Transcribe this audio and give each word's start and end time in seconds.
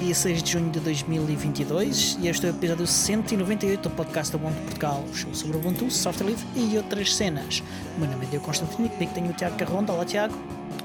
Dia 0.00 0.14
6 0.14 0.42
de 0.44 0.52
junho 0.52 0.70
de 0.70 0.78
2022 0.78 2.18
e 2.20 2.28
este 2.28 2.46
é 2.46 2.50
o 2.50 2.54
episódio 2.54 2.86
198 2.86 3.88
do 3.88 3.90
podcast 3.96 4.32
da 4.32 4.38
Ubuntu 4.38 4.60
Portugal, 4.62 5.04
show 5.12 5.34
sobre 5.34 5.56
Ubuntu, 5.56 5.90
software 5.90 6.28
livre 6.28 6.46
e 6.54 6.76
outras 6.76 7.14
cenas. 7.14 7.64
O 7.96 8.00
meu 8.00 8.08
nome 8.08 8.26
é 8.26 8.28
Diogo 8.30 8.46
Constantino 8.46 8.86
e 8.86 8.90
comigo 8.90 9.12
tenho 9.12 9.30
o 9.30 9.32
Tiago 9.32 9.56
Carronda. 9.56 9.92
Olá, 9.92 10.04
Tiago. 10.04 10.34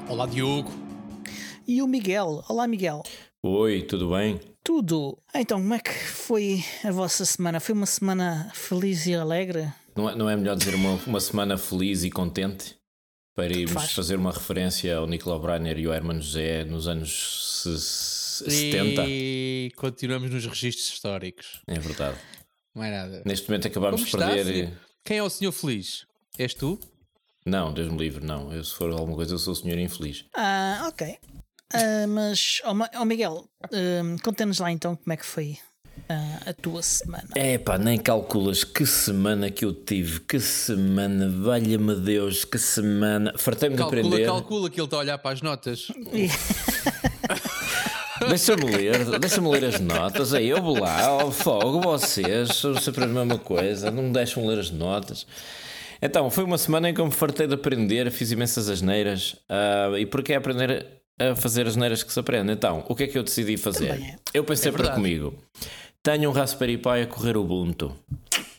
Olá, 0.10 0.26
Diogo. 0.26 0.72
E 1.68 1.80
o 1.84 1.88
Miguel. 1.88 2.44
Olá, 2.50 2.68
Miguel. 2.68 3.04
Oi, 3.44 3.84
tudo 3.84 4.10
bem? 4.10 4.40
Tudo. 4.64 5.20
Então, 5.36 5.60
como 5.62 5.74
é 5.76 5.80
que 5.80 5.94
foi 5.94 6.64
a 6.84 6.92
vossa 6.92 7.24
semana? 7.24 7.60
Foi 7.60 7.76
uma 7.76 7.86
semana 7.86 8.50
feliz 8.56 9.06
e 9.06 9.14
alegre? 9.14 9.72
Não 9.96 10.10
é, 10.10 10.16
não 10.16 10.30
é 10.30 10.36
melhor 10.36 10.56
dizer 10.56 10.74
uma, 10.74 11.00
uma 11.06 11.20
semana 11.20 11.56
feliz 11.56 12.04
e 12.04 12.10
contente? 12.10 12.76
Para 13.36 13.52
irmos 13.52 13.74
Faz. 13.74 13.92
fazer 13.94 14.16
uma 14.16 14.32
referência 14.32 14.98
ao 14.98 15.06
Nicolau 15.06 15.40
Breiner 15.40 15.78
e 15.78 15.86
ao 15.86 15.94
Hermano 15.94 16.22
José 16.22 16.64
nos 16.64 16.88
anos 16.88 17.64
70? 18.36 19.04
E 19.08 19.72
continuamos 19.76 20.30
nos 20.30 20.46
registros 20.46 20.90
históricos. 20.90 21.62
É 21.68 21.80
verdade. 21.80 22.18
Não 22.76 22.84
é 22.84 22.92
nada. 22.92 23.22
Neste 23.26 23.48
momento 23.50 23.68
acabámos 23.68 24.04
Como 24.10 24.24
de 24.24 24.30
perder. 24.34 24.46
filho? 24.46 24.78
Quem 25.06 25.18
é 25.18 25.24
o 25.24 25.30
senhor 25.30 25.52
feliz? 25.52 26.06
És 26.40 26.54
tu? 26.54 26.80
Não, 27.46 27.74
Deus 27.74 27.92
me 27.92 27.98
livre, 27.98 28.26
não. 28.26 28.52
Eu, 28.54 28.64
se 28.64 28.74
for 28.74 28.90
alguma 28.92 29.16
coisa, 29.16 29.34
eu 29.34 29.38
sou 29.38 29.54
o 29.54 29.56
senhor 29.56 29.78
infeliz. 29.78 30.26
Ah, 30.36 30.86
ok. 30.88 31.18
Ah, 31.74 32.08
mas, 32.08 32.62
ó 32.64 32.74
Ma- 32.74 32.90
ó 32.96 33.04
Miguel, 33.06 33.46
ah, 33.64 33.70
conta-nos 34.24 34.60
lá 34.60 34.72
então 34.72 34.96
como 34.96 35.12
é 35.12 35.18
que 35.18 35.26
foi 35.26 35.58
ah, 36.08 36.40
a 36.48 36.54
tua 36.54 36.82
semana. 36.82 37.28
É 37.36 37.58
pá, 37.58 37.78
nem 37.78 37.98
calculas 38.00 38.64
que 38.64 38.86
semana 38.86 39.52
que 39.52 39.66
eu 39.66 39.74
tive. 39.74 40.22
Que 40.22 40.40
semana, 40.40 41.30
valha-me 41.30 41.96
Deus, 41.96 42.46
que 42.46 42.58
semana. 42.58 43.34
Fartei-me 43.38 43.76
de 43.76 43.82
aprender. 43.82 44.26
calcula 44.26 44.70
que 44.70 44.80
ele 44.80 44.86
está 44.86 44.98
a 44.98 45.00
olhar 45.02 45.18
para 45.18 45.32
as 45.34 45.42
notas. 45.42 45.88
Deixa-me 48.30 48.66
ler, 48.66 49.20
deixa-me 49.20 49.50
ler 49.50 49.66
as 49.66 49.80
notas. 49.80 50.34
Aí 50.34 50.48
eu 50.50 50.62
vou 50.62 50.80
lá, 50.80 51.06
ao 51.06 51.32
fogo, 51.32 51.82
vocês, 51.82 52.62
sempre 52.82 53.04
a 53.04 53.08
mesma 53.08 53.38
coisa, 53.38 53.90
não 53.92 54.04
me 54.04 54.12
deixam 54.14 54.46
ler 54.46 54.60
as 54.60 54.72
notas. 54.72 55.26
Então, 56.02 56.30
foi 56.30 56.44
uma 56.44 56.58
semana 56.58 56.90
em 56.90 56.94
que 56.94 57.00
eu 57.00 57.06
me 57.06 57.12
fartei 57.14 57.48
de 57.48 57.54
aprender, 57.54 58.12
fiz 58.12 58.32
imensas 58.32 58.70
asneiras. 58.70 59.36
ah, 59.50 59.92
e 59.98 60.06
porque 60.06 60.34
é 60.34 60.36
aprender 60.36 60.86
a 61.20 61.36
fazer 61.36 61.66
asneiras 61.68 62.04
que 62.04 62.12
se 62.12 62.20
aprende? 62.20 62.52
Então, 62.52 62.84
o 62.90 62.96
que 62.96 63.04
é 63.04 63.08
que 63.08 63.18
eu 63.18 63.24
decidi 63.24 63.56
fazer? 63.56 63.92
É. 63.92 64.16
Eu 64.34 64.44
pensei 64.44 64.70
É 64.70 64.74
para 64.74 64.90
comigo: 64.90 65.34
tenho 66.02 66.30
um 66.30 66.34
Raspberry 66.34 66.78
Pi 66.78 67.02
a 67.04 67.08
correr 67.08 67.38
Ubuntu 67.38 67.96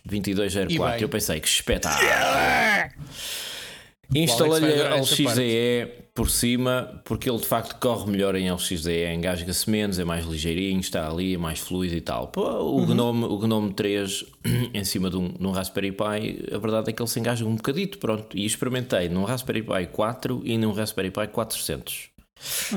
E 0.07 0.09
2204. 0.09 0.93
bem. 0.93 1.03
Eu 1.03 1.09
pensei 1.09 1.41
que 1.41 1.49
espetáculo. 1.49 2.09
Instalei-lhe 4.15 4.73
esta 4.73 4.97
LXDE 4.97 6.05
por 6.15 6.31
cima, 6.31 7.03
porque 7.05 7.29
ele 7.29 7.39
de 7.39 7.47
facto 7.47 7.79
corre 7.81 8.09
melhor 8.11 8.37
em 8.37 8.51
LXDE, 8.51 9.13
engasga-se 9.13 9.69
menos, 9.69 9.99
é 9.99 10.05
mais 10.05 10.25
ligeirinho, 10.25 10.79
está 10.79 11.11
ali, 11.11 11.35
é 11.35 11.39
mais 11.39 11.59
fluido 11.59 11.97
e 11.97 12.01
tal. 12.01 12.29
Pô, 12.29 12.43
o, 12.43 12.87
Gnome, 12.87 13.25
o 13.25 13.37
Gnome 13.39 13.75
3 13.75 14.25
em 14.73 14.85
cima 14.85 15.11
de 15.11 15.17
um, 15.17 15.29
de 15.29 15.45
um 15.45 15.51
Raspberry 15.51 15.91
Pi, 15.91 16.55
a 16.55 16.59
verdade 16.59 16.91
é 16.91 16.93
que 16.93 17.03
ele 17.03 17.09
se 17.09 17.19
engasga 17.19 17.47
um 17.47 17.57
bocadito, 17.57 17.99
pronto. 17.99 18.37
E 18.39 18.45
experimentei 18.47 19.09
num 19.09 19.25
Raspberry 19.25 19.63
Pi 19.63 19.87
4 19.93 20.43
e 20.45 20.57
num 20.57 20.73
Raspberry 20.73 21.11
Pi 21.11 21.27
400. 21.27 22.11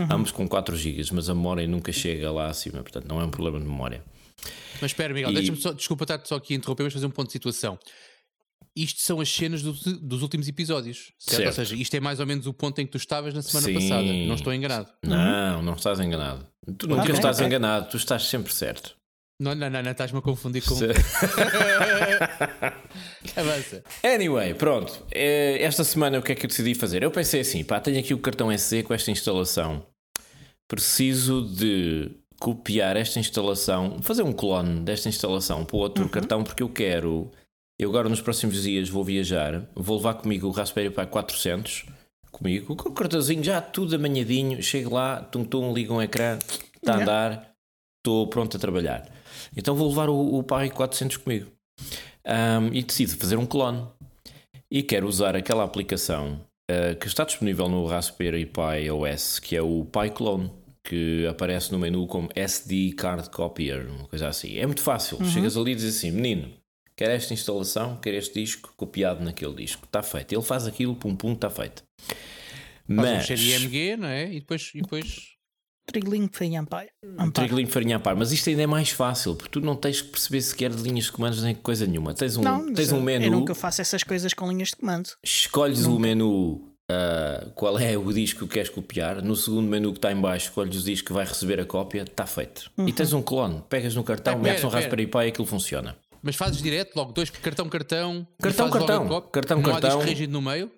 Ambos 0.09 0.31
com 0.31 0.47
4 0.47 0.75
GB, 0.75 1.03
mas 1.11 1.29
a 1.29 1.35
memória 1.35 1.67
nunca 1.67 1.91
chega 1.91 2.31
lá 2.31 2.47
acima, 2.47 2.81
portanto 2.81 3.07
não 3.07 3.21
é 3.21 3.25
um 3.25 3.29
problema 3.29 3.59
de 3.59 3.65
memória. 3.65 4.01
Mas 4.81 4.91
espera, 4.91 5.13
Miguel, 5.13 5.31
E- 5.31 5.33
deixa-me 5.33 5.57
só, 5.57 5.73
desculpa 5.73 6.03
estar-te 6.03 6.27
só 6.27 6.35
aqui 6.35 6.53
a 6.53 6.57
interromper, 6.57 6.83
mas 6.83 6.93
fazer 6.93 7.05
um 7.05 7.11
ponto 7.11 7.27
de 7.27 7.33
situação. 7.33 7.77
Isto 8.75 9.01
são 9.01 9.19
as 9.19 9.27
cenas 9.29 9.63
do- 9.63 9.73
dos 9.99 10.21
últimos 10.21 10.47
episódios, 10.47 11.11
certo? 11.17 11.37
Certo. 11.37 11.47
Ou 11.47 11.53
seja, 11.53 11.75
isto 11.75 11.95
é 11.95 11.99
mais 11.99 12.19
ou 12.19 12.27
menos 12.27 12.45
o 12.45 12.53
ponto 12.53 12.79
em 12.79 12.85
que 12.85 12.91
tu 12.91 12.97
estavas 12.97 13.33
na 13.33 13.41
semana 13.41 13.65
Sim. 13.67 13.73
passada. 13.73 14.03
Não 14.13 14.35
estou 14.35 14.53
enganado. 14.53 14.87
Não, 15.03 15.61
não 15.63 15.73
estás 15.73 15.99
enganado. 15.99 16.47
Tu 16.77 16.87
nunca 16.87 17.11
estás 17.11 17.39
enganado, 17.41 17.89
tu 17.89 17.97
estás 17.97 18.23
sempre 18.23 18.53
certo. 18.53 18.95
Não, 19.39 19.53
não, 19.55 19.69
não, 19.69 19.81
não 19.83 19.91
estás-me 19.91 20.17
a 20.19 20.21
confundir 20.21 20.63
com. 20.63 20.75
Avança. 23.35 23.83
Anyway, 24.03 24.53
pronto. 24.55 25.05
Eh, 25.11 25.57
Esta 25.61 25.83
semana 25.83 26.19
o 26.19 26.21
que 26.23 26.31
é 26.31 26.35
que 26.35 26.45
eu 26.45 26.49
decidi 26.49 26.73
fazer? 26.75 27.03
Eu 27.03 27.11
pensei 27.11 27.41
assim, 27.41 27.63
pá, 27.63 27.79
tenho 27.79 27.99
aqui 27.99 28.13
o 28.13 28.19
cartão 28.19 28.51
SD 28.51 28.83
com 28.83 28.93
esta 28.93 29.11
instalação. 29.11 29.85
Preciso 30.67 31.43
de 31.55 32.11
copiar 32.39 32.95
esta 32.97 33.19
instalação, 33.19 33.99
fazer 34.01 34.21
um 34.23 34.33
clone 34.33 34.81
desta 34.81 35.09
instalação 35.09 35.65
para 35.65 35.75
o 35.75 35.79
outro 35.79 36.07
cartão, 36.09 36.43
porque 36.43 36.61
eu 36.63 36.69
quero. 36.69 37.31
Eu 37.79 37.89
agora 37.89 38.09
nos 38.09 38.21
próximos 38.21 38.63
dias 38.63 38.89
vou 38.89 39.03
viajar, 39.03 39.69
vou 39.75 39.97
levar 39.97 40.15
comigo 40.15 40.47
o 40.47 40.51
Raspberry 40.51 40.89
Pi 40.89 41.05
400, 41.05 41.85
comigo, 42.31 42.75
com 42.75 42.89
o 42.89 42.91
cartãozinho 42.91 43.43
já 43.43 43.61
tudo 43.61 43.95
amanhadinho. 43.95 44.61
Chego 44.63 44.95
lá, 44.95 45.21
tum 45.21 45.43
tum, 45.43 45.73
ligo 45.73 45.93
um 45.93 46.01
ecrã, 46.01 46.39
está 46.75 46.93
a 46.93 47.01
andar, 47.01 47.51
estou 47.99 48.27
pronto 48.27 48.57
a 48.57 48.59
trabalhar. 48.59 49.07
Então 49.55 49.75
vou 49.75 49.89
levar 49.89 50.09
o, 50.09 50.39
o 50.39 50.43
Pi 50.43 50.71
400 50.71 51.17
comigo. 51.17 51.51
Ahm, 52.25 52.71
e 52.73 52.81
decido 52.81 53.15
fazer 53.15 53.37
um 53.37 53.45
clone. 53.45 53.87
E 54.71 54.81
quero 54.81 55.07
usar 55.07 55.35
aquela 55.35 55.63
aplicação 55.63 56.41
ah, 56.69 56.95
que 56.95 57.07
está 57.07 57.23
disponível 57.23 57.69
no 57.69 57.85
Raspberry 57.85 58.45
Pi 58.45 58.89
OS, 58.91 59.39
que 59.39 59.55
é 59.55 59.61
o 59.61 59.85
Pi 59.85 60.09
Clone, 60.09 60.51
que 60.83 61.25
aparece 61.27 61.71
no 61.71 61.79
menu 61.79 62.07
como 62.07 62.29
SD 62.35 62.93
Card 62.93 63.29
Copier, 63.29 63.87
uma 63.87 64.07
coisa 64.07 64.27
assim. 64.27 64.57
É 64.57 64.65
muito 64.65 64.81
fácil. 64.81 65.23
Chegas 65.25 65.55
ali 65.55 65.71
e 65.71 65.75
dizes 65.75 65.97
assim: 65.97 66.11
menino, 66.11 66.51
quer 66.97 67.11
esta 67.11 67.33
instalação, 67.33 67.95
quer 67.97 68.15
este 68.15 68.33
disco 68.41 68.73
copiado 68.75 69.23
naquele 69.23 69.53
disco. 69.53 69.85
Está 69.85 70.01
feito. 70.03 70.33
Ele 70.33 70.41
faz 70.41 70.65
aquilo, 70.67 70.95
pum 70.95 71.15
pum, 71.15 71.33
está 71.33 71.49
feito. 71.49 71.83
Faz 72.07 72.19
um 72.89 72.95
Mas. 72.95 73.25
cheiro 73.25 73.41
IMG, 73.63 73.95
não 73.97 74.07
é? 74.07 74.33
E 74.33 74.39
depois. 74.39 74.71
E 74.73 74.81
depois... 74.81 75.37
Trigolinho 75.89 76.25
Ampire. 76.25 76.89
Ampire. 77.17 77.31
Trigolinho 77.31 77.69
farinha 77.69 77.95
a 77.95 77.99
par, 77.99 78.13
mas 78.13 78.33
isto 78.33 78.49
ainda 78.49 78.61
é 78.63 78.67
mais 78.67 78.89
fácil, 78.89 79.35
porque 79.35 79.51
tu 79.51 79.61
não 79.61 79.73
tens 79.73 80.01
que 80.01 80.09
perceber 80.09 80.41
sequer 80.41 80.69
de 80.69 80.83
linhas 80.83 81.05
de 81.05 81.13
comandos 81.13 81.41
nem 81.41 81.55
coisa 81.55 81.87
nenhuma. 81.87 82.13
Tens 82.13 82.35
um, 82.35 82.41
Não, 82.41 82.73
tens 82.73 82.91
um 82.91 82.97
eu- 82.97 83.01
menu. 83.03 83.25
Eu 83.27 83.31
nunca 83.31 83.55
faço 83.55 83.79
essas 83.79 84.03
coisas 84.03 84.33
com 84.33 84.49
linhas 84.49 84.69
de 84.71 84.75
comando. 84.75 85.07
escolhes 85.23 85.85
o 85.85 85.97
menu 85.97 86.73
ah, 86.91 87.47
qual 87.55 87.79
é 87.79 87.97
o 87.97 88.11
disco 88.11 88.45
que 88.45 88.53
queres 88.55 88.69
copiar. 88.69 89.21
No 89.21 89.33
segundo 89.35 89.65
menu 89.69 89.93
que 89.93 89.99
está 89.99 90.11
em 90.11 90.19
baixo, 90.19 90.47
escolhes 90.47 90.81
o 90.81 90.83
disco 90.83 91.07
que 91.07 91.13
vai 91.13 91.25
receber 91.25 91.59
a 91.61 91.65
cópia, 91.65 92.01
está 92.01 92.25
feito. 92.25 92.69
E 92.85 92.91
tens 92.91 93.13
um 93.13 93.21
clone, 93.21 93.63
pegas 93.69 93.95
no 93.95 94.03
cartão, 94.03 94.33
Ah, 94.33 94.37
metes 94.37 94.65
um. 94.65 94.67
Raspberry 94.67 95.07
Pi 95.07 95.17
e 95.19 95.27
aquilo 95.27 95.47
funciona. 95.47 95.95
Mas 96.21 96.35
fazes 96.35 96.61
direto, 96.61 96.95
logo 96.95 97.11
dois 97.11 97.29
cartão, 97.29 97.67
cartão. 97.69 98.27
Cartão, 98.41 98.69
cartão. 98.69 99.07
cópia? 99.07 99.31
Cartão, 99.31 99.57
não 99.61 99.71
cartão. 99.71 99.89
há 99.89 99.93
disco 99.95 100.09
rígido 100.09 100.33
no 100.33 100.41
meio? 100.41 100.71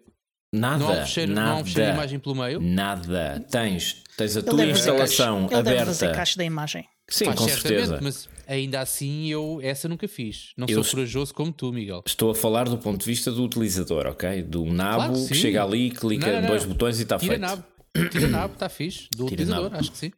Nada, 0.51 0.77
Não 0.79 0.87
há 0.89 0.91
um 0.93 0.95
fecheiro, 1.05 1.31
não 1.33 1.41
há 1.43 1.55
um 1.55 1.57
fecheiro 1.63 1.73
de 1.73 1.79
nada, 1.81 1.93
imagem 1.93 2.19
pelo 2.19 2.35
meio? 2.35 2.59
nada. 2.59 3.45
Tens, 3.51 4.03
tens 4.17 4.35
a 4.35 4.39
Ele 4.39 4.49
tua 4.49 4.65
instalação 4.65 5.41
caixa- 5.47 5.55
Ele 5.55 5.63
deve 5.63 5.85
fazer 5.85 6.05
aberta. 6.05 6.17
caixa 6.19 6.37
da 6.37 6.43
imagem. 6.43 6.85
Sim, 7.07 7.25
Faz 7.25 7.37
com 7.39 7.47
certamente, 7.47 7.87
certeza. 7.87 7.99
mas 8.01 8.29
ainda 8.47 8.79
assim 8.81 9.27
eu 9.27 9.59
essa 9.63 9.87
nunca 9.87 10.07
fiz. 10.07 10.51
Não 10.57 10.67
Eu- 10.67 10.83
sou 10.83 10.95
corajoso 10.95 11.33
como 11.35 11.51
tu, 11.51 11.71
Miguel. 11.71 12.03
Estou 12.05 12.31
a 12.31 12.35
falar 12.35 12.67
do 12.67 12.77
ponto 12.79 12.99
de 12.99 13.05
vista 13.05 13.31
do 13.31 13.43
utilizador, 13.43 14.07
ok? 14.07 14.41
Do 14.43 14.65
nabo 14.65 14.95
Claro 14.97 15.13
que 15.13 15.27
que 15.29 15.35
chega 15.35 15.63
ali, 15.63 15.91
clica 15.91 16.25
Não, 16.25 16.33
não, 16.33 16.39
em 16.39 16.41
não. 16.41 16.49
dois 16.49 16.65
botões 16.65 16.99
e 16.99 17.03
está 17.03 17.17
Tira 17.19 17.33
feito. 17.33 17.41
nabo. 17.41 17.63
Tira 18.11 18.27
nabo, 18.27 18.53
está 18.53 18.69
fixe. 18.69 19.07
Do 19.11 19.25
Tira 19.25 19.25
utilizador, 19.25 19.63
nabo. 19.65 19.77
acho 19.77 19.91
que 19.91 19.97
sim. 19.97 20.11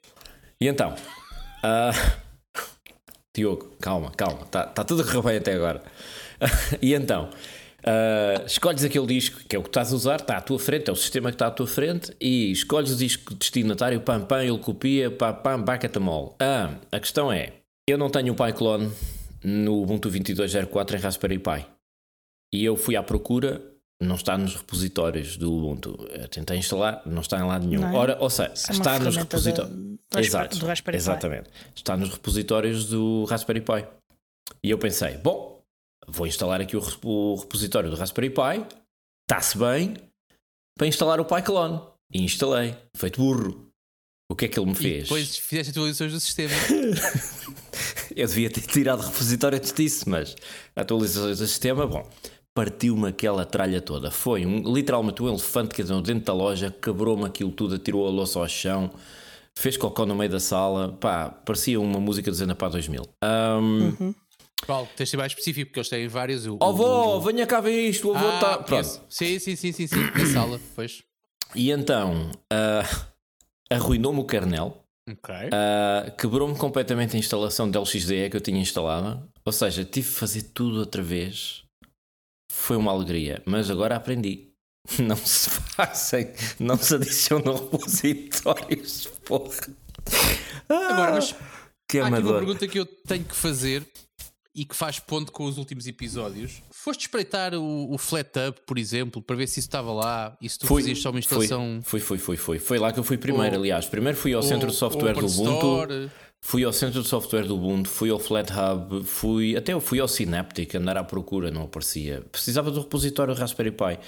E 0.61 0.67
então, 0.67 0.95
ah, 1.63 1.91
Diogo, 3.35 3.71
calma, 3.79 4.11
calma, 4.11 4.41
está 4.43 4.65
tá 4.65 4.83
tudo 4.83 5.03
a 5.03 5.05
correr 5.05 5.21
bem 5.21 5.37
até 5.37 5.53
agora. 5.53 5.81
e 6.81 6.93
então, 6.93 7.29
ah, 7.83 8.43
escolhes 8.45 8.83
aquele 8.83 9.07
disco 9.07 9.41
que 9.47 9.55
é 9.55 9.59
o 9.59 9.63
que 9.63 9.69
estás 9.69 9.91
a 9.91 9.95
usar, 9.95 10.19
está 10.19 10.37
à 10.37 10.41
tua 10.41 10.59
frente, 10.59 10.89
é 10.89 10.93
o 10.93 10.95
sistema 10.95 11.29
que 11.29 11.35
está 11.35 11.47
à 11.47 11.51
tua 11.51 11.67
frente, 11.67 12.15
e 12.19 12.51
escolhes 12.51 12.91
o 12.91 12.95
disco 12.95 13.33
destinatário, 13.33 14.01
pam, 14.01 14.21
pam, 14.21 14.43
ele 14.43 14.57
copia, 14.59 15.09
pam, 15.09 15.33
pam, 15.33 15.61
bacatamol. 15.61 16.35
Ah, 16.39 16.75
a 16.91 16.99
questão 16.99 17.31
é, 17.31 17.53
eu 17.87 17.97
não 17.97 18.09
tenho 18.09 18.33
o 18.33 18.35
PyClone 18.35 18.91
no 19.43 19.81
Ubuntu 19.81 20.09
22.04 20.09 20.95
em 20.95 20.97
Raspberry 20.97 21.39
Pi. 21.39 21.65
E 22.53 22.65
eu 22.65 22.75
fui 22.75 22.95
à 22.95 23.01
procura, 23.03 23.61
não 24.01 24.15
está 24.15 24.37
nos 24.37 24.55
repositórios 24.55 25.37
do 25.37 25.53
Ubuntu. 25.53 26.07
Eu 26.11 26.27
tentei 26.27 26.57
instalar, 26.57 27.01
não 27.05 27.21
está 27.21 27.39
em 27.39 27.43
lado 27.43 27.65
nenhum. 27.67 27.81
Não 27.81 27.89
é? 27.89 27.95
Ora, 27.97 28.17
ou 28.19 28.29
seja, 28.29 28.51
Isso 28.53 28.71
é 28.71 28.73
está 28.75 28.99
nos 28.99 29.15
repositórios. 29.15 29.75
Exato, 30.17 30.57
do 30.59 30.65
Raspberry 30.65 30.97
Pi. 30.97 31.01
exatamente. 31.01 31.49
Está 31.75 31.95
nos 31.95 32.09
repositórios 32.09 32.85
do 32.89 33.23
Raspberry 33.25 33.61
Pi. 33.61 33.87
E 34.63 34.69
eu 34.69 34.77
pensei, 34.77 35.17
bom, 35.17 35.61
vou 36.07 36.27
instalar 36.27 36.59
aqui 36.59 36.75
o, 36.75 36.81
o 37.05 37.35
repositório 37.35 37.89
do 37.89 37.95
Raspberry 37.95 38.29
Pi, 38.29 38.65
está-se 39.29 39.57
bem, 39.57 39.95
para 40.77 40.87
instalar 40.87 41.19
o 41.21 41.25
PyClone. 41.25 41.79
E 42.13 42.21
instalei, 42.23 42.75
feito 42.97 43.21
burro. 43.21 43.67
O 44.29 44.35
que 44.35 44.45
é 44.45 44.47
que 44.47 44.59
ele 44.59 44.65
me 44.67 44.73
E 44.73 44.75
fez? 44.75 45.03
depois 45.03 45.37
fizeste 45.37 45.71
atualizações 45.71 46.11
do 46.13 46.19
sistema. 46.19 46.53
Eu 48.15 48.27
devia 48.27 48.49
ter 48.49 48.61
tirado 48.61 48.99
o 49.01 49.05
repositório 49.05 49.57
antes 49.57 49.71
disso, 49.71 50.09
mas 50.09 50.35
atualizações 50.75 51.39
do 51.39 51.47
sistema, 51.47 51.87
bom, 51.87 52.05
partiu-me 52.53 53.07
aquela 53.09 53.45
tralha 53.45 53.81
toda. 53.81 54.11
Foi 54.11 54.45
um, 54.45 54.73
literalmente 54.73 55.21
um 55.23 55.27
elefante 55.29 55.73
que 55.75 55.81
andou 55.81 56.01
dentro 56.01 56.25
da 56.25 56.33
loja, 56.33 56.71
quebrou-me 56.81 57.25
aquilo 57.25 57.51
tudo, 57.51 57.75
atirou 57.75 58.07
a 58.07 58.09
louça 58.09 58.39
ao 58.39 58.47
chão, 58.47 58.91
fez 59.57 59.77
cocó 59.77 60.05
no 60.05 60.15
meio 60.15 60.29
da 60.31 60.39
sala, 60.39 60.91
pá, 60.99 61.29
parecia 61.29 61.79
uma 61.79 61.99
música 61.99 62.29
dizendo 62.29 62.55
para 62.55 62.69
2000. 62.69 63.03
Ahm, 63.23 64.13
Paulo, 64.67 64.87
tens 64.95 65.05
de 65.07 65.11
ser 65.11 65.17
mais 65.17 65.31
específico 65.31 65.67
porque 65.69 65.79
eles 65.79 65.89
têm 65.89 66.07
vários. 66.07 66.45
O, 66.45 66.57
Oh, 66.61 67.17
o- 67.17 67.21
venha 67.21 67.47
cá 67.47 67.59
ver 67.61 67.89
isto, 67.89 68.09
o 68.09 68.15
avô 68.15 68.27
Ah, 68.27 68.33
está. 68.35 68.57
Pronto. 68.59 69.01
Sim, 69.09 69.39
sim, 69.39 69.55
sim, 69.55 69.71
sim, 69.71 69.87
sim. 69.87 69.95
Na 70.15 70.25
sala, 70.27 70.59
pois. 70.75 71.01
E 71.55 71.71
então, 71.71 72.29
ah, 72.51 72.83
arruinou-me 73.71 74.19
o 74.19 74.25
kernel. 74.25 74.77
Ok. 75.09 75.33
Uh, 75.33 76.11
Quebrou-me 76.15 76.55
completamente 76.55 77.15
a 77.15 77.19
instalação 77.19 77.69
de 77.69 77.77
LXDE 77.77 78.29
que 78.29 78.37
eu 78.37 78.41
tinha 78.41 78.61
instalada. 78.61 79.21
Ou 79.43 79.51
seja, 79.51 79.83
tive 79.83 80.07
de 80.07 80.13
fazer 80.13 80.43
tudo 80.53 80.79
outra 80.79 81.01
vez. 81.01 81.63
Foi 82.53 82.75
uma 82.77 82.91
alegria, 82.91 83.41
mas 83.45 83.69
agora 83.69 83.95
aprendi. 83.95 84.49
Não 84.99 85.15
se 85.15 85.49
fazem, 85.49 86.33
não 86.59 86.75
se 86.75 86.95
adicionam 86.95 87.53
repositórios, 87.71 89.07
porra. 89.25 89.53
Agora, 90.67 91.11
mas 91.13 91.35
Que 91.87 91.99
há 91.99 92.01
aqui 92.05 92.11
uma 92.13 92.17
amador. 92.17 92.37
pergunta 92.39 92.67
que 92.67 92.79
eu 92.79 92.85
tenho 92.85 93.23
que 93.23 93.35
fazer 93.35 93.85
e 94.55 94.65
que 94.65 94.75
faz 94.75 94.99
ponto 94.99 95.31
com 95.31 95.45
os 95.45 95.57
últimos 95.59 95.85
episódios. 95.87 96.61
Foste 96.71 97.01
espreitar 97.01 97.53
o, 97.53 97.93
o 97.93 97.97
FlatHub, 97.97 98.57
por 98.65 98.77
exemplo, 98.79 99.21
para 99.21 99.35
ver 99.35 99.47
se 99.47 99.59
isso 99.59 99.67
estava 99.67 99.93
lá 99.93 100.35
e 100.41 100.49
se 100.49 100.57
tu 100.59 100.65
fazias 100.67 100.99
só 100.99 101.11
uma 101.11 101.19
instalação. 101.19 101.79
Fui, 101.83 101.99
fui, 101.99 102.17
fui, 102.17 102.35
fui. 102.35 102.57
Foi 102.59 102.79
lá 102.79 102.91
que 102.91 102.99
eu 102.99 103.03
fui 103.03 103.17
primeiro, 103.17 103.55
Ou- 103.55 103.61
aliás. 103.61 103.85
Primeiro 103.85 104.17
fui 104.17 104.33
ao 104.33 104.41
centro 104.41 104.69
de 104.71 104.75
software 104.75 105.13
do 105.13 105.25
Ubuntu. 105.27 105.51
Store. 105.53 106.11
Fui 106.43 106.63
ao 106.63 106.73
centro 106.73 107.01
de 107.01 107.07
software 107.07 107.43
do 107.43 107.55
Ubuntu, 107.55 107.87
fui 107.87 108.09
ao 108.09 108.19
FlatHub, 108.19 109.03
fui 109.05 109.55
até 109.55 109.79
fui 109.79 109.99
ao 109.99 110.07
Synaptic 110.07 110.75
andar 110.75 110.97
à 110.97 111.03
procura, 111.03 111.51
não 111.51 111.63
aparecia. 111.63 112.23
Precisava 112.31 112.71
do 112.71 112.81
repositório 112.81 113.33
Raspberry 113.33 113.71
Pi. 113.71 113.99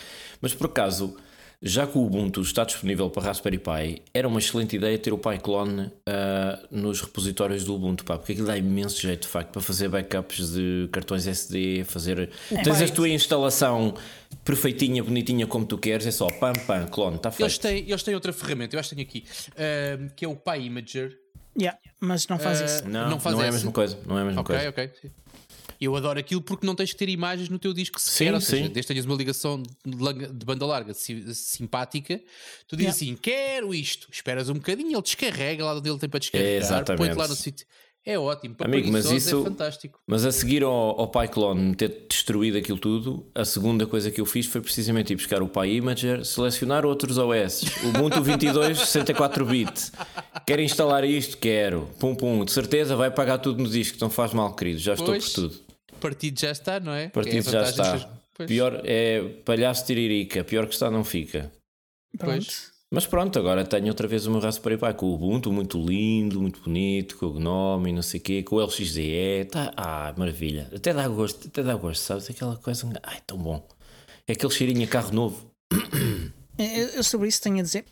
Mas 0.41 0.53
por 0.53 0.65
acaso, 0.65 1.15
já 1.62 1.88
que 1.88 1.97
o 1.97 2.01
Ubuntu 2.01 2.41
está 2.41 2.65
disponível 2.65 3.09
para 3.09 3.24
Raspberry 3.24 3.59
Pi, 3.59 4.01
era 4.13 4.27
uma 4.27 4.39
excelente 4.39 4.75
ideia 4.75 4.97
ter 4.97 5.13
o 5.13 5.18
PyClone 5.18 5.89
ah, 6.06 6.59
nos 6.69 7.00
repositórios 7.00 7.63
do 7.63 7.75
Ubuntu, 7.75 8.03
pá, 8.03 8.18
porque 8.18 8.33
aquilo 8.33 8.47
dá 8.47 8.57
imenso 8.57 9.00
jeito, 9.00 9.21
de 9.21 9.27
facto, 9.30 9.51
para 9.51 9.62
fazer 9.62 9.88
backups 9.88 10.51
de 10.51 10.89
cartões 10.91 11.25
SD, 11.25 11.85
fazer. 11.85 12.30
Tens 12.50 12.81
a 12.81 12.88
tua 12.89 13.07
instalação 13.07 13.94
perfeitinha, 14.44 15.01
bonitinha 15.01 15.47
como 15.47 15.65
tu 15.65 15.77
queres, 15.77 16.06
é 16.06 16.12
só 16.12 16.27
pam, 16.27 16.51
pam, 16.68 16.88
clone, 16.88 17.15
está 17.15 17.31
feito. 17.31 17.47
Eles 17.47 17.57
têm, 17.57 17.77
eles 17.88 18.03
têm 18.03 18.15
outra 18.15 18.33
ferramenta, 18.33 18.75
eu 18.75 18.81
acho 18.81 18.89
que 18.89 18.95
tenho 18.95 19.07
aqui, 19.07 19.24
ahm, 19.56 20.09
que 20.13 20.25
é 20.25 20.27
o 20.27 20.35
PyImager. 20.35 21.22
Yeah, 21.59 21.77
mas 22.00 22.27
não 22.27 22.39
faz 22.39 22.61
Ah, 22.61 22.65
isso. 22.65 22.89
Não, 22.89 23.09
Não 23.11 23.19
faz 23.19 23.35
não 23.35 23.44
é 23.44 23.50
a 23.50 23.51
mesma 23.51 23.71
coisa, 23.71 24.00
não 24.05 24.17
é 24.17 24.21
a 24.21 24.25
mesma 24.25 24.41
Ok, 24.41 24.55
coisa. 24.55 24.69
ok. 24.69 24.91
sim. 25.01 25.11
Eu 25.81 25.95
adoro 25.97 26.17
aquilo 26.17 26.41
porque 26.41 26.65
não 26.65 26.75
tens 26.75 26.91
que 26.94 26.97
ter 26.97 27.09
imagens 27.09 27.50
no 27.50 27.59
teu 27.59 27.73
disco 27.73 28.00
sequer, 28.00 28.29
Sim, 28.29 28.33
ou 28.35 28.41
seja, 28.41 28.67
sim. 28.67 28.71
desde 28.71 28.88
tenhas 28.88 29.05
uma 29.05 29.15
ligação 29.15 29.61
de, 29.61 30.45
banda 30.45 30.65
larga 30.65 30.94
si- 30.94 31.33
simpática, 31.35 32.21
tu 32.67 32.77
dizes 32.77 33.01
Yeah. 33.01 33.13
assim: 33.15 33.15
quero 33.21 33.73
isto, 33.75 34.07
esperas 34.11 34.47
um 34.50 34.53
bocadinho, 34.53 34.94
ele 34.95 35.01
descarrega 35.01 35.65
lá 35.65 35.75
onde 35.75 35.89
ele 35.89 36.00
tem 36.00 36.07
para 36.09 36.19
descarregar, 36.19 36.53
Exatamente. 36.63 36.97
põe-te 37.00 37.17
lá 37.17 37.27
no 37.27 37.35
sítio. 37.35 37.67
É 38.05 38.19
ótimo, 38.19 38.53
para 38.55 38.67
Amigo, 38.67 38.91
mas 38.91 39.05
preguiçosos 39.05 39.27
isso- 39.27 39.41
é 39.41 39.44
fantástico. 39.50 40.00
Mas 40.05 40.25
a 40.25 40.31
seguir 40.33 40.61
ao, 40.61 40.71
ao 41.00 41.07
PyClone 41.07 41.61
me 41.69 41.75
ter 41.75 42.05
destruído 42.09 42.57
aquilo 42.57 42.77
tudo, 42.77 43.25
a 43.33 43.45
segunda 43.45 43.88
coisa 43.88 44.11
que 44.11 44.19
eu 44.19 44.25
fiz 44.25 44.45
foi 44.45 44.59
precisamente 44.59 45.13
ir 45.13 45.15
buscar 45.15 45.41
o 45.41 45.47
PyImager, 45.47 46.25
selecionar 46.25 46.85
outros 46.85 47.17
OS. 47.17 47.63
Ubuntu 47.85 48.21
22, 48.21 48.77
64 48.77 49.45
bit. 49.47 49.89
Quero 50.45 50.61
instalar 50.61 51.05
isto? 51.05 51.38
Quero. 51.38 51.89
Pum 51.97 52.13
pum, 52.13 52.44
de 52.44 52.51
certeza 52.51 52.97
vai 52.97 53.09
pagar 53.09 53.38
tudo 53.38 53.63
no 53.63 53.69
disco, 53.69 53.97
não 54.01 54.09
faz 54.09 54.33
mal, 54.33 54.53
querido. 54.53 54.79
Já 54.79 54.94
estou 54.95 55.07
Pois, 55.07 55.29
por 55.29 55.35
tudo. 55.35 55.59
Partido 56.01 56.38
já 56.41 56.51
está, 56.51 56.81
não 56.81 56.91
é? 56.91 57.07
Partido 57.07 57.38
É 57.38 57.51
já 57.51 57.63
está. 57.63 58.09
Pois. 58.35 58.47
Pior 58.47 58.81
é 58.83 59.21
palhaço 59.45 59.85
tiririca, 59.85 60.44
pior 60.44 60.65
que 60.67 60.73
está 60.73 60.91
não 60.91 61.06
fica. 61.06 61.49
Pronto. 62.17 62.33
Pois. 62.35 62.72
Mas 62.94 63.07
pronto, 63.07 63.40
agora 63.40 63.66
tenho 63.66 63.88
outra 63.88 64.07
vez 64.07 64.28
o 64.28 64.31
meu 64.31 64.40
Raspberry 64.40 64.78
Pi 64.78 64.94
com 64.94 65.07
o 65.07 65.16
Ubuntu, 65.16 65.51
muito 65.51 65.84
lindo, 65.84 66.40
muito 66.40 66.62
bonito, 66.62 67.18
com 67.18 67.25
o 67.25 67.34
Gnome 67.34 67.90
e 67.90 67.94
não 67.94 68.04
sei 68.04 68.19
o 68.19 68.24
quê, 68.24 68.44
com 68.44 68.57
o 68.57 68.62
LXDE, 68.63 69.45
tá, 69.51 69.74
ah, 69.75 70.13
maravilha. 70.16 70.69
Até 70.72 70.94
dá 70.94 71.07
gosto, 71.07 71.48
até 71.48 71.63
dá 71.63 71.75
gosto, 71.75 72.01
sabes? 72.04 72.30
Aquela 72.30 72.56
coisa, 72.57 72.88
ai, 73.01 73.19
tão 73.25 73.40
bom. 73.40 73.68
É 74.28 74.34
aquele 74.34 74.54
cheirinho 74.54 74.84
a 74.84 74.88
carro 74.88 75.12
novo. 75.12 75.51
Eu, 76.56 77.04
sobre 77.04 77.28
isso 77.30 77.42
tenho 77.42 77.57
a 77.60 77.63
dizer 77.63 77.84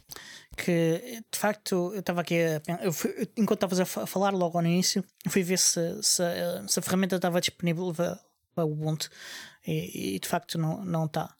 que 0.56 1.24
de 1.31 1.39
facto 1.39 1.92
eu 1.95 2.00
estava 2.01 2.21
aqui 2.21 2.36
a 2.36 2.62
eu 2.83 2.94
fui- 2.94 3.27
enquanto 3.36 3.57
estavas 3.57 3.80
a 3.80 3.86
fa- 3.86 4.03
a 4.03 4.06
falar 4.06 4.31
logo 4.36 4.56
ao 4.56 4.63
início, 4.63 5.03
fui 5.30 5.42
ver 5.42 5.57
se, 5.57 5.81
se, 6.03 6.21
se 6.68 6.80
a 6.80 6.81
ferramenta 6.83 7.15
estava 7.15 7.42
disponível 7.42 7.92
para, 7.92 8.19
o 8.65 8.71
Ubuntu 8.71 9.09
e, 9.65 10.15
e 10.15 10.19
de 10.19 10.27
facto 10.27 10.59
não 10.59 10.86
não 10.86 11.06
está. 11.06 11.33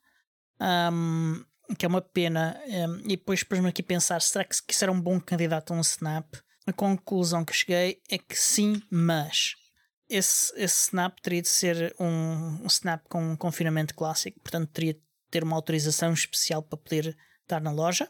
Ahm, 0.60 1.44
que 1.77 1.85
é 1.85 1.89
uma 1.89 2.01
pena. 2.01 2.59
ahm, 2.68 3.01
e 3.06 3.18
depois 3.18 3.44
pôs-me 3.44 3.69
aqui 3.69 3.83
pensar: 3.83 4.21
será 4.21 4.44
que 4.44 4.56
que 4.65 4.73
isso 4.73 4.83
era 4.83 4.91
um 4.91 5.01
bom 5.01 5.19
candidato 5.19 5.73
a 5.73 5.75
um 5.77 5.81
Snap? 5.81 6.35
A 6.68 6.73
conclusão 6.73 7.44
que 7.44 7.53
cheguei 7.53 8.01
é 8.09 8.18
que 8.18 8.35
sim, 8.39 8.81
mas 8.89 9.56
esse, 10.09 10.53
esse 10.56 10.83
Snap 10.88 11.18
teria 11.21 11.41
de 11.41 11.47
ser 11.50 11.95
um, 12.00 12.63
um 12.63 12.68
Snap 12.68 13.03
com 13.09 13.31
um 13.31 13.35
confinamento 13.35 13.95
clássico, 13.95 14.39
portanto 14.41 14.69
teria 14.71 14.94
de 14.94 15.01
ter 15.29 15.44
uma 15.44 15.56
autorização 15.56 16.13
especial 16.13 16.62
para 16.62 16.77
poder 16.77 17.18
estar 17.44 17.59
na 17.62 17.71
loja. 17.71 18.09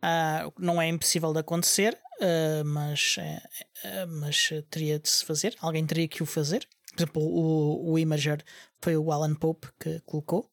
Que 0.00 0.62
não 0.62 0.80
é 0.80 0.86
impossível 0.88 1.32
de 1.32 1.40
acontecer, 1.40 1.98
ah, 2.20 2.62
mas, 2.64 3.16
é- 3.18 4.06
mas 4.06 4.50
teria 4.70 4.98
de 4.98 5.08
se 5.08 5.24
fazer. 5.24 5.56
Alguém 5.60 5.86
teria 5.86 6.06
que 6.08 6.22
o 6.22 6.26
fazer. 6.26 6.68
Por 6.92 7.02
exemplo, 7.02 7.22
o, 7.22 7.92
o 7.92 7.98
Imager 7.98 8.44
foi 8.80 8.96
o 8.96 9.10
Alan 9.12 9.34
Pope 9.34 9.68
que 9.78 10.00
colocou. 10.00 10.50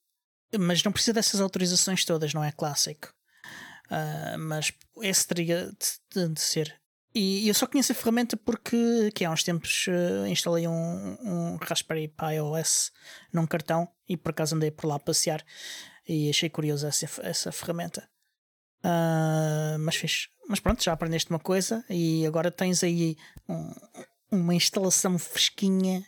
Mas 0.59 0.83
não 0.83 0.91
precisa 0.91 1.13
dessas 1.13 1.41
autorizações 1.41 2.03
todas, 2.05 2.33
não 2.33 2.43
é 2.43 2.51
clássico. 2.51 3.13
Ah, 3.89 4.35
mas 4.39 4.71
esse 5.01 5.27
teria 5.27 5.71
de, 6.13 6.25
de- 6.33 6.41
ser. 6.41 6.79
E 7.13 7.47
eu 7.47 7.53
só 7.53 7.65
conheço 7.65 7.91
a 7.93 7.95
ferramenta 7.95 8.35
porque 8.35 9.09
que 9.15 9.23
há 9.23 9.31
uns 9.31 9.41
tempos 9.43 9.85
eh, 9.87 10.27
instalei 10.27 10.67
um, 10.67 11.17
um 11.21 11.55
Raspberry 11.61 12.09
Pi 12.09 12.41
OS 12.41 12.91
num 13.31 13.47
cartão 13.47 13.87
e 14.09 14.17
por 14.17 14.31
acaso 14.31 14.53
andei 14.55 14.69
por 14.69 14.85
lá 14.85 14.95
a 14.95 14.99
passear 14.99 15.41
e 16.05 16.29
achei 16.29 16.49
curiosa 16.49 16.89
essa, 16.89 17.07
essa 17.25 17.51
ferramenta. 17.53 18.05
Ah, 18.83 19.77
mas 19.79 19.95
fixe. 19.95 20.27
Mas 20.47 20.59
pronto, 20.59 20.83
já 20.83 20.91
aprendeste 20.93 21.29
uma 21.29 21.39
coisa 21.39 21.83
e 21.89 22.25
agora 22.25 22.51
tens 22.51 22.83
aí 22.83 23.15
um- 23.47 23.73
uma 24.31 24.53
instalação 24.53 25.17
fresquinha 25.17 26.05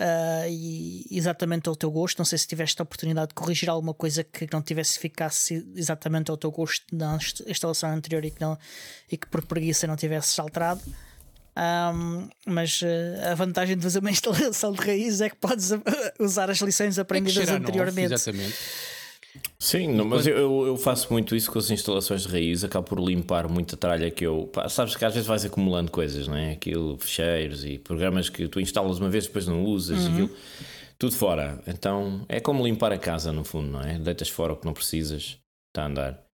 ah, 0.00 0.48
e 0.48 1.04
exatamente 1.10 1.68
ao 1.68 1.76
teu 1.76 1.90
gosto. 1.90 2.18
Não 2.18 2.24
sei 2.24 2.38
se 2.38 2.46
tiveste 2.48 2.80
a 2.80 2.84
oportunidade 2.84 3.28
de 3.28 3.34
corrigir 3.34 3.68
alguma 3.68 3.92
coisa 3.94 4.24
que 4.24 4.48
não 4.52 4.62
tivesse 4.62 4.98
ficasse 4.98 5.64
exatamente 5.76 6.30
ao 6.30 6.36
teu 6.36 6.50
gosto 6.50 6.84
na 6.92 7.16
inst- 7.16 7.42
instalação 7.46 7.90
anterior 7.90 8.24
e 8.24 8.30
que, 8.30 8.40
não, 8.40 8.58
e 9.12 9.16
que 9.16 9.26
por 9.28 9.44
preguiça 9.44 9.86
não 9.86 9.96
tivesses 9.96 10.36
alterado. 10.38 10.80
Ahm, 11.56 12.28
mas 12.46 12.80
ah, 12.82 13.32
a 13.32 13.34
vantagem 13.34 13.76
de 13.76 13.82
fazer 13.82 13.98
uma 13.98 14.10
instalação 14.12 14.72
de 14.72 14.80
raiz 14.80 15.20
é 15.20 15.28
que 15.28 15.36
podes 15.36 15.72
ah, 15.72 15.80
usar 16.18 16.48
as 16.50 16.58
lições 16.58 16.96
É 16.96 17.02
aprendidas 17.02 17.34
cheira 17.34 17.52
a 17.52 17.58
novo, 17.58 17.68
anteriormente. 17.68 18.14
Exatamente. 18.14 18.54
Sim, 19.58 19.88
não, 19.92 20.04
mas 20.04 20.26
eu, 20.26 20.66
eu- 20.66 20.76
faço 20.76 21.12
muito 21.12 21.36
isso 21.36 21.52
com 21.52 21.58
as 21.58 21.70
instalações 21.70 22.22
de 22.22 22.28
raiz, 22.28 22.64
acabo 22.64 22.86
por 22.88 22.98
limpar 22.98 23.48
muita 23.48 23.76
tralha 23.76 24.10
que 24.10 24.26
eu. 24.26 24.48
pá, 24.52 24.68
sabes 24.68 24.96
que 24.96 25.04
às 25.04 25.12
vezes 25.14 25.26
vais 25.28 25.44
acumulando 25.44 25.90
coisas, 25.90 26.26
não 26.26 26.36
é? 26.36 26.52
Aquilo, 26.52 26.96
fecheiros 26.98 27.64
e 27.64 27.78
programas 27.78 28.28
que 28.28 28.48
tu 28.48 28.58
instalas 28.60 28.98
uma 28.98 29.08
vez 29.08 29.26
depois 29.26 29.46
não 29.46 29.64
usas, 29.64 30.04
aquilo, 30.12 30.30
tudo 30.98 31.14
fora. 31.14 31.62
Então 31.66 32.24
é 32.28 32.40
como 32.40 32.64
limpar 32.66 32.92
a 32.92 32.98
casa, 32.98 33.32
no 33.32 33.44
fundo, 33.44 33.68
não 33.70 33.80
é? 33.82 33.98
Deitas 33.98 34.28
fora 34.28 34.52
o 34.54 34.56
que 34.56 34.66
não 34.66 34.72
precisas, 34.72 35.38
está 35.68 35.84
a 35.84 35.86
andar. 35.86 36.24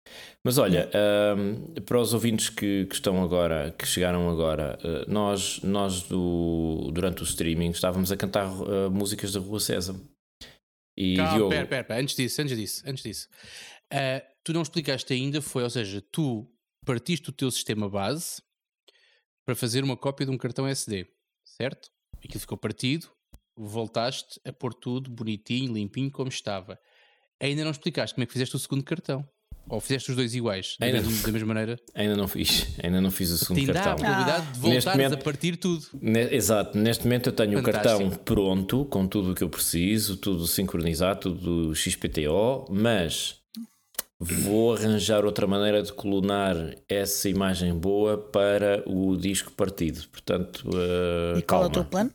Mas 0.44 0.56
olha, 0.56 0.88
ahm, 0.94 1.74
para 1.84 2.00
os 2.00 2.14
ouvintes 2.14 2.48
que, 2.48 2.86
que 2.86 2.94
estão 2.94 3.22
agora, 3.22 3.74
que 3.76 3.86
chegaram 3.86 4.30
agora, 4.30 4.78
ah, 4.84 5.04
nós, 5.08 5.60
nós 5.64 6.02
do, 6.02 6.90
durante 6.92 7.22
o 7.22 7.24
streaming 7.24 7.70
estávamos 7.70 8.12
a 8.12 8.16
cantar 8.16 8.46
ah, 8.46 8.88
músicas 8.90 9.32
da 9.32 9.40
Rua 9.40 9.58
César. 9.60 9.96
E 10.96 11.16
Calma, 11.16 11.34
Diogo, 11.34 11.50
pera, 11.50 11.66
pera, 11.66 11.84
pera, 11.84 12.00
antes 12.00 12.16
disso, 12.16 12.40
antes 12.40 12.56
disso, 12.56 12.82
antes 12.86 13.02
disso. 13.02 13.28
Ah, 13.90 14.22
tu 14.42 14.52
não 14.52 14.62
explicaste 14.62 15.12
ainda, 15.12 15.42
foi, 15.42 15.62
ou 15.62 15.70
seja, 15.70 16.02
tu 16.10 16.50
partiste 16.84 17.28
o 17.28 17.32
teu 17.32 17.50
sistema 17.50 17.88
base 17.88 18.42
para 19.44 19.54
fazer 19.54 19.84
uma 19.84 19.96
cópia 19.96 20.26
de 20.26 20.32
um 20.32 20.38
cartão 20.38 20.66
SD, 20.66 21.06
certo? 21.44 21.90
Aquilo 22.24 22.40
ficou 22.40 22.56
partido, 22.56 23.10
voltaste 23.56 24.40
a 24.44 24.52
pôr 24.52 24.72
tudo 24.74 25.10
bonitinho, 25.10 25.72
limpinho, 25.72 26.10
como 26.10 26.28
estava. 26.28 26.78
Ainda 27.40 27.64
não 27.64 27.70
explicaste 27.70 28.14
como 28.14 28.24
é 28.24 28.26
que 28.26 28.32
fizeste 28.32 28.56
o 28.56 28.58
segundo 28.58 28.82
cartão. 28.82 29.28
Ou 29.68 29.80
fizeste 29.80 30.10
os 30.10 30.16
dois 30.16 30.34
iguais, 30.34 30.76
da, 30.78 30.86
Ainda 30.86 31.00
mesma, 31.02 31.26
da 31.26 31.32
mesma 31.32 31.48
maneira. 31.48 31.80
Ainda 31.94 32.16
não 32.16 32.28
fiz, 32.28 32.68
ainda 32.82 33.00
não 33.00 33.10
fiz 33.10 33.30
o 33.30 33.38
segundo 33.38 33.56
Te 33.58 33.66
ainda 33.66 33.78
há 33.78 33.82
a 33.82 33.84
cartão. 33.86 34.04
probabilidade 34.04 34.42
de 34.46 34.50
Neste 34.52 34.60
voltares 34.84 34.84
momento- 35.02 35.14
a 35.20 35.24
partir 35.24 35.56
tudo. 35.56 35.86
Ne- 36.00 36.34
Exato, 36.34 36.78
neste 36.78 37.04
momento 37.04 37.28
eu 37.28 37.32
tenho 37.32 37.60
Fantástico. 37.62 37.80
o 37.80 38.10
cartão 38.10 38.10
pronto, 38.24 38.84
com 38.84 39.06
tudo 39.08 39.32
o 39.32 39.34
que 39.34 39.42
eu 39.42 39.48
preciso, 39.50 40.16
tudo 40.16 40.46
sincronizado, 40.46 41.20
tudo 41.20 41.74
XPTO, 41.74 42.66
mas 42.70 43.36
vou 44.18 44.74
arranjar 44.74 45.24
outra 45.24 45.46
maneira 45.46 45.82
de 45.82 45.92
clonar 45.92 46.56
essa 46.88 47.28
imagem 47.28 47.74
boa 47.74 48.16
para 48.16 48.82
o 48.86 49.16
disco 49.16 49.50
partido. 49.52 50.06
Portanto, 50.10 50.64
eh, 50.74 51.38
E 51.38 51.42
qual 51.42 51.64
é 51.64 51.66
o 51.66 51.70
calma. 51.70 51.70
teu 51.70 51.84
plano? 51.84 52.10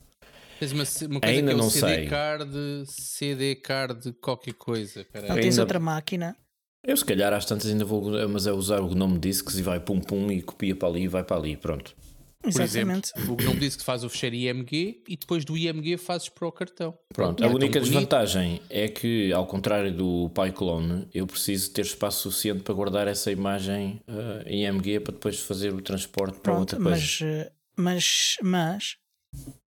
Tens 0.58 0.72
uma, 0.72 0.84
uma 1.10 1.20
coisa 1.20 1.36
Ainda 1.36 1.50
que 1.52 1.58
é 1.58 1.60
não 1.62 1.70
CD 1.70 1.86
sei. 1.94 2.06
card, 2.06 2.52
CD 2.86 3.54
card, 3.56 4.12
qualquer 4.20 4.54
coisa. 4.54 5.04
Não 5.12 5.34
tens 5.34 5.46
Ainda- 5.54 5.62
outra 5.62 5.80
máquina? 5.80 6.36
Eu 6.84 6.96
se 6.96 7.04
calhar 7.04 7.32
às 7.32 7.44
tantas 7.44 7.70
ainda 7.70 7.84
vou, 7.84 8.02
mas 8.28 8.46
é 8.46 8.52
usar 8.52 8.80
o 8.80 8.88
Gnome 8.88 9.18
Discs 9.18 9.56
e 9.56 9.62
vai 9.62 9.78
pum 9.78 10.00
pum 10.00 10.30
e 10.32 10.42
copia 10.42 10.74
para 10.74 10.88
ali 10.88 11.02
e 11.02 11.08
vai 11.08 11.22
para 11.22 11.36
ali, 11.36 11.56
pronto. 11.56 11.94
Por 12.40 12.48
Exatamente. 12.48 13.12
exemplo, 13.14 13.32
o 13.34 13.36
Gnome 13.36 13.60
disse 13.60 13.78
que 13.78 13.84
faz 13.84 14.02
o 14.02 14.08
fecheiro 14.08 14.34
IMG 14.34 15.04
e 15.08 15.16
depois 15.16 15.44
do 15.44 15.56
IMG 15.56 15.96
fazes 15.96 16.28
para 16.28 16.48
o 16.48 16.50
cartão. 16.50 16.98
Pronto, 17.14 17.40
É 17.44 17.46
a 17.46 17.50
única 17.50 17.78
bonito. 17.78 17.84
desvantagem 17.84 18.60
é 18.68 18.88
que, 18.88 19.32
ao 19.32 19.46
contrário 19.46 19.94
do 19.96 20.28
PyClone, 20.30 21.06
eu 21.14 21.24
preciso 21.24 21.70
ter 21.70 21.82
espaço 21.82 22.22
suficiente 22.28 22.62
para 22.64 22.74
guardar 22.74 23.06
essa 23.06 23.30
imagem 23.30 24.00
eh, 24.08 24.42
em 24.46 24.64
MG 24.64 24.98
para 24.98 25.12
depois 25.12 25.38
fazer 25.38 25.72
o 25.72 25.80
transporte 25.80 26.40
para 26.40 26.52
outra 26.54 26.76
Pronto, 26.80 26.90
coisa. 26.90 27.00
mas, 27.00 27.20
eh, 27.22 27.52
mas, 27.76 28.36
mas, 28.42 28.96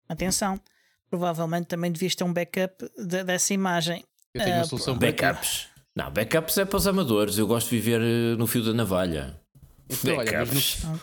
atenção, 0.09 0.61
provavelmente 1.09 1.67
também 1.69 1.93
devias 1.93 2.17
ter 2.17 2.25
um 2.25 2.33
backup 2.33 2.75
de- 2.99 3.23
dessa 3.23 3.55
imagem. 3.55 4.03
Eu 4.35 4.43
tenho 4.43 4.57
uma 4.57 4.63
Ah, 4.63 4.67
solução 4.67 4.99
para 4.99 5.13
Backups. 5.13 5.69
Não, 5.97 6.11
backups 6.11 6.59
é 6.59 6.65
para 6.65 6.77
os 6.77 6.87
amadores. 6.87 7.39
Eu 7.39 7.47
gosto 7.47 7.71
de 7.71 7.77
viver 7.77 8.01
eh, 8.01 8.37
no 8.37 8.47
fio 8.47 8.65
da 8.65 8.73
navalha. 8.75 9.41
Então, 9.89 10.17
olha, 10.17 10.45
no, 10.45 11.01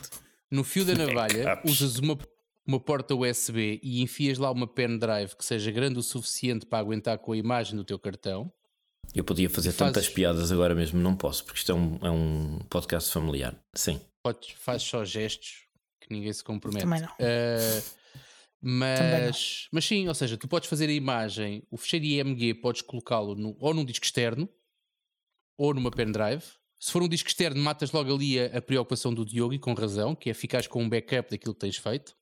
no 0.52 0.64
fio 0.64 0.84
da 0.84 0.94
navalha 0.96 1.44
Backups. 1.46 1.72
usas 1.82 1.98
uma, 2.00 2.18
uma 2.68 2.80
porta 2.80 3.16
USB 3.16 3.80
e 3.82 4.02
enfias 4.02 4.38
lá 4.38 4.52
uma 4.52 4.68
pen 4.68 4.98
drive 4.98 5.36
que 5.36 5.46
seja 5.46 5.72
grande 5.72 5.98
o 6.00 6.04
suficiente 6.04 6.66
para 6.66 6.80
aguentar 6.80 7.20
com 7.20 7.32
a 7.32 7.38
imagem 7.38 7.76
do 7.76 7.84
teu 7.86 7.98
cartão. 7.98 8.52
Eu 9.16 9.24
podia 9.24 9.50
fazer 9.50 9.72
Fazes- 9.72 9.94
tantas 9.94 10.10
piadas 10.10 10.52
agora 10.52 10.74
mesmo, 10.76 11.00
não 11.00 11.16
posso, 11.16 11.44
porque 11.46 11.60
isto 11.60 11.72
é 11.72 11.76
um, 11.76 12.00
é 12.02 12.12
um 12.12 12.60
podcast 12.70 13.12
familiar. 13.12 13.56
Sim. 13.74 14.00
Podes, 14.24 14.52
fazes 14.58 14.84
só 14.88 15.04
gestos 15.06 15.64
que 16.02 16.14
ninguém 16.14 16.32
se 16.34 16.44
compromete. 16.44 16.84
Também 16.84 17.02
não. 17.02 17.08
Também 17.08 17.78
não. 19.22 19.28
mas, 19.28 19.68
mas 19.72 19.86
sim, 19.86 20.08
ou 20.08 20.14
seja, 20.14 20.38
tu 20.38 20.48
podes 20.48 20.70
fazer 20.70 20.88
a 20.90 20.94
imagem, 20.94 21.64
o 21.72 21.78
fecheiro 21.78 22.06
IMG 22.06 22.54
podes 22.56 22.82
colocá-lo 22.82 23.36
no- 23.36 23.56
ou 23.60 23.74
num 23.74 23.84
disco 23.86 24.06
externo 24.06 24.48
ou 25.62 25.74
numa 25.74 25.91
pendrive. 25.91 26.44
Se 26.80 26.91
for 26.91 27.03
um 27.03 27.08
disco 27.08 27.30
externo, 27.30 27.62
matas 27.62 27.91
logo 27.91 28.13
ali 28.13 28.39
a, 28.39 28.58
a 28.58 28.62
preocupação 28.62 29.13
do 29.13 29.24
Diogo 29.24 29.53
e 29.53 29.60
com 29.60 29.74
razão, 29.74 30.15
que 30.15 30.30
é 30.30 30.34
ficares 30.34 30.65
com 30.68 30.82
um 30.82 30.89
backup 30.89 31.30
daquilo 31.30 31.53
que 31.53 31.60
tens 31.60 31.77
feito. 31.77 32.15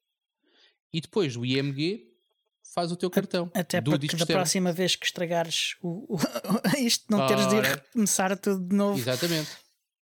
E 0.91 1.00
depois 1.00 1.38
o 1.38 1.46
IMG 1.46 2.08
faz 2.74 2.91
o 2.91 2.96
teu 2.98 3.10
cartão 3.10 3.50
Até 3.55 3.79
do 3.79 3.91
para 3.91 4.00
que 4.00 4.05
disco 4.08 4.17
da 4.17 4.24
externo. 4.24 4.41
próxima 4.41 4.74
vez 4.74 4.96
que 4.98 5.05
estragares 5.05 5.75
o, 5.81 6.15
o- 6.15 6.19
isto, 6.77 7.05
não 7.10 7.25
teres 7.27 7.48
de 7.48 7.55
ir 7.55 7.60
Ora. 7.60 7.69
recomeçar 7.75 8.38
tudo 8.38 8.67
de 8.67 8.75
novo. 8.75 9.00
Exatamente. 9.00 9.50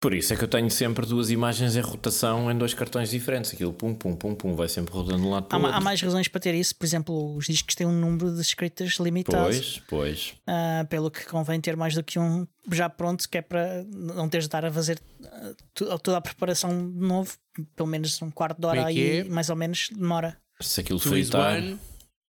Por 0.07 0.15
isso 0.15 0.33
é 0.33 0.37
que 0.37 0.45
eu 0.45 0.49
tenho 0.49 0.71
sempre 0.71 1.05
duas 1.05 1.31
imagens 1.33 1.75
em 1.75 1.81
rotação 1.81 2.49
em 2.49 2.57
dois 2.57 2.73
cartões 2.73 3.11
diferentes. 3.11 3.53
Aquilo 3.53 3.73
pum, 3.73 3.93
pum, 3.93 4.15
pum, 4.15 4.37
pum, 4.37 4.55
vai 4.55 4.69
sempre 4.69 4.95
rodando 4.95 5.21
de 5.23 5.27
um 5.27 5.31
lado 5.33 5.47
para 5.49 5.57
Há, 5.57 5.61
o 5.61 5.65
outro. 5.65 5.77
há 5.77 5.81
mais 5.81 6.01
razões 6.01 6.29
para 6.29 6.41
ter 6.41 6.55
isso. 6.55 6.77
Por 6.77 6.87
exemplo, 6.87 7.35
os 7.35 7.47
discos 7.47 7.75
têm 7.75 7.89
um 7.89 7.93
número 7.93 8.33
de 8.33 8.41
escritas 8.41 8.93
limitado. 9.01 9.43
Pois, 9.47 9.83
pois. 9.89 10.35
Ah, 10.47 10.87
pelo 10.89 11.11
que 11.11 11.27
convém 11.27 11.61
ter 11.61 11.77
mais 11.77 11.93
do 11.93 12.05
que 12.05 12.21
um 12.21 12.47
já 12.71 12.89
pronto, 12.89 13.29
que 13.29 13.39
é 13.39 13.43
para 13.43 13.83
não 13.83 14.29
teres 14.29 14.45
de 14.45 14.47
estar 14.47 14.65
a 14.65 14.71
fazer 14.73 15.01
ah, 15.25 15.99
toda 16.01 16.19
a 16.19 16.21
preparação 16.21 16.71
de 16.89 17.01
novo, 17.01 17.37
pelo 17.75 17.89
menos 17.89 18.23
um 18.23 18.31
quarto 18.31 18.61
de 18.61 18.67
hora 18.69 18.77
Como 18.85 18.89
é 18.89 18.93
aí, 18.93 19.17
é? 19.19 19.25
mais 19.25 19.51
ou 19.51 19.57
menos 19.57 19.89
demora. 19.93 20.39
Se 20.61 20.83
aquilo 20.83 21.01
Two 21.01 21.19
is 21.19 21.31
fritar. 21.31 21.57
one. 21.57 21.81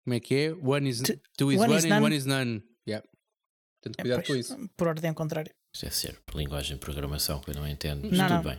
Como 0.03 0.15
é 0.15 0.21
que 0.21 0.35
é? 0.35 0.53
One 0.55 0.89
is, 0.89 1.03
Two- 1.03 1.21
two 1.37 1.53
is 1.53 1.59
one 1.61 1.69
one, 1.75 1.79
is 1.79 1.85
and 1.85 1.89
none. 1.91 2.03
one 2.07 2.17
is 2.17 2.25
none. 2.25 2.63
Yeah. 2.89 3.07
Portanto, 3.83 4.01
cuidado 4.01 4.21
com 4.23 4.27
Pois, 4.29 4.47
isso. 4.47 4.71
Por 4.79 4.89
ordem 4.89 5.11
ao 5.11 5.15
contrário. 5.15 5.53
Isto 5.77 5.85
deve 5.85 5.95
ser 5.97 6.19
linguagem 6.35 6.77
de 6.77 6.81
programação 6.81 7.39
que 7.41 7.51
eu 7.51 7.55
não 7.55 7.69
entendo. 7.69 8.09
Mas 8.09 8.19
Não, 8.19 8.27
tudo 8.29 8.37
não. 8.37 8.43
bem. 8.43 8.59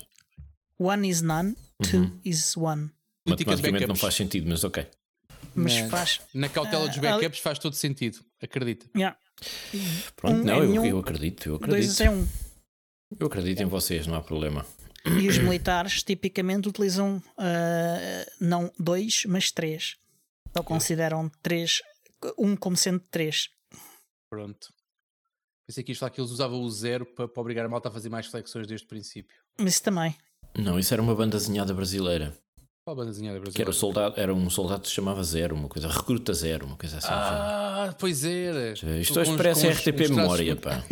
One 0.80 1.10
is 1.10 1.22
none, 1.22 1.56
two 1.90 2.12
is 2.24 2.56
one. 2.56 2.92
Matematicamente 3.28 3.88
não 3.88 3.96
faz 3.96 4.14
sentido, 4.14 4.48
mas 4.48 4.64
ok. 4.64 4.88
Mas 5.56 5.78
faz. 5.90 6.22
Na 6.32 6.48
cautela 6.48 6.88
dos 6.88 7.00
Ah, 7.00 7.02
backups 7.02 7.40
faz 7.40 7.58
todo 7.58 7.74
sentido. 7.76 8.20
Acredita. 8.40 8.86
Yeah. 8.96 9.18
Pronto, 10.16 10.42
Um 10.42 10.44
não, 10.44 10.62
é 10.62 10.66
eu, 10.66 10.86
eu 10.86 11.00
acredito, 11.00 11.50
eu 11.50 11.58
Dois 11.58 12.00
acredito. 12.00 12.02
é 12.04 12.10
um. 12.12 12.28
Eu 13.20 13.26
acredito 13.28 13.64
em 13.64 13.66
vocês, 13.66 14.06
não 14.06 14.16
há 14.16 14.22
problema. 14.22 14.64
E 15.20 15.28
os 15.28 15.38
militares 15.40 16.04
tipicamente 16.04 16.70
utilizam 16.70 17.22
ah, 17.36 18.26
não 18.40 18.72
dois, 18.80 19.24
mas 19.26 19.52
três. 19.52 19.96
Ou 20.56 20.64
consideram 20.64 21.32
três, 21.42 21.82
um 22.38 22.56
como 22.56 22.78
sendo 22.78 23.00
três. 23.10 23.50
Pronto. 24.30 24.72
Pensei 25.68 25.84
que 25.84 25.92
isto 25.92 26.00
falar 26.00 26.12
que 26.12 26.22
eles 26.22 26.32
usavam 26.32 26.62
o 26.62 26.70
zero 26.72 27.06
para, 27.06 27.28
para 27.28 27.42
obrigar 27.42 27.66
a 27.66 27.70
malta 27.70 27.90
a 27.90 27.92
fazer 27.92 28.10
mais 28.10 28.26
flexões 28.28 28.66
desde 28.66 28.86
o 28.86 28.90
princípio. 28.90 29.36
Mas 29.60 29.74
isso 29.74 29.84
também. 29.84 30.16
Não, 30.58 30.80
isso 30.80 30.94
era 30.94 31.02
uma 31.02 31.14
banda 31.14 31.38
desenhada 31.38 31.74
brasileira. 31.74 32.34
Qual 32.86 32.96
a 32.96 33.04
bandazinha 33.04 33.34
da 33.34 33.40
Que 33.40 33.62
era, 33.62 33.66
brasileira? 33.66 33.70
o 33.70 33.74
soldado, 33.74 34.14
era 34.18 34.34
um 34.34 34.50
soldado 34.50 34.82
que 34.84 34.88
se 34.88 34.94
chamava 34.94 35.22
Zero, 35.22 35.54
uma 35.54 35.68
coisa, 35.68 35.90
recruta 35.90 36.34
zero, 36.34 36.66
uma 36.66 36.78
coisa 36.78 37.00
assim. 37.00 37.08
Ah, 37.12 37.94
pois 38.00 38.24
era. 38.24 38.72
Isto 38.98 39.20
hoje 39.20 39.36
parece 39.36 39.68
RTP 39.68 40.08
Memória, 40.10 40.56
pá. 40.56 40.86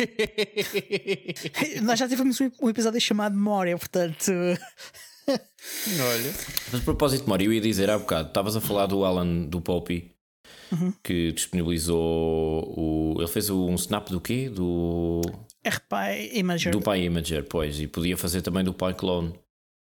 Nós 1.82 1.98
já 1.98 2.06
tivemos 2.06 2.38
um 2.38 2.50
um 2.60 2.68
episódio 2.68 3.00
chamado 3.00 3.34
Memória, 3.34 3.78
portanto. 3.78 4.30
Olha. 5.28 6.34
Mas 6.70 6.80
a 6.80 6.84
propósito 6.84 7.20
de 7.20 7.24
memória, 7.24 7.44
eu 7.46 7.52
ia 7.52 7.60
dizer 7.60 7.88
há 7.90 7.98
bocado, 7.98 8.28
estavas 8.28 8.54
a 8.56 8.60
falar 8.60 8.86
do 8.86 9.04
Alan 9.04 9.44
do 9.46 9.60
Poppy, 9.60 10.14
Uhum. 10.72 10.92
que 11.02 11.32
disponibilizou 11.32 12.74
o. 12.76 13.14
Ele 13.18 13.28
fez 13.28 13.50
um 13.50 13.74
snap 13.74 14.08
do 14.08 14.20
quê? 14.20 14.48
Do. 14.48 15.20
RPI 15.66 16.38
Imager. 16.38 16.72
Do 16.72 16.80
Pi 16.80 16.98
Imager, 17.02 17.44
pois, 17.48 17.80
e 17.80 17.86
podia 17.86 18.16
fazer 18.16 18.42
também 18.42 18.62
do 18.64 18.72
Pi 18.72 18.94
Clone. 18.94 19.32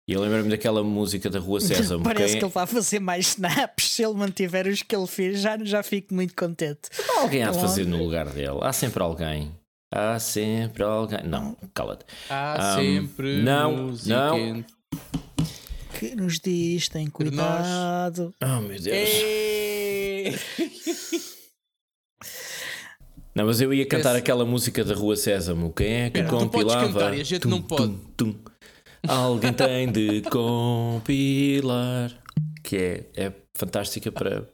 E 0.08 0.14
eu 0.14 0.22
lembro-me 0.22 0.50
daquela 0.50 0.84
música 0.84 1.30
da 1.30 1.40
Rua 1.40 1.60
Sésamo. 1.62 2.04
Parece 2.04 2.34
quem- 2.34 2.40
que 2.40 2.46
ele 2.46 2.52
vai 2.54 2.68
fazer 2.68 3.00
mais 3.00 3.28
snaps. 3.30 3.92
Se 3.92 4.04
ele 4.04 4.14
mantiver 4.14 4.68
os 4.68 4.82
que 4.84 4.96
ele 4.96 5.08
fez, 5.08 5.40
já, 5.42 5.58
já 5.64 5.82
fico 5.84 6.14
muito 6.14 6.36
contente. 6.36 6.90
Alguém 7.18 7.44
há 7.44 7.52
de 7.52 7.60
fazer 7.60 7.86
no 7.86 7.98
lugar 7.98 8.30
dele. 8.30 8.60
Há 8.62 8.72
sempre 8.74 9.02
alguém. 9.02 9.52
Há 9.94 10.20
sempre 10.20 10.84
alguém. 10.84 11.24
Não, 11.24 11.56
cala-te. 11.74 12.06
Há 12.30 12.74
Ahm, 12.74 12.80
sempre 12.80 13.42
não, 13.42 13.78
música 13.88 14.16
não. 14.16 14.66
Que 16.00 16.16
nos 16.16 16.40
diz, 16.40 16.88
tem 16.90 17.08
cuidado. 17.08 18.34
Oh 18.44 18.62
meu 18.62 18.80
Deus. 18.80 18.88
Ei! 18.88 20.34
Não, 23.34 23.46
mas 23.46 23.60
eu 23.60 23.74
ia 23.74 23.86
cantar 23.86 24.12
Esse- 24.12 24.20
aquela 24.20 24.46
música 24.46 24.84
da 24.84 24.94
Rua 24.94 25.16
Sésamo. 25.16 25.74
Quem 25.74 25.88
é 25.94 26.10
que 26.10 26.20
Espera, 26.20 26.28
tu 26.30 26.50
podes 26.50 26.74
compilava? 26.74 26.88
cantar 26.94 27.18
e 27.18 27.22
a 27.22 27.24
gente 27.24 27.48
não 27.48 27.62
pode. 27.62 27.96
tum. 28.16 28.34
Alguém 29.08 29.54
tem 29.54 29.92
de 29.92 30.22
compilar. 30.30 32.18
Que 32.64 32.78
é, 32.78 33.26
é 33.28 33.34
fantástica 33.54 34.12
para 34.12 34.48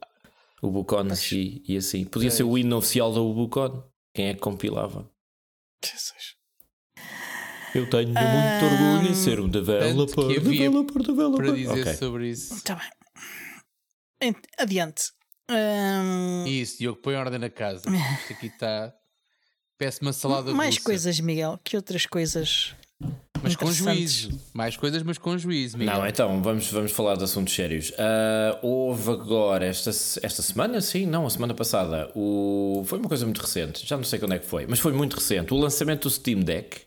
o 0.62 0.70
Bucon 0.70 1.08
e, 1.32 1.64
e 1.68 1.78
assim. 1.78 2.04
Podia 2.06 2.30
ser 2.32 2.44
o 2.44 2.58
hino 2.58 2.76
oficial 2.78 3.14
da 3.14 3.22
Ubucon. 3.22 3.84
Quem 4.14 4.28
é 4.30 4.34
que 4.34 4.40
compilava? 4.40 5.10
Jesus. 5.86 6.36
Eu 7.74 7.90
tenho 7.90 8.08
muito 8.08 8.18
Ah, 8.20 8.60
orgulho 8.64 9.12
em 9.12 9.16
ser 9.16 9.40
um 9.40 9.48
developer. 9.48 10.28
que 10.28 10.40
developer, 10.40 11.02
developer. 11.04 11.46
Para 11.46 11.56
dizer 11.56 11.82
Ok. 11.82 11.94
sobre 11.96 12.30
isso. 12.30 12.54
Está 12.56 12.76
Tá 12.76 12.82
bem. 14.22 14.36
Adiante. 14.60 15.04
Ahm, 15.50 16.46
Isso, 16.48 16.78
Diogo, 16.80 17.00
põe 17.02 17.16
ordem 17.16 17.40
na 17.40 17.50
casa. 17.50 17.84
Isto 18.22 18.34
aqui 18.34 18.48
está. 18.48 18.94
Peço 19.78 20.00
uma 20.02 20.14
salada 20.14 20.54
mais 20.54 20.76
russa. 20.76 20.86
coisas, 20.86 21.20
Miguel. 21.20 21.60
Que 21.64 21.76
outras 21.76 22.06
coisas? 22.06 22.76
Mas 23.44 23.56
com 23.56 23.72
juízo. 23.72 24.40
Mais 24.54 24.78
coisas, 24.78 25.02
mas 25.02 25.18
com 25.18 25.36
juízo, 25.38 25.76
Miguel. 25.78 25.96
Não, 25.98 26.06
então 26.08 26.42
vamos, 26.44 26.70
vamos 26.72 26.92
falar 26.92 27.16
de 27.18 27.24
assuntos 27.24 27.54
sérios. 27.56 27.92
Ah, 27.98 28.60
houve 28.62 29.10
agora, 29.10 29.66
esta, 29.66 29.90
esta 29.90 30.42
semana, 30.44 30.80
sim, 30.80 31.08
não, 31.08 31.26
a 31.26 31.30
semana 31.30 31.56
passada, 31.56 32.12
o, 32.16 32.84
foi 32.86 33.00
uma 33.00 33.08
coisa 33.10 33.26
muito 33.26 33.42
recente, 33.42 33.84
já 33.88 33.98
não 33.98 34.04
sei 34.04 34.20
quando 34.20 34.34
é 34.36 34.40
que 34.40 34.46
foi, 34.46 34.68
mas 34.68 34.78
foi 34.80 34.94
muito 34.94 35.16
recente. 35.16 35.52
O 35.54 35.58
lançamento 35.58 36.04
do 36.04 36.10
Steam 36.12 36.42
Deck. 36.42 36.82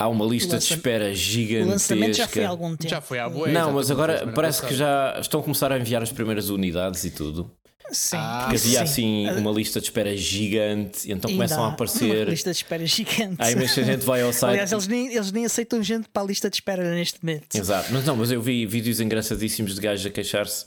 Há 0.00 0.08
uma 0.08 0.24
lista 0.24 0.50
de 0.50 0.54
lança- 0.54 0.74
espera 0.74 1.10
O 1.10 1.14
gigantesca. 1.14 1.70
lançamento 1.72 2.16
já 2.16 2.28
foi 2.28 2.44
há 2.44 2.48
algum 2.48 2.76
tempo. 2.76 2.88
Já 2.90 3.00
foi 3.00 3.18
à 3.18 3.28
boa. 3.28 3.48
Não, 3.48 3.72
mas 3.72 3.90
agora 3.90 4.26
parece 4.34 4.64
que 4.64 4.74
já 4.74 5.18
estão 5.20 5.40
a 5.40 5.42
começar 5.42 5.72
a 5.72 5.78
enviar 5.78 6.02
as 6.02 6.12
primeiras 6.12 6.50
unidades 6.50 7.04
e 7.04 7.10
tudo. 7.10 7.50
Sim. 7.90 8.16
Ah, 8.18 8.40
Porque 8.42 8.56
havia 8.56 8.86
sim. 8.86 9.26
assim 9.26 9.40
uma 9.40 9.50
lista 9.50 9.80
de 9.80 9.86
espera 9.86 10.14
gigante, 10.14 11.08
e 11.08 11.12
então 11.12 11.28
Ainda 11.30 11.38
começam 11.42 11.64
a 11.64 11.68
há 11.68 11.72
aparecer. 11.72 12.04
Uma 12.26 12.30
lista 12.30 12.50
de 12.50 12.56
espera 12.58 12.84
gigante. 12.86 13.36
Aí 13.38 13.54
imensa 13.54 13.82
gente 13.82 14.04
vai 14.04 14.20
ao 14.20 14.30
site. 14.32 14.50
Aliás, 14.52 14.70
eles 14.72 14.86
nem, 14.86 15.06
eles 15.14 15.32
nem 15.32 15.46
aceitam 15.46 15.82
gente 15.82 16.06
para 16.12 16.22
a 16.22 16.26
lista 16.26 16.50
de 16.50 16.56
espera 16.56 16.94
neste 16.94 17.18
momento. 17.24 17.54
Exato, 17.56 17.88
mas 17.90 18.04
não, 18.04 18.14
mas 18.14 18.30
eu 18.30 18.42
vi 18.42 18.66
vídeos 18.66 19.00
engraçadíssimos 19.00 19.74
de 19.74 19.80
gajos 19.80 20.04
a 20.04 20.10
queixar-se 20.10 20.66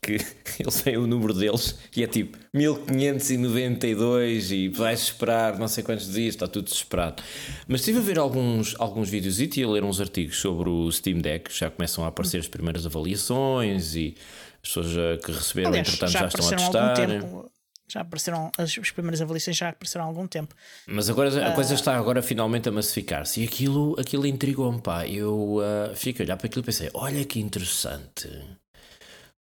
que 0.00 0.14
eles 0.58 0.80
veem 0.80 0.96
o 0.96 1.06
número 1.06 1.34
deles 1.34 1.78
e 1.96 2.02
é 2.02 2.06
tipo 2.06 2.38
1592 2.52 4.50
e 4.50 4.68
vais 4.68 5.00
esperar 5.02 5.58
não 5.58 5.68
sei 5.68 5.84
quantos 5.84 6.12
dias, 6.12 6.34
está 6.34 6.46
tudo 6.48 6.64
desesperado. 6.64 7.22
Mas 7.68 7.80
estive 7.80 7.98
a 7.98 8.02
ver 8.02 8.18
alguns, 8.18 8.74
alguns 8.78 9.08
vídeos 9.08 9.40
e 9.40 9.62
a 9.62 9.68
ler 9.68 9.84
uns 9.84 10.00
artigos 10.00 10.38
sobre 10.40 10.68
o 10.68 10.90
Steam 10.90 11.18
Deck, 11.20 11.52
já 11.56 11.70
começam 11.70 12.04
a 12.04 12.08
aparecer 12.08 12.38
as 12.38 12.48
primeiras 12.48 12.86
avaliações 12.86 13.94
e 13.94 14.14
as 14.62 14.68
pessoas 14.68 14.86
já 14.90 15.16
que 15.18 15.32
receberam, 15.32 15.70
Aliás, 15.70 15.88
entretanto, 15.88 16.10
já 16.12 16.20
já, 16.20 16.26
estão 16.26 16.46
a 16.46 16.56
testar. 16.56 16.94
tempo. 16.94 17.50
Já 17.88 18.00
apareceram, 18.00 18.50
as, 18.56 18.78
as 18.78 18.90
primeiras 18.90 19.20
avaliações 19.20 19.56
já 19.56 19.68
apareceram 19.68 20.04
há 20.06 20.08
algum 20.08 20.26
tempo. 20.26 20.54
Mas 20.86 21.10
agora 21.10 21.28
Ah. 21.44 21.48
a 21.48 21.52
coisa 21.52 21.74
está 21.74 21.94
agora 21.96 22.22
finalmente 22.22 22.66
a 22.68 22.72
massificar-se 22.72 23.42
e 23.42 23.44
aquilo, 23.44 23.94
aquilo 24.00 24.26
intrigou-me, 24.26 24.80
pá. 24.80 25.06
Eu 25.06 25.56
uh, 25.58 25.94
fico 25.94 26.22
a 26.22 26.24
olhar 26.24 26.36
para 26.38 26.46
aquilo 26.46 26.62
e 26.62 26.66
pensei: 26.66 26.88
olha 26.94 27.22
que 27.24 27.38
interessante, 27.38 28.30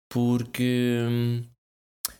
porque 0.08 1.04
hum, 1.08 1.44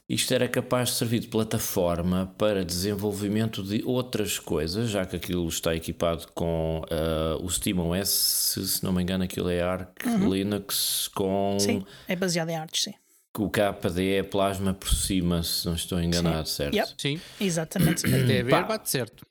isto 0.08 0.32
era 0.32 0.48
capaz 0.48 0.90
de 0.90 0.94
servir 0.96 1.20
de 1.20 1.28
plataforma 1.28 2.32
para 2.38 2.64
desenvolvimento 2.64 3.62
de 3.62 3.82
outras 3.84 4.38
coisas, 4.38 4.88
já 4.88 5.04
que 5.04 5.16
aquilo 5.16 5.48
está 5.48 5.74
equipado 5.74 6.28
com 6.32 6.82
uh, 6.84 7.44
o 7.44 7.50
SteamOS, 7.50 8.08
se, 8.08 8.68
se 8.68 8.84
não 8.84 8.92
me 8.92 9.02
engano, 9.02 9.24
aquilo 9.24 9.48
é 9.48 9.62
Arc 9.62 10.04
Linux 10.06 11.08
com 11.14 11.56
Sim, 11.58 11.84
é 12.06 12.14
baseado 12.14 12.50
em 12.50 12.56
artes, 12.56 12.84
sim. 12.84 12.94
o 13.36 13.50
KDE 13.50 14.22
Plasma 14.30 14.72
por 14.72 14.94
cima, 14.94 15.42
se 15.42 15.66
não 15.66 15.74
estou 15.74 16.00
enganado, 16.00 16.48
certo? 16.48 16.74
Yep. 16.74 16.94
Sim, 16.96 17.20
Exatamente. 17.40 18.06
até 18.06 18.42
ver, 18.42 18.64
bate 18.64 18.88
certo. 18.88 19.26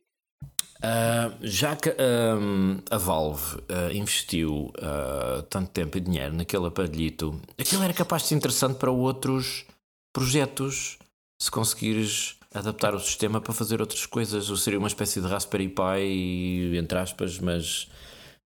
Uh, 0.85 1.35
já 1.41 1.75
que 1.75 1.89
um, 1.89 2.79
a 2.91 2.97
Valve 2.97 3.55
uh, 3.55 3.91
investiu 3.91 4.71
uh, 4.77 5.41
tanto 5.49 5.71
tempo 5.71 5.97
e 5.97 5.99
dinheiro 5.99 6.35
naquele 6.35 6.67
aparelhito, 6.67 7.41
aquilo 7.57 7.81
era 7.81 7.93
capaz 7.93 8.21
de 8.21 8.27
ser 8.29 8.35
interessante 8.35 8.77
para 8.77 8.91
outros 8.91 9.65
projetos. 10.13 10.99
Se 11.41 11.49
conseguires 11.49 12.37
adaptar 12.53 12.93
o 12.93 12.99
sistema 12.99 13.41
para 13.41 13.51
fazer 13.51 13.81
outras 13.81 14.05
coisas, 14.05 14.49
ou 14.49 14.55
seria 14.55 14.77
uma 14.77 14.87
espécie 14.87 15.19
de 15.19 15.27
Raspberry 15.27 15.69
Pi, 15.69 16.77
entre 16.77 16.97
aspas, 16.99 17.39
mas 17.39 17.89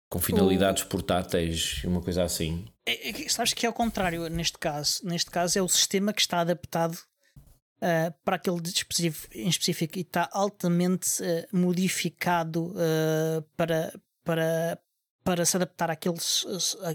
com 0.09 0.19
finalidades 0.19 0.83
portáteis 0.83 1.81
e 1.83 1.87
uma 1.87 2.01
coisa 2.01 2.23
assim. 2.23 2.65
É, 2.87 3.09
é 3.09 3.13
que 3.13 3.29
sabes 3.29 3.53
que 3.53 3.65
é 3.65 3.67
ao 3.67 3.73
contrário 3.73 4.29
neste 4.29 4.57
caso. 4.59 5.01
Neste 5.03 5.31
caso 5.31 5.57
é 5.57 5.61
o 5.61 5.67
sistema 5.67 6.13
que 6.13 6.21
está 6.21 6.41
adaptado 6.41 6.97
uh, 7.81 8.13
para 8.23 8.35
aquele 8.35 8.61
dispositivo 8.61 9.27
em 9.33 9.47
específico 9.47 9.97
e 9.97 10.01
está 10.01 10.29
altamente 10.31 11.21
uh, 11.21 11.57
modificado 11.57 12.73
uh, 12.73 13.41
para, 13.55 13.93
para, 14.23 14.79
para 15.27 15.43
se 15.45 15.57
adaptar 15.57 15.91
àqueles 15.91 16.45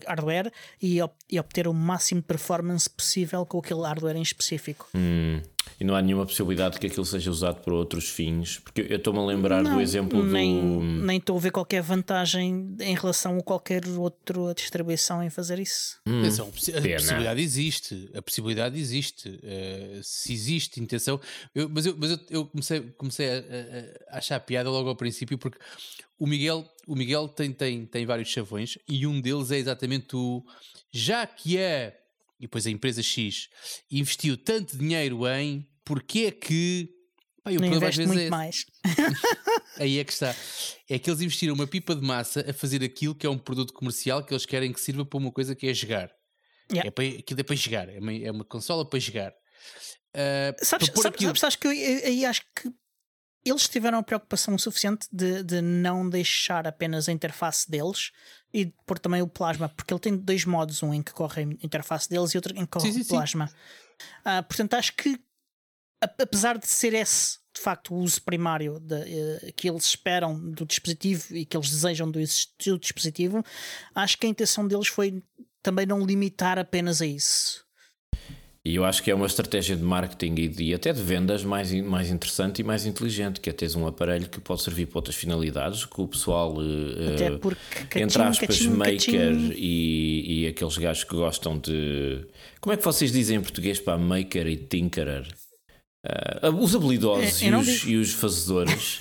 hardware 0.06 0.50
e, 0.80 1.00
e 1.30 1.38
obter 1.38 1.68
o 1.68 1.74
máximo 1.74 2.22
de 2.22 2.26
performance 2.26 2.88
possível 2.88 3.44
com 3.44 3.58
aquele 3.58 3.82
hardware 3.82 4.16
em 4.16 4.22
específico. 4.22 4.88
Hum, 4.94 5.42
e 5.78 5.84
não 5.84 5.94
há 5.94 6.00
nenhuma 6.00 6.24
possibilidade 6.24 6.78
que 6.78 6.86
aquilo 6.86 7.04
seja 7.04 7.30
usado 7.30 7.60
para 7.60 7.74
outros 7.74 8.08
fins, 8.08 8.58
porque 8.60 8.86
eu 8.88 8.96
estou-me 8.96 9.18
a 9.18 9.22
lembrar 9.22 9.62
Não, 9.62 9.74
do 9.74 9.80
exemplo 9.82 10.22
nem, 10.24 10.60
do. 10.78 10.80
nem 11.04 11.18
estou 11.18 11.36
a 11.36 11.40
ver 11.40 11.50
qualquer 11.50 11.82
vantagem 11.82 12.74
em 12.80 12.94
relação 12.94 13.36
a 13.36 13.42
qualquer 13.42 13.86
outra 13.86 14.54
distribuição 14.54 15.22
em 15.22 15.28
fazer 15.28 15.58
isso. 15.58 15.98
Hum, 16.06 16.20
Atenção, 16.20 16.48
a 16.48 16.52
possi- 16.52 16.74
a 16.76 16.80
pena. 16.80 16.96
possibilidade 16.96 17.40
existe. 17.42 18.10
A 18.14 18.22
possibilidade 18.22 18.78
existe. 18.80 19.38
Eh, 19.42 20.00
se 20.02 20.32
existe 20.32 20.80
intenção. 20.80 21.20
Eu- 21.54 21.68
mas 21.68 21.84
eu, 21.84 21.94
mas 21.98 22.10
eu, 22.12 22.18
eu 22.30 22.46
comecei, 22.46 22.80
comecei 22.96 23.28
a, 23.28 23.36
a- 23.38 24.14
a 24.14 24.18
achar 24.18 24.40
piada 24.40 24.70
logo 24.70 24.88
ao 24.88 24.96
princípio, 24.96 25.36
porque 25.36 25.58
o 26.22 26.26
Miguel, 26.26 26.64
o 26.86 26.94
Miguel 26.94 27.26
tem, 27.28 27.52
tem, 27.52 27.84
tem 27.84 28.06
vários 28.06 28.28
chavões 28.28 28.78
e 28.88 29.06
um 29.08 29.20
deles 29.20 29.50
é 29.50 29.56
exatamente 29.58 30.14
o. 30.14 30.42
Já 30.92 31.26
que 31.26 31.58
é. 31.58 31.96
E 32.38 32.42
depois 32.44 32.64
a 32.66 32.70
empresa 32.70 33.02
X 33.02 33.48
investiu 33.90 34.36
tanto 34.36 34.78
dinheiro 34.78 35.26
em. 35.28 35.66
Porquê 35.84 36.26
é 36.26 36.30
que. 36.30 36.88
Pá, 37.42 37.50
e 37.50 37.56
o 37.56 37.60
Não 37.60 37.68
problema 37.68 37.88
às 37.88 37.96
vezes 37.96 38.12
muito 38.12 38.26
é 38.26 38.30
mais. 38.30 38.64
Aí 39.78 39.98
é 39.98 40.04
que 40.04 40.12
está. 40.12 40.32
É 40.88 40.96
que 40.96 41.10
eles 41.10 41.20
investiram 41.20 41.54
uma 41.54 41.66
pipa 41.66 41.94
de 41.96 42.02
massa 42.06 42.48
a 42.48 42.52
fazer 42.54 42.84
aquilo 42.84 43.16
que 43.16 43.26
é 43.26 43.30
um 43.30 43.38
produto 43.38 43.72
comercial 43.72 44.24
que 44.24 44.32
eles 44.32 44.46
querem 44.46 44.72
que 44.72 44.80
sirva 44.80 45.04
para 45.04 45.18
uma 45.18 45.32
coisa 45.32 45.56
que 45.56 45.66
é 45.66 45.74
jogar. 45.74 46.08
Yeah. 46.70 46.86
É 46.86 46.90
para, 46.92 47.04
aquilo 47.04 47.40
é 47.40 47.42
para 47.42 47.56
jogar. 47.56 47.88
É 47.88 47.98
uma, 47.98 48.12
é 48.14 48.30
uma 48.30 48.44
consola 48.44 48.88
para 48.88 49.00
jogar. 49.00 49.32
Ah, 50.14 50.54
Sabes, 50.62 50.86
sabes, 50.88 51.06
aquilo- 51.06 51.28
sabes, 51.30 51.40
sabes 51.40 51.56
que 51.56 51.66
eu 51.66 51.70
aí 51.70 52.24
acho 52.24 52.42
que 52.54 52.70
eles 53.44 53.68
tiveram 53.68 53.98
a 53.98 54.02
preocupação 54.02 54.56
suficiente 54.56 55.06
de, 55.12 55.42
de 55.42 55.60
não 55.60 56.08
deixar 56.08 56.66
apenas 56.66 57.08
a 57.08 57.12
interface 57.12 57.70
deles 57.70 58.12
e 58.52 58.66
de 58.66 58.74
pôr 58.86 58.98
também 58.98 59.22
o 59.22 59.28
plasma, 59.28 59.68
porque 59.68 59.92
ele 59.92 60.00
tem 60.00 60.16
dois 60.16 60.44
modos, 60.44 60.82
um 60.82 60.92
em 60.92 61.02
que 61.02 61.12
corre 61.12 61.42
a 61.42 61.44
interface 61.44 62.08
deles 62.08 62.32
e 62.32 62.38
outro 62.38 62.52
em 62.56 62.64
que 62.64 62.66
corre 62.66 62.92
Sim, 62.92 63.02
sim, 63.02 63.02
o 63.02 63.08
plasma. 63.08 63.50
Ah, 64.24 64.42
portanto, 64.42 64.74
acho 64.74 64.94
que 64.94 65.18
apesar 66.00 66.58
de 66.58 66.66
ser 66.66 66.94
esse 66.94 67.42
de 67.54 67.60
facto 67.60 67.94
o 67.94 67.98
uso 67.98 68.22
primário 68.22 68.80
de, 68.80 68.94
eh, 68.96 69.52
que 69.54 69.68
eles 69.68 69.84
esperam 69.84 70.38
do 70.50 70.64
dispositivo 70.64 71.36
e 71.36 71.44
que 71.44 71.54
eles 71.54 71.68
desejam 71.68 72.10
do, 72.10 72.18
do 72.18 72.78
dispositivo, 72.78 73.44
acho 73.94 74.16
que 74.16 74.26
a 74.26 74.30
intenção 74.30 74.66
deles 74.66 74.88
foi 74.88 75.22
também 75.62 75.84
não 75.84 76.04
limitar 76.04 76.58
apenas 76.58 77.02
a 77.02 77.06
isso. 77.06 77.64
E 78.64 78.76
eu 78.76 78.84
acho 78.84 79.02
que 79.02 79.10
é 79.10 79.14
uma 79.14 79.26
estratégia 79.26 79.74
de 79.74 79.82
marketing 79.82 80.34
e 80.36 80.48
de, 80.48 80.72
até 80.72 80.92
de 80.92 81.02
vendas 81.02 81.42
mais, 81.42 81.72
mais 81.82 82.10
interessante 82.10 82.60
e 82.60 82.64
mais 82.64 82.86
inteligente, 82.86 83.40
que 83.40 83.50
é 83.50 83.52
teres 83.52 83.74
um 83.74 83.88
aparelho 83.88 84.28
que 84.28 84.40
pode 84.40 84.62
servir 84.62 84.86
para 84.86 84.98
outras 84.98 85.16
finalidades, 85.16 85.84
que 85.84 86.00
o 86.00 86.06
pessoal, 86.06 86.54
eh, 86.60 87.14
Até 87.14 87.26
eh, 87.26 87.38
porque 87.38 87.98
entre 87.98 88.22
aspas, 88.22 88.46
cachim, 88.46 88.68
maker 88.68 88.94
cachim. 88.96 89.52
E, 89.56 90.44
e 90.44 90.46
aqueles 90.46 90.78
gajos 90.78 91.02
que 91.02 91.14
gostam 91.16 91.58
de. 91.58 92.24
Como 92.60 92.72
é 92.72 92.76
que 92.76 92.84
vocês 92.84 93.10
dizem 93.10 93.38
em 93.38 93.42
português 93.42 93.80
para 93.80 93.98
maker 93.98 94.46
e 94.46 94.56
tinkerer? 94.56 95.26
Ah, 96.06 96.48
os 96.50 96.74
habilidosos 96.76 97.42
Eu- 97.42 97.48
eu 97.48 97.58
e, 97.58 97.60
os, 97.62 97.84
e 97.88 97.96
os 97.96 98.12
fazedores. 98.12 99.00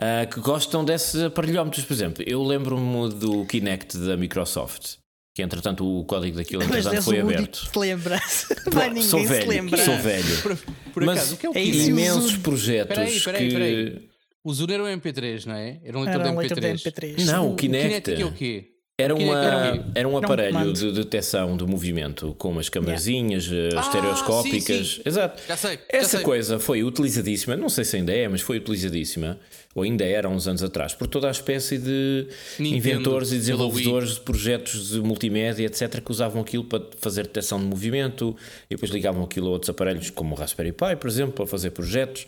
ah, 0.00 0.24
que 0.32 0.40
gostam 0.40 0.82
desses 0.82 1.22
aparelhómetros, 1.22 1.84
por 1.84 1.92
exemplo, 1.92 2.24
eu 2.26 2.42
lembro-me 2.42 3.10
do 3.14 3.44
Kinect 3.44 3.98
da 3.98 4.16
Microsoft, 4.16 4.94
que 5.36 5.42
entretanto 5.42 5.84
o 5.86 6.02
código 6.06 6.38
daquilo 6.38 6.62
entretanto 6.62 7.02
foi 7.02 7.18
o 7.20 7.26
aberto. 7.26 7.60
que 7.66 7.70
te 7.70 7.78
lembra. 7.78 8.18
Pô, 8.64 8.70
Vai 8.70 8.88
ninguém 8.88 9.02
sou 9.02 9.20
se 9.20 9.26
velho, 9.26 9.48
lembrar. 9.50 9.84
sou 9.84 9.98
velho. 9.98 10.42
Por, 10.42 10.56
por 10.94 11.04
Mas 11.04 11.18
acaso, 11.18 11.34
o 11.34 11.36
que 11.36 11.44
é 11.46 11.48
o 11.50 11.52
é 11.52 11.54
Kinect? 11.60 11.78
isso, 11.78 11.90
imensos 11.90 12.30
Zoom. 12.32 12.40
projetos 12.40 12.96
Peraí, 12.96 13.20
peraí, 13.20 13.48
que. 13.48 13.52
peraí. 13.54 14.08
O 14.42 14.54
Zoom 14.54 14.70
era 14.70 14.82
um 14.82 14.86
MP3, 14.86 15.44
não 15.44 15.54
é? 15.54 15.78
Era 15.84 15.98
um 15.98 16.02
leitor 16.04 16.20
Era 16.20 16.30
de 16.30 16.34
um 16.36 16.38
leitor 16.38 16.58
de 16.60 16.66
MP3. 16.68 17.14
MP3. 17.16 17.24
Não, 17.26 17.48
o 17.48 17.52
O 17.52 17.56
Kinect. 17.56 18.00
Kinect 18.02 18.22
é 18.22 18.24
o 18.24 18.32
quê? 18.32 18.64
Era, 18.98 19.14
uma, 19.14 19.92
era 19.94 20.08
um 20.08 20.16
aparelho 20.16 20.72
de 20.72 20.90
detecção 20.90 21.54
de 21.54 21.64
movimento 21.66 22.34
com 22.38 22.48
umas 22.50 22.70
câmarazinhas 22.70 23.46
eh, 23.52 23.68
Ah, 23.76 23.80
estereoscópicas. 23.80 24.62
sim, 24.64 24.84
sim. 24.84 25.02
Exato. 25.04 25.42
Já 25.46 25.54
sei, 25.54 25.74
já 25.76 25.80
Essa 25.90 26.16
sei. 26.16 26.20
coisa 26.22 26.58
foi 26.58 26.82
utilizadíssima, 26.82 27.54
não 27.58 27.68
sei 27.68 27.84
se 27.84 27.96
ainda 27.96 28.10
é, 28.14 28.26
mas 28.26 28.40
foi 28.40 28.56
utilizadíssima, 28.56 29.38
ou 29.74 29.82
ainda 29.82 30.02
era 30.02 30.26
uns 30.30 30.48
anos 30.48 30.62
atrás, 30.62 30.94
por 30.94 31.06
toda 31.08 31.28
a 31.28 31.30
espécie 31.30 31.76
de 31.76 32.26
Nintendo, 32.58 32.76
inventores 32.78 33.32
e 33.32 33.36
desenvolvedores 33.36 34.14
de 34.14 34.20
projetos 34.20 34.88
de 34.88 35.00
multimédia, 35.02 35.66
etc., 35.66 36.00
que 36.02 36.10
usavam 36.10 36.40
aquilo 36.40 36.64
para 36.64 36.82
fazer 36.96 37.24
detecção 37.24 37.58
de 37.60 37.66
movimento 37.66 38.34
e 38.70 38.76
depois 38.76 38.90
ligavam 38.90 39.22
aquilo 39.24 39.48
a 39.48 39.50
outros 39.50 39.68
aparelhos, 39.68 40.08
como 40.08 40.34
o 40.34 40.38
Raspberry 40.38 40.72
Pi, 40.72 40.96
por 40.98 41.08
exemplo, 41.10 41.34
para 41.34 41.46
fazer 41.46 41.68
projetos. 41.72 42.26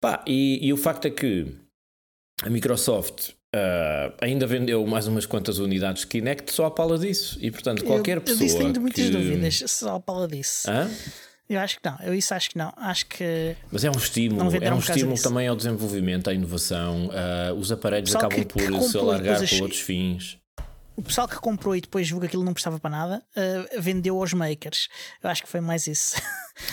Pá, 0.00 0.22
e, 0.24 0.64
e 0.64 0.72
o 0.72 0.76
facto 0.76 1.06
é 1.06 1.10
que 1.10 1.48
a 2.44 2.48
Microsoft 2.48 3.30
ah, 3.54 4.12
ainda 4.20 4.46
vendeu 4.46 4.86
mais 4.86 5.06
umas 5.06 5.26
quantas 5.26 5.58
unidades 5.58 6.02
de 6.02 6.08
Kinect 6.08 6.52
só 6.52 6.66
à 6.66 6.70
pala 6.70 6.98
disso. 6.98 7.38
E 7.40 7.50
portanto, 7.50 7.84
qualquer 7.84 8.18
eu, 8.18 8.20
pessoa. 8.20 8.48
Eu 8.48 8.56
tenho 8.72 8.80
muitas 8.80 9.04
que... 9.04 9.10
dúvidas 9.10 9.62
só 9.66 9.96
a 9.96 10.00
Paula 10.00 10.28
disso. 10.28 10.70
Hã? 10.70 10.90
Eu 11.48 11.58
acho 11.58 11.80
que 11.80 11.88
não, 11.88 11.98
eu 12.04 12.14
isso 12.14 12.32
acho 12.32 12.50
que 12.50 12.56
não. 12.58 12.72
Acho 12.76 13.06
que 13.06 13.56
Mas 13.72 13.82
é 13.84 13.90
um 13.90 13.96
estímulo, 13.96 14.54
é 14.54 14.72
um 14.72 14.78
estímulo 14.78 15.14
disso. 15.14 15.24
também 15.28 15.48
ao 15.48 15.56
desenvolvimento, 15.56 16.30
à 16.30 16.32
inovação. 16.32 17.10
ah, 17.12 17.52
os 17.54 17.72
aparelhos 17.72 18.14
acabam 18.14 18.38
que- 18.38 18.44
por 18.46 18.62
que 18.62 18.82
se 18.82 18.96
alargar 18.96 19.36
coisas- 19.38 19.50
para 19.50 19.62
outros 19.64 19.80
fins. 19.80 20.38
o 20.96 21.02
pessoal 21.02 21.26
que 21.26 21.34
comprou 21.36 21.74
e 21.74 21.80
depois 21.80 22.08
viu 22.08 22.20
que 22.20 22.26
aquilo 22.26 22.44
não 22.44 22.52
prestava 22.52 22.78
para 22.78 22.90
nada 22.90 23.22
uh, 23.36 23.80
vendeu 23.80 24.16
aos 24.20 24.32
makers. 24.32 24.88
Eu 25.22 25.28
acho 25.30 25.42
que 25.42 25.48
foi 25.48 25.60
mais 25.60 25.86
isso. 25.88 26.14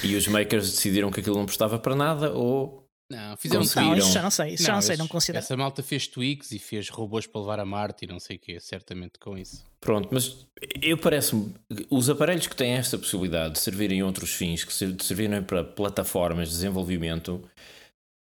E 0.04 0.16
os 0.16 0.28
makers 0.28 0.70
decidiram 0.70 1.10
que 1.10 1.22
aquilo 1.22 1.38
não 1.38 1.46
prestava 1.46 1.80
para 1.80 1.96
nada 1.96 2.32
ou. 2.34 2.87
Não, 3.10 3.38
fizeram. 3.38 3.64
Não, 3.64 3.96
isso 3.96 4.12
já 4.12 4.22
não 4.22 4.30
sei, 4.32 4.54
isso 4.56 4.64
já 4.64 4.74
não 4.74 4.82
sei, 4.82 4.98
não 4.98 5.08
considero. 5.08 5.44
Essa 5.44 5.56
malta 5.56 5.82
fez 5.82 6.08
tweaks 6.08 6.52
e 6.52 6.60
fez 6.60 6.90
robôs 6.90 7.26
para 7.26 7.40
levar 7.40 7.60
a 7.60 7.66
Marte 7.66 8.04
e 8.04 8.08
não 8.08 8.20
sei 8.20 8.36
o 8.36 8.40
quê, 8.40 8.60
certamente 8.60 9.18
com 9.18 9.38
isso. 9.38 9.64
Pronto, 9.80 10.10
mas 10.12 10.46
eu 10.82 10.98
parece-me. 10.98 11.54
Os 11.90 12.10
aparelhos 12.10 12.48
que 12.48 12.56
têm 12.56 12.72
esta 12.74 12.98
possibilidade 12.98 13.54
de 13.54 13.60
servirem 13.60 14.04
outros 14.04 14.34
fins, 14.34 14.66
que 14.66 14.74
servirem 14.74 15.42
para 15.42 15.64
plataformas 15.64 16.50
de 16.50 16.56
desenvolvimento, 16.56 17.42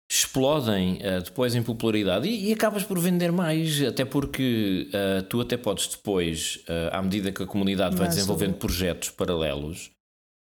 explodem 0.09 1.01
ah, 1.03 1.19
depois 1.21 1.55
em 1.57 1.63
popularidade 1.63 2.29
e, 2.29 2.51
e 2.51 2.53
acabas 2.53 2.85
por 2.85 2.99
vender 2.99 3.33
mais, 3.33 3.83
até 3.83 4.05
porque 4.05 4.89
ah, 4.95 5.23
tu 5.29 5.41
até 5.41 5.57
podes 5.57 5.89
depois, 5.89 6.61
ah, 6.69 6.99
à 6.99 7.03
medida 7.03 7.33
que 7.33 7.43
a 7.43 7.47
comunidade 7.47 7.97
vai 7.97 8.07
Mas 8.07 8.15
desenvolvendo 8.15 8.53
o- 8.55 8.59
projetos 8.59 9.11
paralelos, 9.11 9.91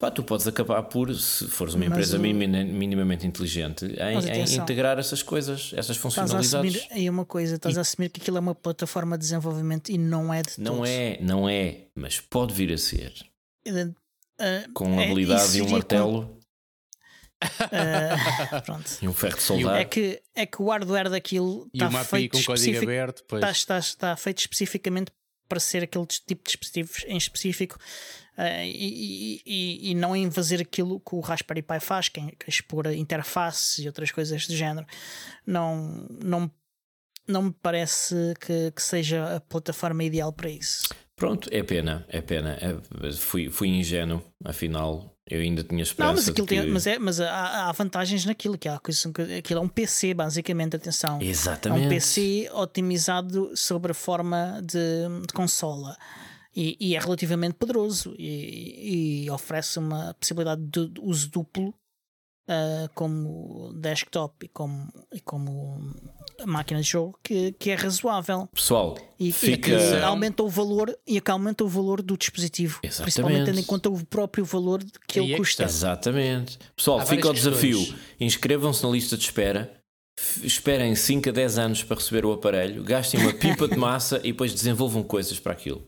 pá, 0.02 0.10
tu 0.10 0.24
podes 0.24 0.48
acabar 0.48 0.82
por, 0.82 1.14
se 1.14 1.46
fores 1.46 1.74
uma 1.74 1.84
empresa 1.86 2.16
o- 2.16 2.20
minimamente 2.20 3.24
inteligente, 3.24 3.84
em, 3.86 4.18
em 4.40 4.54
integrar 4.56 4.98
essas 4.98 5.22
coisas, 5.22 5.70
essas 5.76 5.96
Estás 5.96 5.98
a 5.98 6.00
funcionalidades. 6.00 6.54
assumir 6.54 6.86
aí 6.90 7.08
uma 7.08 7.24
coisa, 7.24 7.54
estás 7.54 7.78
a 7.78 7.82
assumir 7.82 8.08
que 8.10 8.20
aquilo 8.20 8.36
é 8.36 8.40
uma 8.40 8.54
plataforma 8.54 9.16
de 9.16 9.22
desenvolvimento 9.22 9.90
e 9.90 9.96
não 9.98 10.34
é 10.34 10.42
de 10.42 10.54
Não 10.58 10.78
todo. 10.78 10.86
é, 10.86 11.18
não 11.20 11.48
é, 11.48 11.86
mas 11.94 12.18
pode 12.18 12.52
vir 12.52 12.72
a 12.72 12.78
ser. 12.78 13.12
Uh, 13.66 13.90
uh, 13.90 14.72
Com 14.74 15.00
é, 15.00 15.04
habilidade 15.04 15.56
e 15.56 15.62
um 15.62 15.64
iria 15.64 15.66
com- 15.66 15.70
martelo 15.70 16.38
uh, 17.44 18.62
pronto. 18.66 18.90
e 19.00 19.08
um 19.08 19.14
ferro 19.14 19.36
de 19.36 19.42
soldar. 19.42 19.76
É 19.80 19.84
que, 19.84 20.20
é 20.34 20.46
que 20.46 20.60
o 20.60 20.68
hardware 20.68 21.10
daquilo 21.10 21.68
E 21.72 21.78
está 21.82 22.04
feito 22.04 22.32
com 22.32 22.38
código 22.38 22.52
especific- 22.54 22.82
aberto, 22.82 23.24
está, 23.52 23.78
está 23.78 24.16
feito 24.16 24.38
especificamente 24.40 25.12
para 25.48 25.60
ser 25.60 25.82
aquele 25.84 26.06
tipo 26.06 26.42
de 26.42 26.50
dispositivos 26.50 27.04
em 27.06 27.16
específico 27.16 27.78
eh, 28.36 28.66
e, 28.66 29.42
e- 29.44 29.90
e- 29.90 29.94
não 29.94 30.16
em 30.16 30.30
fazer 30.30 30.60
aquilo 30.60 31.00
que 31.00 31.14
o 31.14 31.20
Raspberry 31.20 31.62
Pi 31.62 31.80
faz, 31.80 32.08
que 32.08 32.20
é, 32.20 32.24
é 32.24 32.34
expor 32.48 32.86
interfaces 32.92 33.84
e 33.84 33.86
outras 33.86 34.10
coisas 34.10 34.46
do 34.46 34.56
género. 34.56 34.86
Não, 35.46 36.06
não, 36.22 36.50
não 37.28 37.42
me 37.42 37.54
parece 37.62 38.14
que, 38.40 38.70
que 38.70 38.82
seja 38.82 39.36
a 39.36 39.40
plataforma 39.40 40.02
ideal 40.04 40.32
para 40.32 40.50
isso. 40.50 40.88
Pronto, 41.14 41.48
é 41.52 41.62
pena, 41.62 42.04
é 42.08 42.20
pena. 42.20 42.58
É- 42.60 43.12
fui, 43.12 43.48
fui 43.50 43.68
ingênuo, 43.68 44.22
afinal, 44.44 45.14
Eu 45.28 45.40
ainda 45.40 45.62
tinha 45.62 45.82
esperança. 45.82 46.08
Não, 46.12 46.16
mas, 46.16 46.28
aquilo 46.28 46.46
que... 46.46 46.60
tem, 46.60 46.68
mas, 46.68 46.86
é, 46.86 46.98
mas 46.98 47.20
há, 47.20 47.68
há, 47.68 47.72
vantagens 47.72 48.24
naquilo, 48.24 48.58
que 48.58 48.68
há 48.68 48.78
coisa, 48.78 49.08
aquilo 49.38 49.60
é 49.60 49.62
um 49.62 49.68
PC, 49.68 50.14
basicamente, 50.14 50.74
atenção. 50.74 51.22
Exatamente. 51.22 51.84
É 51.84 51.86
um 51.86 51.88
PC 51.88 52.50
otimizado 52.52 53.52
sobre 53.56 53.92
a 53.92 53.94
forma 53.94 54.60
de, 54.64 55.26
de 55.26 55.32
consola. 55.32 55.96
E, 56.54 56.76
e, 56.78 56.94
é 56.94 56.98
relativamente 56.98 57.54
poderoso 57.54 58.14
e, 58.18 59.24
e, 59.24 59.30
oferece 59.30 59.78
uma 59.78 60.14
possibilidade 60.14 60.62
de 60.62 61.00
uso 61.00 61.30
duplo 61.30 61.74
uh, 62.48 62.88
como 62.94 63.72
desktop 63.74 64.44
e 64.44 64.48
como, 64.48 64.92
e 65.12 65.20
como 65.20 65.94
máquina 66.44 66.80
de 66.80 66.88
jogo 66.88 67.18
que, 67.22 67.52
que 67.52 67.70
é 67.70 67.74
razoável. 67.74 68.48
Pessoal, 68.52 68.98
e, 69.18 69.32
fica... 69.32 69.70
e 69.70 69.78
que 69.78 69.96
aumenta 70.02 70.42
o 70.42 70.48
valor 70.48 70.96
e 71.06 71.20
que 71.20 71.30
aumenta 71.30 71.64
o 71.64 71.68
valor 71.68 72.02
do 72.02 72.16
dispositivo, 72.16 72.80
Exatamente. 72.82 73.02
principalmente 73.02 73.44
tendo 73.46 73.60
em 73.60 73.64
conta 73.64 73.88
o 73.88 74.04
próprio 74.04 74.44
valor 74.44 74.84
que 75.06 75.20
ele 75.20 75.34
é 75.34 75.36
custa. 75.36 75.64
Exatamente. 75.64 76.58
Pessoal, 76.76 77.00
Há 77.00 77.06
fica 77.06 77.28
o 77.28 77.32
desafio. 77.32 77.80
Inscrevam-se 78.20 78.82
na 78.82 78.90
lista 78.90 79.16
de 79.16 79.24
espera. 79.24 79.72
Esperem 80.42 80.94
5 80.94 81.30
a 81.30 81.32
10 81.32 81.58
anos 81.58 81.84
para 81.84 81.96
receber 81.96 82.24
o 82.26 82.32
aparelho, 82.32 82.84
gastem 82.84 83.18
uma 83.20 83.32
pipa 83.32 83.66
de 83.66 83.76
massa 83.76 84.18
e 84.18 84.30
depois 84.30 84.52
desenvolvam 84.52 85.02
coisas 85.02 85.40
para 85.40 85.52
aquilo. 85.52 85.82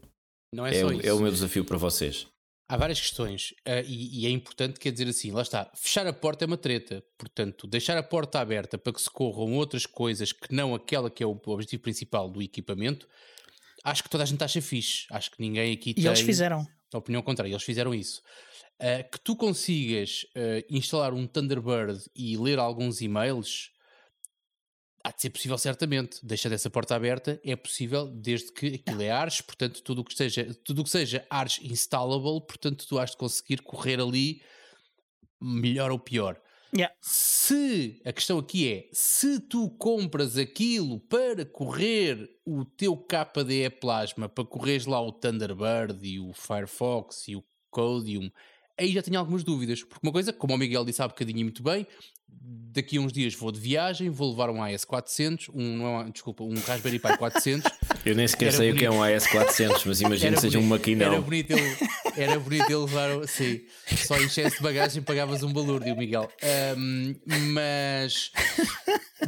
Não 0.55 0.67
é, 0.67 0.77
É, 0.77 0.81
só 0.81 0.87
o- 0.87 0.93
isso. 0.93 1.07
é 1.07 1.12
o 1.12 1.21
meu 1.21 1.31
desafio 1.33 1.64
para 1.64 1.77
vocês. 1.77 2.27
Há 2.67 2.77
várias 2.79 2.99
questões 2.99 3.53
ah, 3.67 3.81
e, 3.83 4.21
e 4.21 4.27
é 4.27 4.31
importante, 4.31 4.81
quer 4.81 4.90
dizer 4.90 5.07
assim, 5.09 5.31
lá 5.33 5.43
está, 5.43 5.71
fechar 5.75 6.07
a 6.07 6.12
porta 6.14 6.45
é 6.45 6.47
uma 6.47 6.57
treta, 6.57 7.05
portanto, 7.19 7.67
deixar 7.67 7.97
a 7.99 8.03
porta 8.03 8.40
aberta 8.40 8.79
para 8.79 8.93
que 8.93 9.03
se 9.03 9.11
corram 9.11 9.53
outras 9.55 9.85
coisas 9.85 10.33
que 10.33 10.55
não 10.55 10.75
aquela 10.75 11.11
que 11.11 11.23
é 11.23 11.27
o 11.27 11.38
objetivo 11.47 11.83
principal 11.83 12.31
do 12.31 12.40
equipamento, 12.40 13.07
acho 13.85 14.03
que 14.03 14.09
toda 14.09 14.23
a 14.23 14.27
gente 14.27 14.43
acha 14.43 14.62
fixe, 14.62 15.05
acho 15.11 15.31
que 15.31 15.40
ninguém 15.43 15.75
aqui 15.75 15.90
E 15.90 15.95
tem 15.95 16.07
eles 16.07 16.21
fizeram. 16.21 16.67
a 16.93 16.99
opinião 16.99 17.21
contrária, 17.23 17.53
eles 17.53 17.62
fizeram 17.62 17.93
isso. 17.95 18.23
Ah, 18.81 19.03
que 19.03 19.21
tu 19.21 19.37
consigas 19.37 20.21
ah, 20.35 20.64
instalar 20.71 21.12
um 21.12 21.27
Thunderbird 21.27 22.03
e 22.17 22.37
ler 22.38 22.59
alguns 22.59 23.03
e-mails, 23.03 23.71
há 25.05 25.11
de 25.12 25.21
ser 25.21 25.31
possível 25.31 25.59
certamente, 25.59 26.19
deixa 26.25 26.49
dessa 26.49 26.71
porta 26.71 26.97
aberta, 26.97 27.38
é 27.45 27.55
possível 27.55 28.07
desde 28.07 28.51
que 28.53 28.75
aquilo 28.77 29.03
é 29.03 29.11
ARS, 29.11 29.43
portanto 29.43 29.83
tudo 29.83 30.01
o 30.01 30.05
que 30.05 30.17
seja, 30.17 30.53
tudo 30.64 30.81
o 30.81 30.85
que 30.85 30.90
seja 30.90 31.27
ARS 31.29 31.61
installable, 31.62 32.40
portanto 32.47 32.87
tu 32.88 32.99
has 32.99 33.11
de 33.11 33.19
conseguir 33.19 33.61
correr 33.61 34.01
ali 34.01 34.40
melhor 35.40 35.90
ou 35.90 35.99
pior. 35.99 36.40
Yeah. 36.75 36.93
Se 37.01 38.03
a 38.05 38.12
questão 38.12 38.38
aqui 38.38 38.69
é 38.69 38.88
se 38.93 39.38
tu 39.38 39.71
compras 39.71 40.37
aquilo 40.37 40.99
para 40.99 41.45
correr 41.45 42.29
o 42.45 42.64
teu 42.64 42.97
KDE 42.97 43.71
Plasma, 43.81 44.29
para 44.29 44.45
correres 44.45 44.87
lá 44.87 45.01
o 45.01 45.12
Thunderbird 45.12 46.05
e 46.05 46.19
o 46.19 46.33
Firefox 46.33 47.29
e 47.29 47.37
o 47.37 47.45
Codium, 47.71 48.29
aí 48.77 48.90
já 48.90 49.03
tenho 49.03 49.21
algumas 49.21 49.45
dúvidas. 49.45 49.85
Porque 49.85 50.05
uma 50.05 50.12
coisa, 50.12 50.33
como 50.33 50.55
o 50.55 50.59
Miguel 50.59 50.85
disse 50.85 51.01
há 51.01 51.07
bocadinho 51.07 51.45
muito 51.45 51.62
bem, 51.62 51.87
daqui 52.29 52.97
a 52.99 53.01
uns 53.01 53.13
dias 53.13 53.35
vou 53.35 53.53
de 53.53 53.61
viagem, 53.61 54.11
vou 54.11 54.31
levar 54.31 54.51
um 54.51 54.57
AS400, 54.57 55.49
um, 55.55 55.77
não 55.77 56.01
é, 56.01 56.11
desculpa, 56.11 56.43
um 56.43 56.55
Raspberry 56.55 56.99
Pi 56.99 57.17
400. 57.17 57.71
Eu 58.05 58.15
nem 58.15 58.29
sequer 58.29 58.47
Era 58.47 58.57
sei 58.57 58.73
o 58.73 58.77
que 58.77 58.85
é 58.85 58.91
um 58.91 58.99
AS400, 59.01 59.83
mas 59.87 60.01
imagino 60.01 60.35
que 60.35 60.41
seja 60.43 60.59
um 60.59 60.63
Era 60.63 60.71
maquinão. 60.71 61.23
bonito 61.23 61.53
ele, 61.53 61.77
era 62.17 62.39
bonito 62.39 62.65
ele 62.67 62.77
levar, 62.77 63.27
sim, 63.27 63.63
só 63.97 64.17
excesso 64.19 64.57
de 64.57 64.63
bagagem 64.63 65.03
pagavas 65.03 65.43
um 65.43 65.53
balúrdio, 65.53 65.97
Miguel. 65.97 66.31
Ahm, 66.43 67.15
mas 67.53 68.31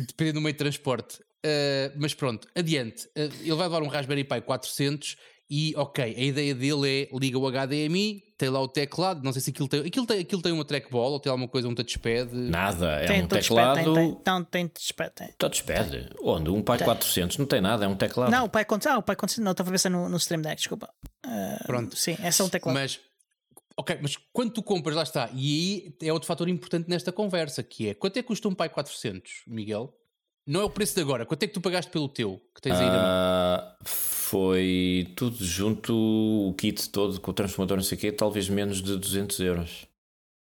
dependendo 0.06 0.40
do 0.40 0.42
meio 0.42 0.52
de 0.52 0.58
transporte. 0.58 1.20
Ah, 1.44 1.92
mas 1.96 2.12
pronto, 2.12 2.48
adiante. 2.54 3.08
Ah, 3.16 3.30
ele 3.40 3.54
vai 3.54 3.68
levar 3.68 3.82
um 3.82 3.86
Raspberry 3.88 4.24
Pi 4.24 4.40
400 4.40 5.16
e, 5.48 5.74
ok, 5.76 6.04
a 6.04 6.20
ideia 6.20 6.54
dele 6.54 7.02
é 7.02 7.16
liga 7.16 7.38
o 7.38 7.48
HDMI, 7.48 8.24
tem 8.36 8.48
lá 8.48 8.60
o 8.60 8.66
teclado. 8.66 9.22
Não 9.22 9.32
sei 9.32 9.40
se 9.40 9.50
aquilo 9.50 9.68
tem, 9.68 9.80
aquilo 9.80 10.04
tem, 10.04 10.20
aquilo 10.20 10.42
tem 10.42 10.50
uma 10.50 10.64
trackball 10.64 11.12
ou 11.12 11.20
tem 11.20 11.30
alguma 11.30 11.48
coisa, 11.48 11.68
um 11.68 11.74
touchpad. 11.74 12.34
Nada, 12.34 13.02
é 13.02 13.06
tem 13.06 13.22
um 13.22 13.28
touchpad, 13.28 13.74
teclado. 13.78 13.94
Tem, 13.94 14.14
tem, 14.14 14.22
não, 14.26 14.44
tem 14.44 14.68
touchpad, 14.68 15.12
tem. 15.14 15.28
Touchpad. 15.38 16.10
Onde? 16.20 16.50
Um 16.50 16.62
Pi 16.62 16.78
400 16.82 17.38
não 17.38 17.46
tem 17.46 17.60
nada, 17.60 17.84
é 17.84 17.88
um 17.88 17.94
teclado. 17.94 18.30
Não, 18.30 18.46
o 18.46 18.48
pai 18.48 18.64
conta. 18.64 18.92
Ah, 18.92 18.98
o 18.98 19.02
pai 19.02 19.14
conta. 19.14 19.40
Não, 19.40 19.52
estava 19.52 19.70
a 19.70 19.72
pensar 19.72 19.90
no, 19.90 20.08
no 20.08 20.16
Stream 20.16 20.42
Deck, 20.42 20.56
desculpa. 20.56 20.92
Ah, 21.24 21.62
Pronto. 21.64 21.96
Sim, 21.96 22.16
é 22.20 22.30
só 22.32 22.44
um 22.44 22.48
teclado. 22.48 22.74
Mas, 22.74 22.98
ok, 23.76 23.98
mas 24.02 24.16
quando 24.32 24.50
tu 24.50 24.64
compras, 24.64 24.96
lá 24.96 25.04
está. 25.04 25.30
E 25.32 25.92
aí 26.00 26.08
é 26.08 26.12
outro 26.12 26.26
fator 26.26 26.48
importante 26.48 26.88
nesta 26.88 27.12
conversa, 27.12 27.62
que 27.62 27.90
é 27.90 27.94
quanto 27.94 28.16
é 28.16 28.22
que 28.22 28.26
custa 28.26 28.48
um 28.48 28.54
Pi 28.54 28.68
400, 28.68 29.44
Miguel? 29.46 29.94
Não 30.44 30.60
é 30.60 30.64
o 30.64 30.70
preço 30.70 30.94
de 30.94 31.00
agora. 31.00 31.24
Quanto 31.24 31.42
é 31.42 31.46
que 31.46 31.54
tu 31.54 31.60
pagaste 31.60 31.90
pelo 31.90 32.08
teu, 32.08 32.40
que 32.54 32.60
tens 32.60 32.78
aí 32.78 32.86
na 32.86 32.92
mão? 32.92 33.02
Ah, 33.04 33.76
foi 34.26 35.12
tudo 35.14 35.44
junto, 35.44 35.94
o 35.94 36.52
kit 36.54 36.88
todo 36.90 37.20
com 37.20 37.30
o 37.30 37.34
transformador, 37.34 37.76
não 37.76 37.84
sei 37.84 37.96
o 37.96 38.00
quê, 38.00 38.12
talvez 38.12 38.48
menos 38.48 38.82
de 38.82 38.96
200 38.96 39.38
euros. 39.40 39.86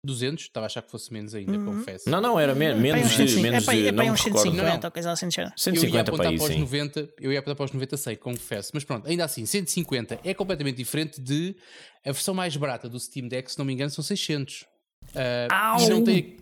200? 0.04 0.44
Estava 0.44 0.66
a 0.66 0.68
achar 0.68 0.82
que 0.82 0.90
fosse 0.90 1.12
menos 1.12 1.32
ainda, 1.34 1.56
confesso. 1.58 2.10
Não, 2.10 2.20
não, 2.20 2.38
era 2.38 2.54
me- 2.56 2.66
É 2.66 2.74
menos 2.74 3.10
de. 3.10 3.16
150, 3.28 3.40
Menos 3.42 3.62
é 3.62 3.66
para, 3.66 3.74
de 3.78 3.86
é 3.86 3.92
para 3.92 4.04
não 4.04 4.12
uns 4.12 4.18
me 4.20 4.24
recordo. 4.26 4.42
150 4.50 4.78
Não. 4.78 4.84
ou 4.84 4.90
coisa 4.90 5.12
assim. 5.12 5.30
já. 5.30 5.42
eu 5.42 5.46
ia 5.46 5.52
150 5.56 6.00
apontar 6.10 6.16
para 6.16 6.28
aí, 6.30 6.36
para 6.36 6.44
os 6.48 6.52
sim. 6.52 6.60
90, 6.60 7.08
eu 7.20 7.32
ia 7.32 7.38
apontar 7.38 7.56
para 7.56 7.64
os 7.66 7.72
90, 7.72 7.96
sei, 7.96 8.16
confesso. 8.16 8.70
Mas 8.74 8.82
pronto, 8.84 9.08
ainda 9.08 9.24
assim, 9.24 9.46
150 9.46 10.18
é 10.24 10.34
completamente 10.34 10.76
diferente 10.76 11.20
de 11.20 11.54
a 12.04 12.10
versão 12.10 12.34
mais 12.34 12.56
barata 12.56 12.88
do 12.88 12.98
Steam 12.98 13.28
Deck, 13.28 13.50
se 13.52 13.58
não 13.58 13.64
me 13.64 13.72
engano, 13.72 13.90
são 13.90 14.02
600. 14.02 14.66
Ah, 15.50 15.76
e, 15.80 15.88
não 15.88 16.02
tem, 16.02 16.36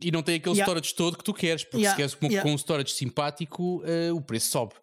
e 0.00 0.10
não 0.12 0.22
tem 0.22 0.36
aquele 0.36 0.54
Yeah. 0.54 0.64
storage 0.72 0.94
todo 0.94 1.18
que 1.18 1.24
tu 1.24 1.34
queres, 1.34 1.64
porque 1.64 1.78
Yeah, 1.78 1.90
se 1.90 1.96
queres 1.96 2.14
com, 2.14 2.26
yeah. 2.26 2.42
com 2.48 2.54
um 2.54 2.56
storage 2.58 2.92
simpático, 2.92 3.82
ah, 3.84 4.14
o 4.14 4.20
preço 4.20 4.48
sobe. 4.48 4.74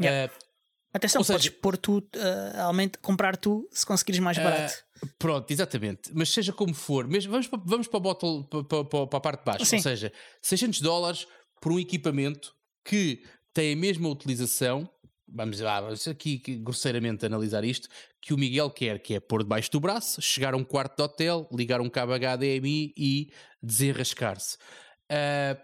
Yeah. 0.00 0.32
Ah, 0.32 0.47
Atenção, 0.92 1.20
Ou 1.20 1.24
seja- 1.24 1.38
podes 1.38 1.48
pôr 1.60 1.76
tu, 1.76 2.02
ah, 2.16 2.64
aumenta- 2.64 2.98
comprar 3.00 3.36
tu 3.36 3.68
se 3.70 3.84
conseguires 3.84 4.18
mais 4.20 4.38
barato. 4.38 4.72
Ah, 5.02 5.06
pronto, 5.18 5.50
exatamente. 5.50 6.10
Mas 6.14 6.30
seja 6.30 6.52
como 6.52 6.72
for, 6.74 7.06
mesmo, 7.06 7.30
vamos, 7.30 7.46
para, 7.46 7.60
vamos 7.64 7.86
para, 7.86 7.96
o 7.98 8.00
bottle, 8.00 8.44
para, 8.48 8.84
para- 8.84 9.06
para 9.06 9.18
a 9.18 9.20
parte 9.20 9.38
de 9.40 9.44
baixo. 9.44 9.64
Sim. 9.66 9.76
Ou 9.76 9.82
seja, 9.82 10.12
600 10.40 10.80
dólares 10.80 11.26
por 11.60 11.72
um 11.72 11.78
equipamento 11.78 12.54
que 12.84 13.22
tem 13.52 13.74
a 13.74 13.76
mesma 13.76 14.08
utilização. 14.08 14.88
Vamos, 15.30 15.60
ah, 15.60 15.80
vamos 15.82 16.08
aqui 16.08 16.38
grosseiramente 16.58 17.26
analisar 17.26 17.62
isto. 17.64 17.86
Que 18.20 18.32
o 18.32 18.38
Miguel 18.38 18.70
quer, 18.70 18.98
que 18.98 19.12
é 19.14 19.20
pôr 19.20 19.42
debaixo 19.42 19.70
do 19.70 19.78
braço, 19.78 20.22
chegar 20.22 20.54
a 20.54 20.56
um 20.56 20.64
quarto 20.64 20.96
de 20.96 21.02
hotel, 21.02 21.46
ligar 21.52 21.82
um 21.82 21.90
cabo 21.90 22.14
HDMI 22.14 22.94
e 22.96 23.30
desenrascar-se. 23.62 24.56
Ah, 25.10 25.56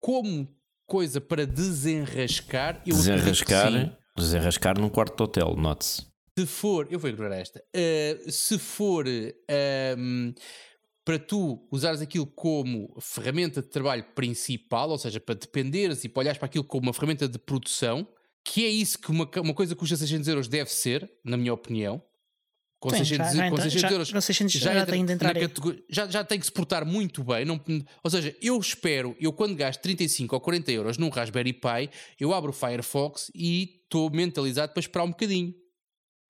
como 0.00 0.46
coisa 0.88 1.20
para 1.20 1.46
desenrascar, 1.46 2.82
eu. 2.84 2.96
Desenrascar, 2.96 3.96
desenrascar 4.16 4.80
num 4.80 4.88
quarto 4.88 5.16
de 5.16 5.22
hotel, 5.22 5.54
note-se. 5.54 6.08
Se 6.36 6.46
for, 6.46 6.88
eu 6.90 6.98
vou 6.98 7.10
ignorar 7.10 7.36
esta. 7.36 7.62
Uh, 7.76 8.30
se 8.30 8.58
for 8.58 9.04
um, 9.06 10.32
para 11.04 11.18
tu 11.18 11.68
usares 11.70 12.00
aquilo 12.00 12.26
como 12.26 12.96
ferramenta 13.00 13.60
de 13.60 13.68
trabalho 13.68 14.04
principal, 14.14 14.88
ou 14.88 14.98
seja, 14.98 15.20
para 15.20 15.34
dependeres 15.34 16.04
e 16.04 16.08
para 16.08 16.20
olhares 16.20 16.38
para 16.38 16.46
aquilo 16.46 16.64
como 16.64 16.86
uma 16.86 16.94
ferramenta 16.94 17.28
de 17.28 17.38
produção, 17.38 18.08
que 18.44 18.64
é 18.64 18.68
isso 18.68 18.98
que 18.98 19.10
uma, 19.10 19.28
uma 19.42 19.54
coisa 19.54 19.74
que 19.74 19.78
custa 19.80 19.96
600 19.96 20.26
euros 20.28 20.48
deve 20.48 20.72
ser, 20.72 21.10
na 21.22 21.36
minha 21.36 21.52
opinião. 21.52 22.02
Com 22.80 22.90
Sim, 22.90 22.98
600, 22.98 23.16
já- 23.26 23.32
já 23.34 23.38
com 23.42 23.46
entra- 23.48 23.62
600 23.64 23.80
já- 23.82 23.90
euros 23.90 24.12
com 24.12 24.20
600 24.20 24.52
já 24.52 24.72
entra 24.72 24.86
tem 24.92 25.04
de 25.04 25.12
entrar 25.12 25.34
já, 25.90 26.06
já 26.06 26.22
tem 26.22 26.38
que 26.38 26.46
se 26.46 26.52
portar 26.52 26.86
muito 26.86 27.24
bem. 27.24 27.44
Não, 27.44 27.60
ou 28.04 28.10
seja, 28.10 28.36
eu 28.40 28.56
espero, 28.58 29.16
eu 29.18 29.32
quando 29.32 29.56
gasto 29.56 29.80
35 29.80 30.34
ou 30.36 30.40
40 30.40 30.70
euros 30.70 30.96
num 30.96 31.08
Raspberry 31.08 31.52
Pi, 31.52 31.90
eu 32.20 32.32
abro 32.32 32.50
o 32.50 32.52
Firefox 32.52 33.32
e 33.34 33.80
estou 33.82 34.08
mentalizado 34.10 34.72
para 34.72 34.80
esperar 34.80 35.04
um 35.04 35.10
bocadinho. 35.10 35.52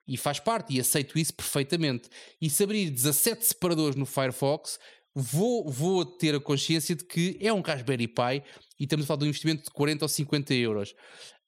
E 0.07 0.17
faz 0.17 0.41
parte, 0.41 0.75
e 0.75 0.81
aceito 0.81 1.19
isso 1.19 1.35
perfeitamente. 1.35 2.09
E 2.41 2.49
se 2.49 2.65
abrir 2.65 2.89
17 2.89 3.45
separadores 3.45 3.95
no 3.95 4.07
Firefox, 4.07 4.79
vou, 5.15 5.69
vou 5.71 6.03
ter 6.07 6.35
a 6.35 6.41
consciência 6.41 6.97
de 6.97 7.05
que 7.05 7.37
é 7.43 7.53
um 7.53 7.61
Raspberry 7.61 8.09
Pi 8.09 8.43
e 8.81 8.85
estamos 8.85 9.05
a 9.05 9.07
falar 9.07 9.19
de 9.19 9.25
um 9.27 9.29
investimento 9.29 9.65
de 9.65 9.71
40 9.71 10.07
ou 10.07 10.09
50 10.09 10.55
euros. 10.55 10.95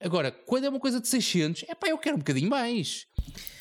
Agora, 0.02 0.30
quando 0.30 0.64
é 0.64 0.68
uma 0.68 0.80
coisa 0.80 1.00
de 1.00 1.08
600, 1.08 1.64
é 1.68 1.74
pá, 1.74 1.88
eu 1.88 1.98
quero 1.98 2.16
um 2.16 2.18
bocadinho 2.18 2.48
mais. 2.50 3.06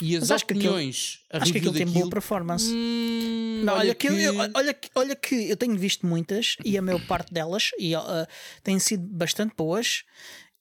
E 0.01 0.15
as 0.15 0.21
Mas 0.21 0.31
acho 0.31 0.45
que 0.45 0.53
aquilo- 0.53 0.73
opiniões, 0.73 1.19
Acho 1.29 1.51
que 1.51 1.57
aquilo 1.57 1.73
tem 1.73 1.85
boa 1.85 2.09
performance. 2.09 2.71
hum, 2.73 3.61
Não, 3.65 3.73
olha, 3.73 3.93
que, 3.93 4.07
que- 4.07 4.13
eu- 4.23 4.35
olha, 4.53 4.79
olha 4.95 5.15
que 5.15 5.35
eu 5.49 5.57
tenho 5.57 5.77
visto 5.77 6.05
muitas 6.07 6.55
e 6.63 6.77
a 6.77 6.81
maior 6.81 7.05
parte 7.05 7.33
delas 7.33 7.71
e, 7.77 7.93
ah, 7.93 8.27
têm 8.63 8.79
sido 8.79 9.05
bastante 9.05 9.53
boas 9.57 10.03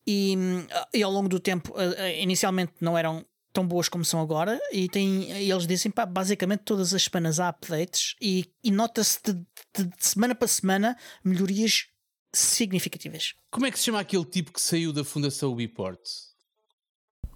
e, 0.06 0.34
hum, 0.37 0.66
e 0.92 1.02
ao 1.02 1.12
longo 1.12 1.28
do 1.28 1.38
tempo 1.38 1.72
ah, 1.76 2.11
inicialmente 2.12 2.72
não 2.80 2.98
eram 2.98 3.24
tão 3.52 3.66
boas 3.66 3.88
como 3.88 4.04
são 4.04 4.20
agora 4.20 4.61
e, 4.72 4.88
tem, 4.88 5.30
e 5.32 5.50
eles 5.50 5.66
dizem 5.66 5.90
pá, 5.90 6.04
basicamente 6.04 6.61
todas 6.64 6.92
as 6.92 7.04
semanas 7.04 7.38
há 7.40 7.48
updates 7.48 8.14
e, 8.20 8.44
e 8.64 8.70
nota-se 8.72 9.18
de, 9.24 9.32
de- 9.34 9.84
de 9.96 10.04
semana 10.06 10.34
para 10.34 10.48
semana 10.48 10.96
melhorias 11.24 11.87
significativas. 12.34 13.34
Como 13.50 13.66
é 13.66 13.70
que 13.70 13.78
se 13.78 13.87
chama 13.87 14.00
aquele 14.00 14.24
tipo 14.24 14.52
que 14.52 14.61
saiu 14.61 14.92
da 14.92 15.02
Fundação 15.04 15.52
Ubiport? 15.52 16.00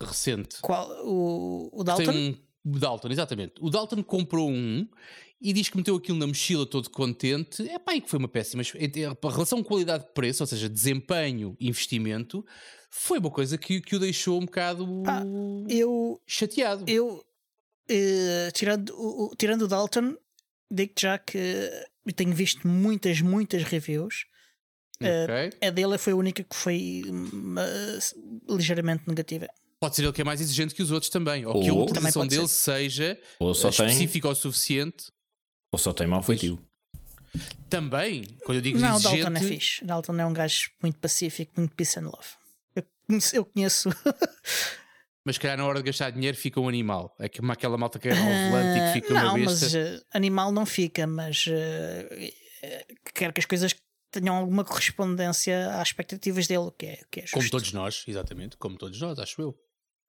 Recente. 0.05 0.59
Qual, 0.61 0.89
o, 1.07 1.71
o 1.73 1.85
Tem 1.85 2.07
Dalton? 2.07 2.13
um 2.13 2.37
o 2.65 2.79
Dalton, 2.79 3.09
exatamente. 3.09 3.55
O 3.61 3.69
Dalton 3.69 4.03
comprou 4.03 4.49
um 4.49 4.87
e 5.41 5.53
diz 5.53 5.69
que 5.69 5.77
meteu 5.77 5.97
aquilo 5.97 6.17
na 6.19 6.27
mochila 6.27 6.65
todo 6.65 6.89
contente. 6.89 7.69
É 7.69 7.79
pá, 7.79 7.95
e 7.97 8.01
que 8.01 8.09
foi 8.09 8.19
uma 8.19 8.29
péssima. 8.29 8.63
A 8.63 9.29
relação 9.31 9.63
qualidade-preço, 9.63 10.45
ou 10.45 10.47
seja, 10.47 10.69
desempenho 10.69 11.57
investimento, 11.61 12.47
foi 12.89 13.19
uma 13.19 13.31
coisa 13.31 13.59
que, 13.59 13.81
que 13.81 13.97
o 13.97 13.99
deixou 13.99 14.41
um 14.41 14.45
bocado 14.45 15.03
Pá, 15.03 15.25
Eu, 15.69 16.21
chateado. 16.27 16.85
eu 16.87 17.25
eh, 17.89 18.51
tirando, 18.55 18.91
o, 18.91 19.35
tirando 19.37 19.63
o 19.63 19.69
Dalton, 19.69 20.15
digo 20.71 20.93
já 20.97 21.19
que 21.19 21.71
tenho 22.15 22.33
visto 22.33 22.67
muitas, 22.67 23.21
muitas 23.21 23.65
reviews. 23.65 24.27
Ok. 25.01 25.59
A 25.69 25.71
dele 25.71 25.99
foi 25.99 26.13
a 26.13 26.17
única 26.17 26.45
que 26.45 26.55
foi 26.55 27.03
uh, 27.09 28.55
ligeiramente 28.55 29.03
negativa. 29.09 29.49
Pode 29.83 29.97
ser 29.97 30.05
ele 30.05 30.13
que 30.13 30.21
é 30.21 30.25
mais 30.25 30.41
exigente 30.41 30.77
que 30.77 30.81
os 30.81 30.93
outros 30.93 31.11
também. 31.11 31.45
Ou 31.45 31.61
que 31.61 31.69
a 31.69 31.73
Ou- 31.73 31.83
utilização 31.83 31.95
Também 31.95 32.13
pode 32.13 32.29
dele 32.37 32.47
seja 32.47 33.21
Ou 33.41 33.53
só 33.53 33.69
eh, 33.69 33.73
tem, 33.73 33.87
específica 33.89 34.29
o 34.29 34.35
suficiente. 34.37 35.07
ou 35.73 35.79
só 35.79 35.93
tem 35.93 36.07
mau 36.07 36.23
feitio. 36.23 36.65
Também, 37.69 38.23
quando 38.45 38.59
eu 38.59 38.63
digo 38.63 38.79
Não, 38.79 38.95
exigente. 38.97 39.23
Dalton 39.25 39.37
é 39.37 39.49
fixe. 39.49 39.85
Dalton 39.85 40.17
é 40.21 40.25
um 40.27 40.33
gajo 40.33 40.71
muito 40.81 41.01
pacífico, 41.01 41.53
muito 41.57 41.75
peace 41.75 41.99
and 41.99 42.03
love. 42.05 42.29
Eu 42.77 42.85
conheço. 43.09 43.37
Eu 43.37 43.45
conheço 43.45 43.89
Mas 45.27 45.35
se 45.35 45.41
calhar 45.41 45.57
na 45.57 45.65
hora 45.67 45.79
de 45.81 45.85
gastar 45.87 46.11
dinheiro 46.11 46.37
fica 46.37 46.61
um 46.61 46.69
animal. 46.69 47.17
É 47.19 47.29
como 47.29 47.51
aquela 47.51 47.77
malta 47.77 47.99
que 47.99 48.09
é 48.09 48.13
ao 48.13 48.17
volante 48.51 48.79
e 48.79 48.87
que 48.87 48.93
fica 49.01 49.15
não, 49.15 49.35
uma 49.35 49.47
besta. 49.51 49.67
mas 49.67 49.75
uh, 49.75 50.05
animal 50.15 50.53
não 50.53 50.65
fica, 50.65 51.07
mas 51.09 51.45
uh, 51.49 51.51
uh, 51.51 52.95
quero 53.15 53.33
que 53.33 53.41
as 53.41 53.47
coisas 53.47 53.75
tenham 54.13 54.37
alguma 54.37 54.65
correspondência 54.65 55.75
às 55.81 55.89
expectativas 55.89 56.47
dele, 56.47 56.71
que 56.79 56.87
é, 56.87 57.01
que 57.11 57.21
é 57.21 57.23
justo. 57.23 57.35
Como 57.37 57.51
todos 57.51 57.73
nós, 57.73 58.05
exatamente. 58.07 58.57
Como 58.57 58.77
todos 58.77 59.01
nós, 59.01 59.19
acho 59.19 59.41
eu. 59.43 59.59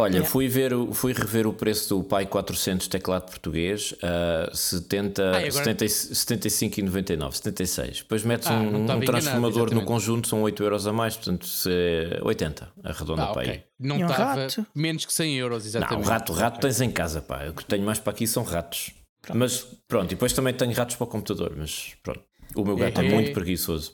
Olha, 0.03 0.11
Yeah. 0.15 0.29
fui, 0.29 0.47
ver, 0.47 0.73
o- 0.73 0.93
fui 0.93 1.13
rever 1.13 1.47
o 1.47 1.53
preço 1.53 1.95
do 1.95 2.03
Pai 2.03 2.25
400 2.25 2.87
teclado 2.87 3.25
português 3.29 3.95
a 4.01 4.53
70, 4.53 5.21
Ah, 5.23 5.41
e 5.41 5.47
agora- 5.47 5.51
70 5.51 5.85
75,99, 5.87 7.37
76. 7.37 7.97
Depois 7.99 8.23
metes 8.23 8.47
Ah, 8.47 8.53
um, 8.55 8.63
não 8.63 8.79
um 8.79 8.83
enganado, 8.83 9.05
transformador 9.05 9.73
no 9.73 9.85
conjunto, 9.85 10.27
são 10.27 10.41
8 10.41 10.61
euros 10.63 10.85
a 10.87 10.91
mais, 10.93 11.15
portanto 11.15 11.47
se 11.47 11.69
é 11.71 12.19
80, 12.21 12.69
arredonda 12.83 13.23
Ah, 13.23 13.27
para 13.27 13.41
aí. 13.43 13.49
ok. 13.49 13.63
Não 13.79 13.95
um 13.97 14.01
estava 14.05 14.41
rato? 14.41 14.65
menos 14.75 15.05
que 15.05 15.13
100 15.13 15.37
euros, 15.37 15.63
Não, 15.63 15.69
exatamente. 15.69 16.07
rato, 16.07 16.33
rato 16.33 16.59
tens 16.59 16.81
em 16.81 16.91
casa, 16.91 17.21
pá. 17.21 17.45
O 17.47 17.53
que 17.53 17.63
tenho 17.65 17.83
mais 17.85 17.99
para 17.99 18.11
aqui 18.11 18.27
são 18.27 18.43
ratos. 18.43 18.91
Mas 19.33 19.65
pronto, 19.87 20.07
e 20.11 20.15
depois 20.15 20.33
também 20.33 20.53
tenho 20.53 20.73
ratos 20.73 20.95
para 20.97 21.05
o 21.05 21.07
computador, 21.07 21.53
mas 21.55 21.93
pronto. 22.03 22.21
O 22.55 22.65
meu 22.65 22.75
gato 22.75 22.99
é, 22.99 23.05
É. 23.05 23.09
muito 23.09 23.31
preguiçoso. 23.31 23.93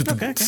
Ok, 0.00 0.28
ok. 0.30 0.46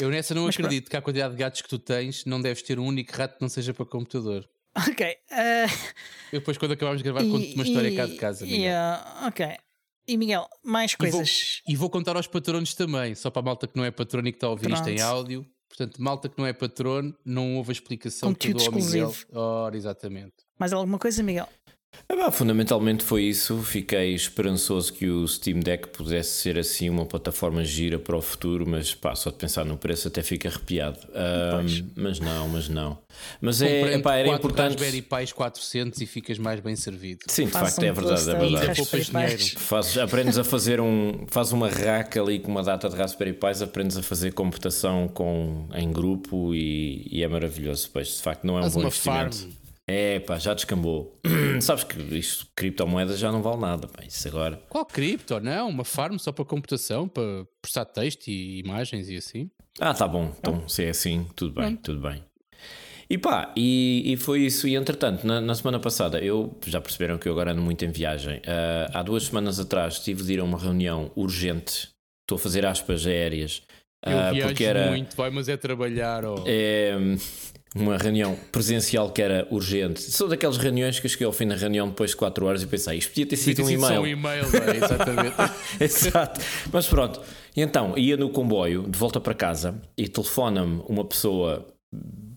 Eu 0.00 0.10
nessa 0.10 0.34
não 0.34 0.44
Mas 0.46 0.54
acredito 0.56 0.90
que 0.90 0.96
a 0.96 1.02
quantidade 1.02 1.34
de 1.34 1.40
gatos 1.40 1.62
que 1.62 1.68
tu 1.68 1.78
tens 1.78 2.24
não 2.24 2.40
deves 2.40 2.62
ter 2.62 2.78
um 2.78 2.86
único 2.86 3.12
rato 3.16 3.36
que 3.36 3.42
não 3.42 3.48
seja 3.48 3.72
para 3.72 3.86
computador. 3.86 4.48
Ok. 4.76 5.06
uh, 5.30 5.94
Eu 6.32 6.40
depois, 6.40 6.58
quando 6.58 6.72
acabarmos 6.72 7.00
de 7.00 7.04
gravar, 7.04 7.20
conto-te 7.28 7.54
uma 7.54 7.62
história 7.64 7.94
cá 7.94 8.06
de 8.06 8.16
casa. 8.16 8.44
Miguel. 8.44 8.60
yeah, 8.60 9.26
ok. 9.28 9.46
E 10.08 10.16
Miguel, 10.16 10.48
mais 10.64 10.92
E 10.92 10.96
vou- 10.98 11.10
coisas. 11.10 11.62
E 11.68 11.76
vou 11.76 11.88
contar 11.88 12.16
aos 12.16 12.26
patronos 12.26 12.74
também, 12.74 13.14
só 13.14 13.30
para 13.30 13.40
a 13.40 13.44
malta 13.44 13.66
que 13.68 13.76
não 13.76 13.84
é 13.84 13.90
patrono 13.92 14.26
e 14.28 14.32
que 14.32 14.36
está 14.36 14.48
a 14.48 14.50
ouvir 14.50 14.70
isto 14.72 14.88
em 14.88 14.96
Pronto. 14.96 15.08
áudio. 15.10 15.46
Portanto, 15.68 15.96
malta 16.02 16.28
que 16.28 16.38
não 16.38 16.46
é 16.46 16.52
patrono, 16.52 17.16
não 17.24 17.56
houve 17.56 17.70
a 17.70 17.72
explicação 17.72 18.28
Conteúdo 18.30 18.58
tudo 18.58 18.66
ao 18.66 18.72
Miguel. 18.74 19.08
exclusivo. 19.10 19.26
Ora, 19.38 19.76
exatamente. 19.76 20.34
Mais 20.58 20.72
alguma 20.72 20.98
coisa, 20.98 21.22
Miguel? 21.22 21.48
Ah, 22.08 22.16
pá, 22.16 22.30
fundamentalmente 22.30 23.02
foi 23.02 23.24
isso. 23.24 23.58
Fiquei 23.62 24.14
esperançoso 24.14 24.92
que 24.92 25.08
o 25.08 25.26
Steam 25.26 25.60
Deck 25.60 25.88
pudesse 25.88 26.30
ser 26.30 26.58
assim 26.58 26.90
uma 26.90 27.06
plataforma 27.06 27.64
gira 27.64 27.98
para 27.98 28.16
o 28.16 28.20
futuro, 28.20 28.68
mas 28.68 28.94
pá, 28.94 29.14
só 29.14 29.30
de 29.30 29.36
pensar 29.36 29.64
no 29.64 29.76
preço 29.76 30.08
até 30.08 30.22
fica 30.22 30.48
arrepiado. 30.48 30.98
Mas 31.96 32.20
não, 32.20 32.48
mas 32.48 32.68
não. 32.68 32.98
Mas 33.40 33.62
é, 33.62 33.94
epá, 33.94 34.16
era 34.16 34.28
importante. 34.28 34.72
Raspberry 34.72 35.02
Pis 35.02 35.32
400 35.32 36.00
e 36.00 36.06
ficas 36.06 36.38
mais 36.38 36.60
bem 36.60 36.76
servido. 36.76 37.20
Sim, 37.28 37.46
de 37.46 37.52
Façam 37.52 37.68
facto 37.68 37.82
é 37.84 37.92
verdade, 37.92 38.30
é 38.30 38.34
verdade. 38.34 39.54
Fazes, 39.56 39.98
aprendes 39.98 40.38
a 40.38 40.44
fazer 40.44 40.80
um. 40.80 41.26
Faz 41.28 41.52
uma 41.52 41.68
rack 41.68 42.18
ali 42.18 42.38
com 42.38 42.50
uma 42.50 42.62
data 42.62 42.88
de 42.88 42.96
Raspberry 42.96 43.32
Pis, 43.32 43.62
aprendes 43.62 43.96
a 43.96 44.02
fazer 44.02 44.32
computação 44.32 45.08
com, 45.08 45.68
em 45.74 45.90
grupo 45.90 46.54
e, 46.54 47.06
e 47.10 47.22
é 47.22 47.28
maravilhoso. 47.28 47.88
Pois 47.92 48.08
de 48.08 48.22
facto 48.22 48.44
não 48.44 48.56
é 48.56 48.60
um 48.60 48.62
Faz 48.62 48.74
bom 48.74 48.80
uma 48.80 48.90
farm. 48.90 49.30
É 49.86 50.18
pá, 50.20 50.38
já 50.38 50.54
descambou. 50.54 51.20
Sabes 51.60 51.84
que 51.84 51.98
isto, 52.16 52.46
criptomoedas 52.56 53.18
já 53.18 53.30
não 53.30 53.42
vale 53.42 53.60
nada. 53.60 53.86
Pá. 53.86 54.02
Isso 54.04 54.26
agora. 54.28 54.60
Qual 54.68 54.84
cripto? 54.86 55.38
Não, 55.40 55.68
uma 55.68 55.84
farm 55.84 56.16
só 56.16 56.32
para 56.32 56.44
computação, 56.44 57.06
para 57.06 57.46
processar 57.60 57.84
texto 57.84 58.28
e 58.28 58.60
imagens 58.60 59.08
e 59.08 59.16
assim. 59.16 59.50
Ah, 59.78 59.92
tá 59.92 60.08
bom. 60.08 60.32
Então, 60.38 60.68
se 60.68 60.84
é 60.84 60.90
assim, 60.90 61.26
tudo 61.36 61.60
bem, 61.60 61.76
tudo 61.76 62.00
bem. 62.00 62.24
E 63.10 63.18
pá, 63.18 63.52
e, 63.54 64.02
e 64.06 64.16
foi 64.16 64.40
isso. 64.40 64.66
E 64.66 64.74
entretanto, 64.74 65.26
na, 65.26 65.40
na 65.40 65.54
semana 65.54 65.78
passada, 65.78 66.18
eu 66.18 66.58
já 66.66 66.80
perceberam 66.80 67.18
que 67.18 67.28
eu 67.28 67.32
agora 67.32 67.52
ando 67.52 67.60
muito 67.60 67.84
em 67.84 67.90
viagem. 67.90 68.40
Ah, 68.46 69.00
há 69.00 69.02
duas 69.02 69.24
semanas 69.24 69.60
atrás 69.60 69.98
tive 69.98 70.22
de 70.22 70.34
ir 70.34 70.40
a 70.40 70.44
uma 70.44 70.58
reunião 70.58 71.10
urgente. 71.14 71.90
Estou 72.22 72.36
a 72.36 72.38
fazer 72.38 72.64
aspas 72.64 73.06
aéreas. 73.06 73.62
Eu 74.06 74.18
ah, 74.18 74.30
viajo 74.32 74.48
porque 74.48 74.64
era 74.64 74.90
muito, 74.90 75.16
vai, 75.16 75.30
mas 75.30 75.48
é 75.48 75.56
trabalhar. 75.56 76.24
ó. 76.24 76.42
é, 76.46 76.94
uma 77.74 77.96
reunião 77.98 78.36
presencial 78.52 79.10
que 79.10 79.20
era 79.20 79.46
urgente. 79.50 80.00
São 80.00 80.28
daquelas 80.28 80.56
reuniões 80.56 81.00
que 81.00 81.06
eu 81.06 81.10
cheguei 81.10 81.26
ao 81.26 81.32
fim 81.32 81.46
da 81.48 81.56
reunião 81.56 81.88
depois 81.88 82.10
de 82.10 82.16
4 82.16 82.46
horas 82.46 82.62
e 82.62 82.66
pensei, 82.66 82.98
isto 82.98 83.08
podia 83.10 83.26
ter 83.26 83.36
sido 83.36 83.56
ter 83.56 83.62
um 83.62 83.66
sido 83.66 83.80
só 83.80 83.86
e-mail. 83.88 84.02
um 84.02 84.06
e-mail, 84.06 84.44
é? 84.44 84.76
exatamente. 84.76 85.36
Exato. 85.80 86.40
Mas 86.72 86.86
pronto. 86.86 87.20
E 87.56 87.60
então, 87.62 87.96
ia 87.98 88.16
no 88.16 88.30
comboio, 88.30 88.84
de 88.88 88.98
volta 88.98 89.20
para 89.20 89.34
casa, 89.34 89.80
e 89.96 90.06
telefona-me 90.08 90.82
uma 90.88 91.04
pessoa 91.04 91.66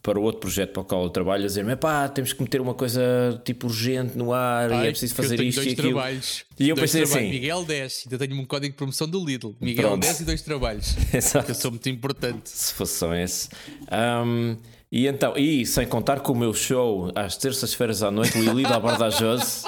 para 0.04 0.20
o 0.20 0.24
outro 0.24 0.40
projeto 0.42 0.72
para 0.72 0.82
o 0.82 0.86
qual 0.86 1.04
eu 1.04 1.10
trabalho, 1.10 1.44
a 1.44 1.48
dizer-me: 1.48 1.76
pá, 1.76 2.08
temos 2.08 2.32
que 2.32 2.42
meter 2.42 2.62
uma 2.62 2.74
coisa 2.74 3.02
tipo 3.44 3.68
urgente 3.68 4.18
no 4.18 4.32
ar 4.32 4.72
Ai, 4.72 4.86
e 4.86 4.88
é 4.88 4.92
preciso 4.92 5.16
fazer 5.16 5.40
isto 5.42 5.60
e 5.64 5.72
aquilo. 5.72 5.90
trabalhos. 5.90 6.46
E 6.60 6.70
eu 6.70 6.76
Dois 6.76 6.92
pensei 6.92 7.06
trabalhos. 7.06 7.28
assim- 7.30 7.40
Miguel 7.40 7.66
10, 7.66 8.04
ainda 8.06 8.28
tenho 8.28 8.40
um 8.42 8.46
código 8.46 8.72
de 8.74 8.78
promoção 8.78 9.08
do 9.10 9.24
Lidl. 9.26 9.56
Miguel 9.60 9.88
Pronto. 9.90 10.02
10 10.04 10.20
e 10.20 10.24
dois 10.26 10.42
trabalhos. 10.44 10.96
Exato. 11.14 11.52
Eu 11.52 11.56
sou 11.56 11.72
muito 11.72 11.90
importante. 11.90 12.50
Se 12.50 12.74
fosse 12.74 12.98
só 13.00 13.14
esse. 13.16 13.50
Ahm, 13.92 14.56
e 14.92 15.08
então, 15.08 15.38
e 15.38 15.66
sem 15.66 15.88
contar 15.88 16.22
com 16.22 16.32
o 16.34 16.38
meu 16.38 16.54
show 16.54 17.12
às 17.16 17.38
terças-feiras 17.38 18.04
à 18.04 18.12
noite, 18.12 18.38
Lili 18.38 18.64
da 18.64 18.80
Bardajose, 18.80 19.66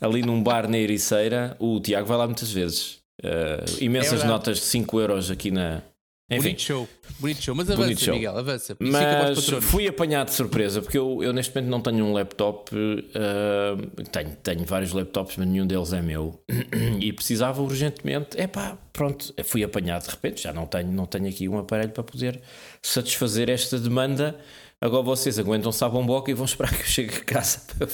ali 0.00 0.22
num 0.22 0.42
bar 0.42 0.68
na 0.68 0.78
Ericeira, 0.78 1.56
o 1.58 1.80
Tiago 1.80 2.06
vai 2.06 2.18
lá 2.18 2.26
muitas 2.26 2.52
vezes. 2.52 2.98
Ah, 3.22 3.64
imensas 3.80 4.22
É 4.22 4.26
notas 4.26 4.58
de 4.58 4.64
5 4.64 5.00
euros 5.00 5.30
aqui 5.30 5.50
na. 5.50 5.82
Enfim, 6.30 6.42
Bonito 6.42 6.60
show. 6.60 6.88
Bonito 7.18 7.42
show. 7.42 7.54
Mas 7.54 7.70
avança, 7.70 8.04
show. 8.04 8.14
Miguel, 8.14 8.36
avança. 8.36 8.76
Mas 8.78 9.48
fui 9.62 9.88
apanhado 9.88 10.28
de 10.28 10.34
surpresa 10.34 10.82
porque 10.82 10.98
eu, 10.98 11.22
eu 11.22 11.32
neste 11.32 11.54
momento 11.54 11.70
não 11.70 11.80
tenho 11.80 12.04
um 12.04 12.12
laptop. 12.12 12.70
ah, 13.14 13.76
tenho, 14.12 14.36
tenho 14.42 14.64
vários 14.66 14.92
laptops, 14.92 15.36
mas 15.38 15.48
nenhum 15.48 15.66
deles 15.66 15.92
é 15.94 16.02
meu. 16.02 16.38
E 17.00 17.12
precisava 17.12 17.62
urgentemente. 17.62 18.38
É 18.38 18.46
pá, 18.46 18.76
pronto, 18.92 19.32
fui 19.44 19.64
apanhado 19.64 20.04
de 20.04 20.10
repente. 20.10 20.42
Já 20.42 20.52
não 20.52 20.66
tenho, 20.66 20.92
não 20.92 21.06
tenho 21.06 21.28
aqui 21.28 21.48
um 21.48 21.58
aparelho 21.58 21.90
para 21.92 22.02
poder 22.02 22.42
satisfazer 22.82 23.48
esta 23.48 23.78
demanda. 23.78 24.38
Agora 24.80 25.02
vocês 25.02 25.38
aguentam-se 25.38 25.82
à 25.82 25.88
bomboca 25.88 26.30
e 26.30 26.34
vão 26.34 26.44
esperar 26.44 26.74
que 26.74 26.82
eu 26.82 26.86
chegue 26.86 27.16
a 27.16 27.24
casa 27.24 27.62
para, 27.78 27.88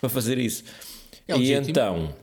para 0.00 0.08
fazer 0.08 0.38
isso. 0.38 0.64
É 1.28 1.34
e 1.34 1.38
legítimo. 1.38 1.70
então, 1.70 2.14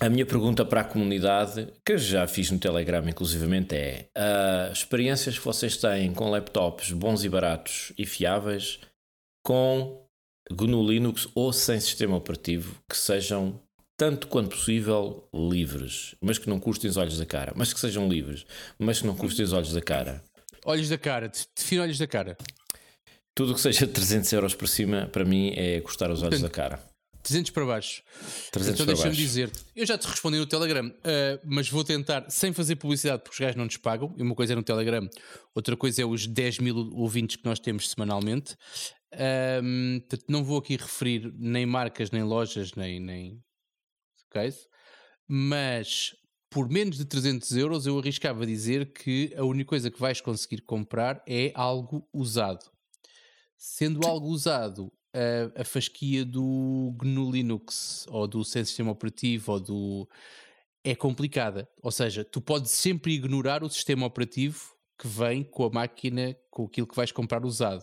a 0.00 0.08
minha 0.08 0.24
pergunta 0.24 0.64
para 0.64 0.82
a 0.82 0.84
comunidade, 0.84 1.72
que 1.84 1.92
eu 1.92 1.98
já 1.98 2.26
fiz 2.26 2.50
no 2.50 2.58
Telegram 2.58 3.06
inclusivamente, 3.08 3.74
é 3.74 4.08
ah, 4.16 4.70
experiências 4.72 5.38
que 5.38 5.44
vocês 5.44 5.76
têm 5.76 6.12
com 6.12 6.30
laptops 6.30 6.92
bons 6.92 7.24
e 7.24 7.28
baratos 7.28 7.92
e 7.98 8.06
fiáveis 8.06 8.78
com 9.44 10.06
GNU 10.50 10.86
Linux 10.86 11.28
ou 11.34 11.52
sem 11.52 11.80
sistema 11.80 12.16
operativo 12.16 12.80
que 12.88 12.96
sejam 12.96 13.60
tanto 13.96 14.28
quanto 14.28 14.50
possível 14.50 15.28
livres, 15.34 16.14
mas 16.20 16.38
que 16.38 16.48
não 16.48 16.60
custem 16.60 16.88
os 16.88 16.96
olhos 16.96 17.18
da 17.18 17.26
cara, 17.26 17.52
mas 17.56 17.72
que 17.72 17.80
sejam 17.80 18.08
livres, 18.08 18.46
mas 18.78 19.00
que 19.00 19.06
não 19.06 19.16
custem 19.16 19.44
os 19.44 19.52
olhos 19.52 19.72
da 19.72 19.82
cara. 19.82 20.22
Olhos 20.64 20.88
da 20.88 20.98
cara. 20.98 21.30
Define 21.56 21.80
olhos 21.80 21.98
da 21.98 22.06
cara. 22.06 22.36
Tudo 23.34 23.52
o 23.52 23.54
que 23.54 23.60
seja 23.60 23.86
300 23.86 24.32
euros 24.32 24.54
por 24.54 24.68
cima, 24.68 25.08
para 25.10 25.24
mim, 25.24 25.52
é 25.56 25.80
custar 25.80 26.10
os 26.10 26.22
olhos 26.22 26.40
da 26.40 26.50
cara. 26.50 26.87
300 27.28 27.50
para 27.50 27.64
baixo. 27.66 28.02
300 28.50 28.80
então 28.80 28.86
deixa-me 28.86 29.14
dizer-te, 29.14 29.64
eu 29.76 29.86
já 29.86 29.96
te 29.96 30.06
respondi 30.06 30.38
no 30.38 30.46
Telegram, 30.46 30.92
ah, 31.04 31.40
mas 31.44 31.68
vou 31.68 31.84
tentar, 31.84 32.28
sem 32.30 32.52
fazer 32.52 32.76
publicidade, 32.76 33.22
porque 33.22 33.34
os 33.34 33.40
gajos 33.40 33.56
não 33.56 33.64
nos 33.64 33.76
pagam. 33.76 34.14
E 34.16 34.22
uma 34.22 34.34
coisa 34.34 34.54
é 34.54 34.56
no 34.56 34.62
Telegram, 34.62 35.08
outra 35.54 35.76
coisa 35.76 36.02
é 36.02 36.04
os 36.04 36.26
10 36.26 36.58
mil 36.58 36.76
ouvintes 36.94 37.36
que 37.36 37.44
nós 37.44 37.58
temos 37.58 37.88
semanalmente. 37.90 38.56
Não 40.28 40.42
vou 40.44 40.58
aqui 40.58 40.76
referir 40.76 41.32
nem 41.36 41.64
marcas, 41.64 42.10
nem 42.10 42.22
lojas, 42.22 42.74
nem, 42.74 42.98
nem 43.00 43.42
case, 44.30 44.66
mas 45.26 46.14
por 46.50 46.68
menos 46.68 46.96
de 46.96 47.04
300 47.04 47.56
euros 47.56 47.86
eu 47.86 47.98
arriscava 47.98 48.46
dizer 48.46 48.92
que 48.92 49.34
a 49.36 49.44
única 49.44 49.68
coisa 49.68 49.90
que 49.90 50.00
vais 50.00 50.20
conseguir 50.20 50.62
comprar 50.62 51.22
é 51.26 51.52
algo 51.54 52.08
usado. 52.12 52.64
Sendo 53.56 54.06
algo 54.06 54.28
usado, 54.28 54.92
a, 55.14 55.60
a 55.62 55.64
fasquia 55.64 56.24
do 56.24 56.94
GNU 57.02 57.30
Linux 57.30 58.06
ou 58.08 58.26
do 58.26 58.44
sem 58.44 58.64
sistema 58.64 58.90
operativo 58.92 59.52
ou 59.52 59.60
do 59.60 60.08
é 60.84 60.94
complicada. 60.94 61.68
Ou 61.82 61.90
seja, 61.90 62.24
tu 62.24 62.40
podes 62.40 62.70
sempre 62.70 63.12
ignorar 63.14 63.62
o 63.64 63.68
sistema 63.70 64.06
operativo 64.06 64.60
que 64.98 65.06
vem 65.08 65.42
com 65.44 65.64
a 65.64 65.70
máquina, 65.70 66.36
com 66.50 66.64
aquilo 66.64 66.86
que 66.86 66.96
vais 66.96 67.12
comprar 67.12 67.44
usado. 67.44 67.82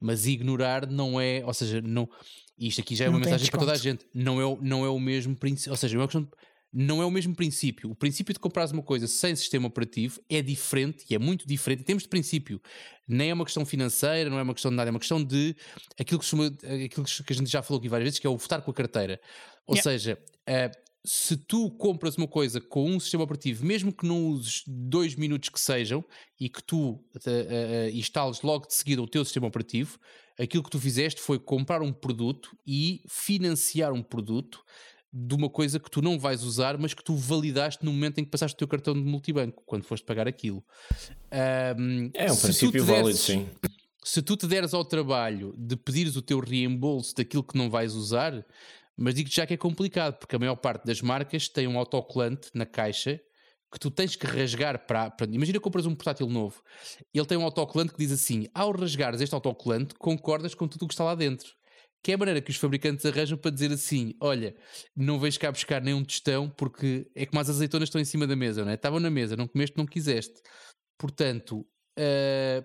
Mas 0.00 0.26
ignorar 0.26 0.86
não 0.86 1.20
é, 1.20 1.42
ou 1.44 1.52
seja, 1.52 1.80
não, 1.80 2.08
isto 2.56 2.80
aqui 2.80 2.94
já 2.94 3.06
é 3.06 3.08
uma 3.08 3.18
Não 3.18 3.24
tem 3.24 3.32
mensagem 3.32 3.50
para 3.50 3.58
toda 3.60 3.72
a 3.72 3.74
desconto. 3.74 4.02
gente. 4.04 4.10
Não 4.14 4.40
é, 4.40 4.44
o- 4.46 4.58
não 4.62 4.84
é 4.84 4.88
o 4.88 4.98
mesmo 5.00 5.34
princípio, 5.34 5.72
ou 5.72 5.76
seja, 5.76 5.96
é 5.96 5.98
uma 6.00 6.06
questão 6.06 6.22
de- 6.22 6.30
não 6.72 7.00
é 7.00 7.06
o 7.06 7.10
mesmo 7.10 7.34
princípio. 7.34 7.90
O 7.90 7.94
princípio 7.94 8.32
de 8.34 8.38
comprares 8.40 8.72
uma 8.72 8.82
coisa 8.82 9.06
sem 9.06 9.34
sistema 9.34 9.66
operativo 9.66 10.20
é 10.28 10.42
diferente 10.42 11.04
e 11.08 11.14
é 11.14 11.18
muito 11.18 11.46
diferente 11.46 11.80
em 11.80 11.84
termos 11.84 12.02
de 12.02 12.08
princípio. 12.08 12.60
Nem 13.06 13.30
é 13.30 13.34
uma 13.34 13.44
questão 13.44 13.64
financeira, 13.64 14.28
não 14.28 14.38
é 14.38 14.42
uma 14.42 14.54
questão 14.54 14.70
de 14.70 14.76
nada, 14.76 14.90
é 14.90 14.92
uma 14.92 14.98
questão 14.98 15.22
de 15.22 15.56
aquilo 15.98 16.20
que, 16.20 16.26
chama- 16.26 16.46
aquilo 16.84 17.06
que 17.06 17.32
a 17.32 17.36
gente 17.36 17.50
já 17.50 17.62
falou 17.62 17.78
aqui 17.78 17.88
várias 17.88 18.04
vezes, 18.06 18.18
que 18.18 18.26
é 18.26 18.30
o 18.30 18.36
votar 18.36 18.60
com 18.62 18.70
a 18.70 18.74
carteira. 18.74 19.20
Ou 19.66 19.74
Yeah. 19.76 19.90
seja, 19.90 20.18
eh, 20.46 20.70
se 21.04 21.36
tu 21.36 21.70
compras 21.70 22.16
uma 22.16 22.28
coisa 22.28 22.60
com 22.60 22.90
um 22.90 23.00
sistema 23.00 23.24
operativo, 23.24 23.64
mesmo 23.64 23.92
que 23.92 24.06
não 24.06 24.26
uses 24.26 24.62
dois 24.66 25.14
minutos 25.14 25.48
que 25.48 25.60
sejam 25.60 26.04
e 26.38 26.48
que 26.50 26.62
tu 26.62 26.90
uh, 26.90 26.98
uh, 26.98 27.88
instales 27.94 28.42
logo 28.42 28.66
de 28.66 28.74
seguida 28.74 29.00
o 29.00 29.06
teu 29.08 29.24
sistema 29.24 29.46
operativo, 29.46 29.98
aquilo 30.38 30.62
que 30.62 30.70
tu 30.70 30.78
fizeste 30.78 31.20
foi 31.20 31.38
comprar 31.38 31.80
um 31.82 31.92
produto 31.92 32.56
e 32.66 33.02
financiar 33.08 33.92
um 33.92 34.02
produto 34.02 34.62
de 35.12 35.34
uma 35.34 35.48
coisa 35.48 35.80
que 35.80 35.90
tu 35.90 36.02
não 36.02 36.18
vais 36.18 36.42
usar, 36.42 36.76
mas 36.78 36.92
que 36.92 37.02
tu 37.02 37.16
validaste 37.16 37.84
no 37.84 37.92
momento 37.92 38.18
em 38.18 38.24
que 38.24 38.30
passaste 38.30 38.54
o 38.54 38.58
teu 38.58 38.68
cartão 38.68 38.94
de 38.94 39.00
multibanco, 39.00 39.62
quando 39.64 39.82
foste 39.84 40.04
pagar 40.04 40.28
aquilo. 40.28 40.62
Um, 41.78 42.10
é 42.14 42.30
um 42.30 42.36
princípio 42.36 42.84
válido, 42.84 43.16
sim. 43.16 43.48
Se 44.04 44.22
tu 44.22 44.36
te 44.36 44.46
deres 44.46 44.72
ao 44.74 44.84
trabalho 44.84 45.54
de 45.56 45.76
pedires 45.76 46.16
o 46.16 46.22
teu 46.22 46.40
reembolso 46.40 47.14
daquilo 47.14 47.42
que 47.42 47.56
não 47.56 47.68
vais 47.70 47.94
usar, 47.94 48.44
mas 48.96 49.14
digo-te 49.14 49.36
já 49.36 49.46
que 49.46 49.54
é 49.54 49.56
complicado, 49.56 50.18
porque 50.18 50.36
a 50.36 50.38
maior 50.38 50.56
parte 50.56 50.84
das 50.84 51.00
marcas 51.00 51.48
tem 51.48 51.66
um 51.66 51.78
autocolante 51.78 52.50
na 52.54 52.66
caixa 52.66 53.20
que 53.70 53.78
tu 53.78 53.90
tens 53.90 54.16
que 54.16 54.26
rasgar 54.26 54.86
para, 54.86 55.10
para. 55.10 55.26
Imagina 55.30 55.58
que 55.58 55.62
compras 55.62 55.86
um 55.86 55.94
portátil 55.94 56.28
novo, 56.28 56.62
ele 57.12 57.26
tem 57.26 57.36
um 57.36 57.44
autocolante 57.44 57.92
que 57.92 57.98
diz 57.98 58.12
assim: 58.12 58.46
ao 58.54 58.72
rasgares 58.72 59.20
este 59.20 59.34
autocolante, 59.34 59.94
concordas 59.94 60.54
com 60.54 60.66
tudo 60.66 60.84
o 60.84 60.88
que 60.88 60.94
está 60.94 61.04
lá 61.04 61.14
dentro. 61.14 61.57
Que 62.02 62.12
é 62.12 62.14
a 62.14 62.18
maneira 62.18 62.40
que 62.40 62.50
os 62.50 62.56
fabricantes 62.56 63.04
arranjam 63.04 63.36
para 63.36 63.50
dizer 63.50 63.72
assim: 63.72 64.14
olha, 64.20 64.54
não 64.96 65.18
vais 65.18 65.36
cá 65.36 65.50
buscar 65.50 65.82
nenhum 65.82 66.04
tostão 66.04 66.48
porque 66.48 67.10
é 67.14 67.26
como 67.26 67.40
as 67.40 67.50
azeitonas 67.50 67.88
estão 67.88 68.00
em 68.00 68.04
cima 68.04 68.26
da 68.26 68.36
mesa, 68.36 68.64
não 68.64 68.70
é? 68.70 68.74
Estavam 68.74 69.00
na 69.00 69.10
mesa, 69.10 69.36
não 69.36 69.48
comeste, 69.48 69.76
não 69.76 69.86
quiseste. 69.86 70.40
Portanto, 70.96 71.60
uh, 71.98 72.64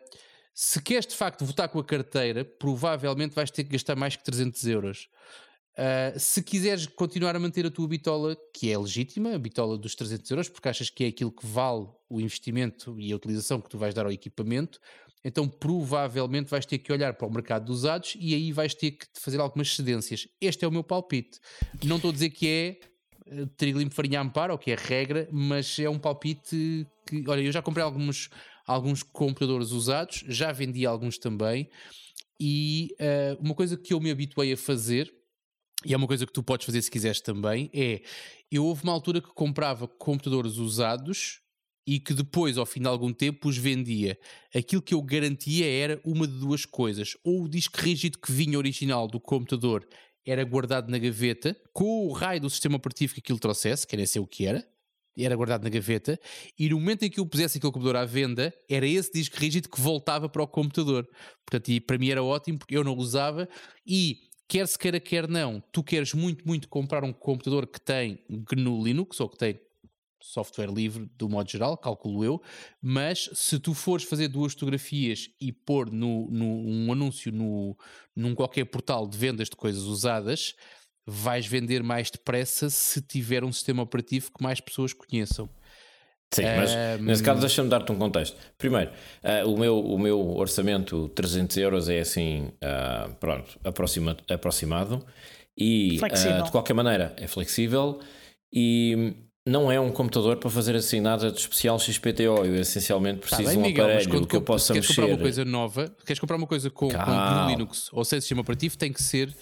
se 0.54 0.82
queres 0.82 1.08
de 1.08 1.15
facto 1.15 1.46
votar 1.46 1.67
com 1.69 1.80
a 1.80 1.84
carteira, 1.84 2.46
provavelmente 2.46 3.34
vais 3.34 3.50
ter 3.50 3.63
que 3.63 3.72
gastar 3.72 3.96
mais 3.96 4.15
que 4.15 4.24
300 4.24 4.65
euros. 4.67 5.10
Uh, 5.74 6.19
se 6.19 6.43
quiseres 6.43 6.86
continuar 6.86 7.36
a 7.36 7.39
manter 7.39 7.65
a 7.65 7.72
tua 7.72 7.88
bitola, 7.88 8.38
que 8.54 8.72
é 8.72 8.78
legítima, 8.78 9.34
a 9.34 9.39
bitola 9.39 9.76
dos 9.76 9.96
300 9.96 10.30
euros, 10.30 10.50
porque 10.50 10.69
achas 10.69 10.89
que 10.91 11.04
é 11.04 11.08
aquilo 11.08 11.32
que 11.32 11.48
vale 11.48 11.88
o 12.08 12.22
investimento 12.22 13.00
e 13.00 13.12
a 13.12 13.15
utilização 13.15 13.60
que 13.60 13.69
tu 13.69 13.78
vais 13.78 13.96
dar 13.96 14.06
ao 14.06 14.12
equipamento, 14.12 14.80
então 15.23 15.47
provavelmente 15.47 16.49
vais 16.49 16.65
ter 16.65 16.77
que 16.77 16.91
olhar 16.91 17.13
para 17.13 17.27
o 17.27 17.31
mercado 17.31 17.65
dos 17.65 17.79
usados 17.79 18.15
e 18.19 18.36
aí 18.36 18.51
vais 18.51 18.73
ter 18.73 18.91
que 18.91 19.07
fazer 19.15 19.39
algumas 19.39 19.75
cedências. 19.75 20.27
Este 20.41 20.65
é 20.65 20.67
o 20.67 20.71
meu 20.71 20.83
palpite. 20.83 21.39
Não 21.83 21.95
estou 21.95 22.09
a 22.09 22.13
dizer 22.13 22.29
que 22.29 22.47
é 22.47 22.79
uh, 23.33 23.47
trigo 23.57 23.79
limpo 23.79 23.95
farinha 23.95 24.21
amparo 24.21 24.53
ou 24.53 24.59
que 24.59 24.71
é 24.71 24.75
regra, 24.75 25.27
mas 25.31 25.79
é 25.79 25.89
um 25.89 25.99
palpite 25.99 26.86
que, 27.07 27.23
olha, 27.27 27.41
eu 27.41 27.51
já 27.51 27.62
comprei 27.62 27.83
alguns, 27.83 28.29
alguns 28.65 29.03
computadores 29.03 29.71
usados, 29.71 30.23
já 30.27 30.51
vendi 30.51 30.86
alguns 30.86 31.17
também, 31.17 31.69
e 32.39 32.95
uh, 32.99 33.41
uma 33.41 33.55
coisa 33.55 33.77
que 33.77 33.93
eu 33.93 33.99
me 33.99 34.12
habituei 34.12 34.53
a 34.53 34.57
fazer 34.57 35.13
e 35.86 35.93
é 35.93 35.97
uma 35.97 36.07
coisa 36.07 36.25
que 36.25 36.31
tu 36.31 36.41
podes 36.41 36.65
fazer 36.65 36.81
se 36.81 36.89
quiseres 36.89 37.19
também, 37.19 37.69
é 37.73 38.01
eu 38.51 38.65
houve 38.65 38.83
uma 38.83 38.93
altura 38.93 39.21
que 39.21 39.33
comprava 39.33 39.88
computadores 39.88 40.57
usados 40.57 41.41
e 41.86 42.00
que 42.00 42.13
depois, 42.13 42.58
ao 42.58 42.65
fim 42.65 42.82
de 42.82 42.88
algum 42.88 43.12
tempo, 43.12 43.50
os 43.50 43.58
vendia. 43.58 44.17
Aquilo 44.56 44.82
que 44.82 44.93
eu 44.93 45.02
garantia 45.02 45.69
era 45.69 46.02
uma 46.04 46.28
de 46.28 46.39
duas 46.39 46.65
coisas. 46.65 47.17
Ou 47.24 47.43
o 47.43 47.50
disco 47.50 47.78
rígido 47.80 48.17
que 48.17 48.32
vinha 48.32 48.58
original 48.58 49.08
do 49.08 49.19
computador 49.19 49.88
era 50.26 50.43
guardado 50.43 50.89
na 50.89 50.98
gaveta, 50.98 51.56
com 51.74 52.08
o 52.08 52.13
raio 52.13 52.41
do 52.41 52.50
sistema 52.50 52.78
operativo 52.78 53.13
que 53.13 53.19
aquilo 53.19 53.39
trouxesse, 53.39 53.86
que 53.86 53.96
era 53.96 54.04
esse 54.04 54.19
o 54.19 54.26
que 54.26 54.46
era, 54.46 54.65
era 55.17 55.36
guardado 55.36 55.63
na 55.63 55.69
gaveta, 55.69 56.19
e 56.58 56.69
no 56.69 56.80
momento 56.80 57.04
em 57.04 57.10
que 57.10 57.19
eu 57.19 57.26
pusesse 57.26 57.58
aquele 57.58 57.74
computador 57.74 57.98
à 57.98 58.06
venda, 58.06 58.54
era 58.69 58.88
esse 58.88 59.12
disco 59.12 59.38
rígido 59.38 59.69
que 59.69 59.80
voltava 59.80 60.28
para 60.28 60.41
o 60.41 60.48
computador. 60.48 61.08
Portanto, 61.46 61.69
e 61.69 61.80
para 61.80 61.98
mim 61.98 62.10
era 62.10 62.24
ótimo, 62.24 62.58
porque 62.58 62.76
eu 62.76 62.84
não 62.84 62.96
usava, 62.96 63.48
e 63.86 64.22
quer 64.48 64.67
se 64.67 64.78
queira, 64.80 65.00
quer 65.00 65.28
não, 65.28 65.62
tu 65.72 65.84
queres 65.84 66.13
muito, 66.13 66.48
muito 66.48 66.67
comprar 66.67 67.04
um 67.04 67.13
computador 67.13 67.67
que 67.67 67.80
tem 67.80 68.19
GNU 68.30 68.84
Linux 68.84 69.19
ou 69.19 69.30
que 69.30 69.38
tem 69.38 69.60
software 70.23 70.71
livre 70.71 71.09
do 71.17 71.27
modo 71.27 71.51
geral, 71.51 71.77
calculo 71.77 72.23
eu, 72.23 72.41
mas 72.81 73.29
se 73.33 73.59
tu 73.59 73.73
fores 73.73 74.05
fazer 74.05 74.29
duas 74.29 74.53
fotografias 74.53 75.29
e 75.39 75.51
pôr 75.51 75.91
no, 75.91 76.31
no, 76.31 76.45
um 76.45 76.91
anúncio 76.93 77.29
no, 77.29 77.77
num 78.15 78.33
qualquer 78.33 78.63
portal 78.65 79.05
de 79.05 79.17
vendas 79.17 79.49
de 79.49 79.55
coisas 79.57 79.83
usadas, 79.83 80.55
vais 81.05 81.45
vender 81.45 81.83
mais 81.83 82.09
depressa 82.09 82.69
se 82.69 83.01
tiver 83.01 83.43
um 83.43 83.51
sistema 83.51 83.83
operativo 83.83 84.31
que 84.31 84.41
mais 84.41 84.62
pessoas 84.62 84.93
conheçam. 84.93 85.49
Sim, 86.33 86.43
mas 86.43 86.71
um... 86.71 87.03
nesse 87.03 87.21
caso 87.21 87.41
deixa-me 87.41 87.69
dar-te 87.69 87.91
um 87.91 87.97
contexto. 87.97 88.38
Primeiro, 88.57 88.91
uh, 89.23 89.47
o, 89.47 89.59
meu, 89.59 89.77
o 89.77 89.99
meu 89.99 90.19
orçamento 90.38 91.09
300 91.09 91.57
euros 91.57 91.89
é 91.89 91.99
assim, 91.99 92.45
uh, 92.63 93.13
pronto, 93.19 93.59
aproxima, 93.62 94.15
aproximado 94.29 95.05
e 95.55 95.99
uh, 95.99 96.43
de 96.43 96.49
qualquer 96.51 96.73
maneira 96.73 97.13
é 97.17 97.27
flexível 97.27 97.99
e 98.51 99.22
não 99.47 99.71
é 99.71 99.79
um 99.79 99.91
computador 99.91 100.38
para 100.38 100.49
fazer 100.49 100.75
assim 100.75 101.01
nada 101.01 101.32
de 101.32 101.39
especial 101.39 101.77
XPTO. 101.79 102.45
Eu 102.45 102.56
essencialmente 102.56 103.19
tá 103.19 103.27
preciso 103.27 103.43
tá 103.43 103.49
bem, 103.49 103.58
de 103.58 103.60
um 103.60 103.67
Miguel, 103.67 103.86
aparelho 103.86 104.27
que 104.27 104.36
eu 104.36 104.41
possa 104.41 104.73
queres 104.73 104.88
mexer. 104.88 105.01
comprar 105.01 105.15
uma 105.15 105.21
coisa 105.21 105.45
nova, 105.45 105.95
queres 106.06 106.19
comprar 106.19 106.38
uma 106.38 106.47
coisa 106.47 106.69
com, 106.69 106.89
com 106.89 107.47
Linux 107.49 107.89
ou 107.91 108.06
sem 108.06 108.19
sistema 108.19 108.41
operativo, 108.41 108.77
tem 108.77 108.91
que 108.91 109.01
ser 109.01 109.34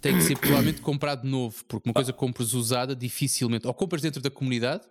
tem 0.00 0.14
que 0.16 0.22
ser 0.22 0.38
provavelmente 0.38 0.80
comprado 0.82 1.26
novo, 1.26 1.64
porque 1.66 1.88
uma 1.88 1.94
coisa 1.94 2.12
que 2.12 2.18
compras 2.18 2.52
usada 2.52 2.94
dificilmente, 2.94 3.66
ou 3.66 3.74
compras 3.74 4.02
dentro 4.02 4.20
da 4.20 4.30
comunidade 4.30 4.82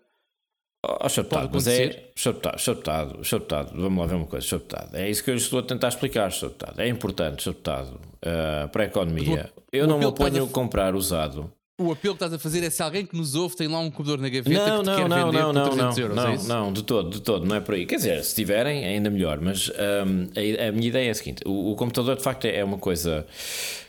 Oh, 1.02 1.10
chaptado, 1.10 1.50
mas 1.52 1.68
é 1.68 2.12
chaptado, 2.16 2.60
chaptado, 2.60 3.24
chaptado. 3.24 3.82
Vamos 3.82 4.00
lá 4.00 4.06
ver 4.06 4.16
uma 4.16 4.28
coisa, 4.28 4.46
chaptado. 4.46 4.96
É 4.96 5.10
isso 5.10 5.24
que 5.24 5.32
eu 5.32 5.36
estou 5.36 5.60
a 5.60 5.64
tentar 5.64 5.88
explicar, 5.88 6.32
chaptado. 6.32 6.80
É 6.80 6.88
importante, 6.88 7.42
chaptado, 7.42 8.00
uh, 8.24 8.70
para 8.70 8.84
a 8.84 8.86
economia. 8.86 9.52
eu 9.72 9.88
não 9.88 9.98
me 9.98 10.06
oponho 10.06 10.44
a 10.44 10.48
comprar 10.48 10.94
usado. 10.94 11.52
O 11.78 11.92
apelo 11.92 12.14
que 12.16 12.24
estás 12.24 12.34
a 12.34 12.40
fazer 12.40 12.64
é 12.64 12.70
se 12.70 12.82
alguém 12.82 13.06
que 13.06 13.18
nos 13.18 13.36
ouve 13.36 13.54
tem 13.58 13.68
lá 13.68 13.80
um 13.80 13.92
computador 13.92 14.22
na 14.22 14.30
gaveta 14.30 14.66
não, 14.66 14.80
que 14.80 14.86
não, 14.86 14.96
quer 14.96 15.10
não, 15.10 15.26
vender 15.26 15.44
não, 15.44 15.54
por 15.54 15.76
300 15.76 15.78
não, 15.78 16.04
euros, 16.04 16.16
não, 16.16 16.26
é 16.26 16.38
não, 16.48 16.74
de 16.74 16.84
todo, 16.84 17.10
de 17.10 17.22
todo, 17.22 17.46
não 17.46 17.56
é 17.58 17.60
por 17.60 17.76
aí. 17.76 17.86
Quer 17.86 17.98
dizer, 17.98 18.24
se 18.24 18.34
tiverem, 18.34 18.86
ainda 18.86 19.10
melhor, 19.10 19.42
mas 19.42 19.70
um, 19.70 19.74
a, 19.74 20.70
a, 20.70 20.72
minha 20.72 20.88
ideia 20.88 21.10
é 21.10 21.12
a 21.12 21.14
seguinte: 21.14 21.42
o, 21.46 21.72
o 21.72 21.76
computador 21.76 22.16
de 22.16 22.24
facto 22.24 22.46
é 22.46 22.64
uma 22.64 22.78
coisa 22.78 23.28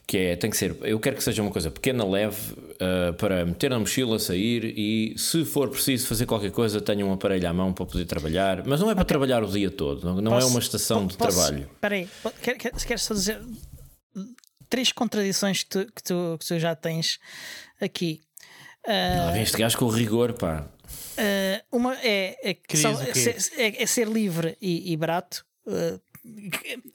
que 0.04 0.18
é, 0.18 0.36
tem 0.36 0.50
que 0.50 0.56
ser, 0.56 0.76
eu 0.82 0.98
quero 0.98 1.14
que 1.14 1.22
seja 1.22 1.42
uma 1.42 1.50
coisa 1.52 1.70
pequena, 1.70 2.04
leve, 2.04 2.54
uh, 2.54 3.12
para 3.14 3.44
meter 3.46 3.70
na 3.70 3.78
mochila, 3.78 4.18
sair 4.18 4.64
e 4.76 5.14
se 5.16 5.44
for 5.44 5.68
preciso 5.68 6.08
fazer 6.08 6.26
qualquer 6.26 6.50
coisa, 6.50 6.80
tenha 6.80 7.06
um 7.06 7.12
aparelho 7.12 7.48
à 7.48 7.52
mão 7.52 7.72
para 7.72 7.86
poder 7.86 8.04
trabalhar, 8.04 8.64
mas 8.66 8.80
não 8.80 8.90
é 8.90 8.94
para 8.94 9.02
okay. 9.02 9.08
trabalhar 9.08 9.44
o 9.44 9.48
dia 9.48 9.70
todo, 9.70 10.04
não, 10.04 10.20
não 10.20 10.32
é 10.32 10.34
posso, 10.36 10.46
é 10.46 10.50
uma 10.50 10.60
estação 10.60 11.06
de 11.06 11.16
posso, 11.16 11.36
trabalho. 11.36 11.68
Espera 11.72 11.94
aí, 11.94 12.08
queres 12.84 13.02
só 13.02 13.14
dizer 13.14 13.40
três 14.68 14.92
contradições 14.92 15.62
que 15.62 15.70
tu, 15.70 15.86
que 15.92 16.02
tu, 16.02 16.36
que 16.38 16.46
tu 16.46 16.58
já 16.58 16.74
tens 16.74 17.18
aqui. 17.80 18.20
Uh, 18.86 19.32
vem 19.32 19.42
este 19.42 19.58
gajo 19.58 19.78
com 19.78 19.88
rigor, 19.88 20.32
pá. 20.32 20.66
Uh, 21.18 21.76
uma 21.76 21.96
é, 21.96 22.36
é, 22.42 22.76
só, 22.76 22.90
é, 22.90 23.66
é, 23.66 23.82
é, 23.82 23.86
ser 23.86 24.06
livre 24.06 24.56
e, 24.60 24.92
e 24.92 24.96
barato. 24.96 25.44
Uh, 25.66 26.00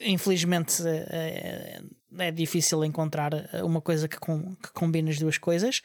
infelizmente 0.00 0.82
é, 0.86 1.80
é, 2.18 2.30
difícil 2.30 2.84
encontrar 2.84 3.32
uma 3.64 3.80
coisa 3.80 4.06
que, 4.06 4.18
com, 4.18 4.54
que 4.56 4.72
combine 4.72 5.10
as 5.10 5.18
duas 5.18 5.38
coisas. 5.38 5.82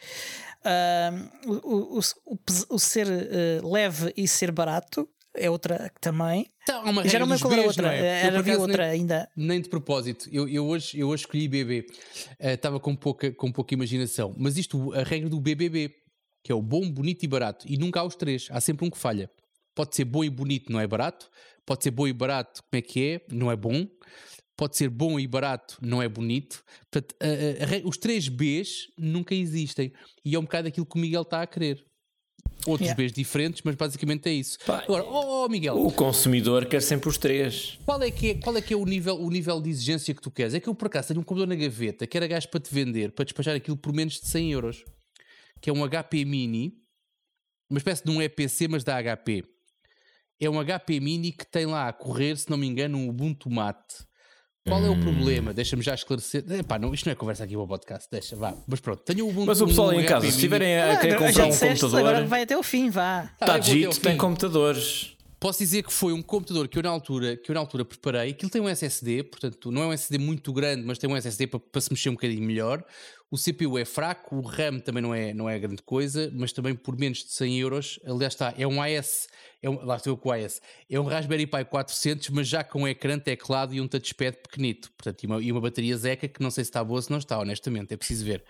Uh, 0.64 1.50
o, 1.64 1.98
o, 1.98 2.00
o, 2.26 2.38
o, 2.70 2.78
ser 2.78 3.06
uh, 3.06 3.72
leve 3.72 4.12
e 4.16 4.26
ser 4.26 4.50
barato 4.50 5.08
é 5.38 5.50
outra 5.50 5.90
também. 6.00 6.46
Então, 6.62 6.82
uma 6.84 7.06
Já 7.08 7.18
não 7.18 7.26
me 7.26 7.32
lembro 7.32 7.48
qual 7.48 7.58
era 7.58 7.66
outra. 7.66 7.94
É? 7.94 8.26
Era 8.26 8.38
havia 8.38 8.58
outra 8.58 8.82
nem, 8.84 9.00
ainda. 9.00 9.28
Nem 9.36 9.60
de 9.60 9.68
propósito. 9.68 10.28
Eu, 10.32 10.48
eu, 10.48 10.66
hoje, 10.66 10.98
eu 10.98 11.08
hoje 11.08 11.22
escolhi 11.22 11.48
BB. 11.48 11.86
Estava 12.38 12.76
uh, 12.76 12.80
com, 12.80 12.94
pouca, 12.94 13.32
com 13.32 13.50
pouca 13.50 13.74
imaginação. 13.74 14.34
Mas 14.36 14.56
isto, 14.58 14.92
a 14.94 15.02
regra 15.02 15.28
do 15.28 15.40
BBB, 15.40 15.94
que 16.42 16.52
é 16.52 16.54
o 16.54 16.62
bom, 16.62 16.90
bonito 16.90 17.22
e 17.22 17.28
barato. 17.28 17.66
E 17.68 17.76
nunca 17.76 18.00
há 18.00 18.04
os 18.04 18.16
três. 18.16 18.48
Há 18.50 18.60
sempre 18.60 18.86
um 18.86 18.90
que 18.90 18.98
falha. 18.98 19.30
Pode 19.74 19.94
ser 19.94 20.04
bom 20.04 20.24
e 20.24 20.30
bonito, 20.30 20.72
não 20.72 20.80
é 20.80 20.86
barato. 20.86 21.30
Pode 21.64 21.84
ser 21.84 21.90
bom 21.90 22.08
e 22.08 22.12
barato, 22.12 22.62
como 22.64 22.78
é 22.78 22.82
que 22.82 23.04
é? 23.04 23.20
Não 23.30 23.50
é 23.50 23.54
bom. 23.54 23.86
Pode 24.56 24.76
ser 24.76 24.88
bom 24.88 25.20
e 25.20 25.26
barato, 25.26 25.78
não 25.80 26.02
é 26.02 26.08
bonito. 26.08 26.64
Portanto, 26.90 27.14
a, 27.20 27.26
a, 27.26 27.78
a, 27.78 27.86
os 27.88 27.96
três 27.96 28.28
Bs 28.28 28.88
nunca 28.98 29.34
existem. 29.34 29.92
E 30.24 30.34
é 30.34 30.38
um 30.38 30.42
bocado 30.42 30.66
aquilo 30.66 30.84
que 30.84 30.96
o 30.96 30.98
Miguel 30.98 31.22
está 31.22 31.42
a 31.42 31.46
querer. 31.46 31.87
Outros 32.66 32.88
yeah. 32.88 32.94
Bs 33.02 33.12
diferentes, 33.12 33.62
mas 33.64 33.74
basicamente 33.76 34.28
é 34.28 34.32
isso. 34.32 34.58
Pá, 34.66 34.82
Agora, 34.82 35.04
oh, 35.04 35.44
oh, 35.44 35.48
Miguel. 35.48 35.76
O 35.76 35.92
consumidor 35.92 36.66
quer 36.66 36.82
sempre 36.82 37.08
os 37.08 37.16
três. 37.16 37.78
Qual 37.84 38.02
é 38.02 38.10
que 38.10 38.30
é, 38.30 38.34
qual 38.34 38.56
é, 38.56 38.60
que 38.60 38.74
é 38.74 38.76
o, 38.76 38.84
nível, 38.84 39.16
o 39.20 39.30
nível 39.30 39.60
de 39.60 39.70
exigência 39.70 40.12
que 40.12 40.20
tu 40.20 40.30
queres? 40.30 40.54
É 40.54 40.60
que 40.60 40.68
eu, 40.68 40.74
por 40.74 40.86
acaso, 40.86 41.08
tenho 41.08 41.20
um 41.20 41.22
computador 41.22 41.48
na 41.48 41.54
gaveta 41.54 42.06
que 42.06 42.16
era 42.16 42.26
gajo 42.26 42.48
para 42.48 42.60
te 42.60 42.74
vender, 42.74 43.12
para 43.12 43.24
despachar 43.24 43.54
aquilo 43.54 43.76
por 43.76 43.92
menos 43.92 44.20
de 44.20 44.26
100 44.26 44.52
euros. 44.52 44.84
Que 45.60 45.70
é 45.70 45.72
um 45.72 45.88
HP 45.88 46.24
Mini, 46.24 46.74
uma 47.70 47.78
espécie 47.78 48.04
de 48.04 48.10
um 48.10 48.20
EPC, 48.20 48.68
mas 48.68 48.84
da 48.84 49.00
HP 49.00 49.44
é 50.40 50.48
um 50.48 50.64
HP 50.64 51.00
Mini 51.00 51.32
que 51.32 51.44
tem 51.44 51.66
lá 51.66 51.88
a 51.88 51.92
correr, 51.92 52.36
se 52.36 52.48
não 52.48 52.56
me 52.56 52.66
engano, 52.66 52.96
um 52.96 53.08
Ubuntu 53.08 53.50
Mate. 53.50 54.06
Qual 54.68 54.84
é 54.84 54.88
o 54.88 54.92
hum. 54.92 55.00
problema? 55.00 55.54
Deixa-me 55.54 55.82
já 55.82 55.94
esclarecer. 55.94 56.44
Epá, 56.50 56.78
não, 56.78 56.92
isto 56.92 57.06
não 57.06 57.12
é 57.12 57.14
conversa 57.14 57.44
aqui 57.44 57.54
para 57.54 57.62
o 57.62 57.66
podcast, 57.66 58.08
deixa, 58.10 58.36
vá. 58.36 58.54
Mas 58.66 58.80
pronto, 58.80 59.02
tenho 59.02 59.24
o 59.24 59.30
Ubuntu 59.30 59.46
Mas 59.46 59.60
o 59.60 59.66
pessoal 59.66 59.88
um 59.88 60.00
em 60.00 60.04
casa, 60.04 60.26
se 60.26 60.32
estiverem 60.32 60.78
a, 60.78 60.96
querer 60.98 61.16
comprar 61.16 61.46
um 61.46 61.56
computador. 61.56 62.00
Agora 62.00 62.26
vai 62.26 62.42
até 62.42 62.56
o 62.56 62.62
fim, 62.62 62.90
vá. 62.90 63.30
Está 63.40 63.54
ah, 63.54 63.58
dito, 63.58 63.98
tem 64.00 64.16
computadores. 64.16 65.16
Posso 65.40 65.60
dizer 65.60 65.84
que 65.84 65.92
foi 65.92 66.12
um 66.12 66.20
computador 66.20 66.66
que 66.66 66.76
eu 66.78 66.82
na 66.82 66.90
altura, 66.90 67.36
que 67.36 67.50
eu 67.50 67.54
na 67.54 67.60
altura 67.60 67.84
preparei. 67.84 68.30
Aquilo 68.30 68.50
tem 68.50 68.60
um 68.60 68.68
SSD, 68.68 69.22
portanto, 69.22 69.70
não 69.70 69.82
é 69.84 69.86
um 69.86 69.92
SSD 69.92 70.18
muito 70.18 70.52
grande, 70.52 70.82
mas 70.84 70.98
tem 70.98 71.08
um 71.08 71.16
SSD 71.16 71.46
para, 71.46 71.60
para 71.60 71.80
se 71.80 71.92
mexer 71.92 72.10
um 72.10 72.14
bocadinho 72.14 72.42
melhor. 72.42 72.84
O 73.30 73.36
CPU 73.36 73.78
é 73.78 73.84
fraco, 73.84 74.36
o 74.36 74.40
RAM 74.40 74.78
também 74.78 75.02
não 75.02 75.14
é, 75.14 75.34
não 75.34 75.48
é 75.50 75.58
grande 75.58 75.82
coisa, 75.82 76.30
mas 76.34 76.50
também 76.50 76.74
por 76.74 76.98
menos 76.98 77.18
de 77.18 77.30
100 77.32 77.58
euros, 77.58 78.00
aliás 78.04 78.32
está, 78.32 78.54
é 78.56 78.66
um 78.66 78.80
AS, 78.80 79.28
é 79.62 79.68
um, 79.68 79.84
lá 79.84 79.96
estou 79.96 80.14
eu 80.14 80.16
com 80.16 80.30
o 80.30 80.32
AS, 80.32 80.62
é 80.88 80.98
um 80.98 81.04
Raspberry 81.04 81.46
Pi 81.46 81.64
400, 81.66 82.30
mas 82.30 82.48
já 82.48 82.64
com 82.64 82.82
um 82.82 82.88
ecrã, 82.88 83.18
teclado 83.18 83.74
e 83.74 83.82
um 83.82 83.86
touchpad 83.86 84.38
pequenito, 84.38 84.90
portanto, 84.92 85.22
e 85.22 85.26
uma, 85.26 85.42
e 85.42 85.52
uma 85.52 85.60
bateria 85.60 85.94
Zeca 85.98 86.26
que 86.26 86.42
não 86.42 86.50
sei 86.50 86.64
se 86.64 86.70
está 86.70 86.82
boa 86.82 87.02
se 87.02 87.10
não 87.10 87.18
está, 87.18 87.38
honestamente, 87.38 87.92
é 87.92 87.96
preciso 87.98 88.24
ver. 88.24 88.42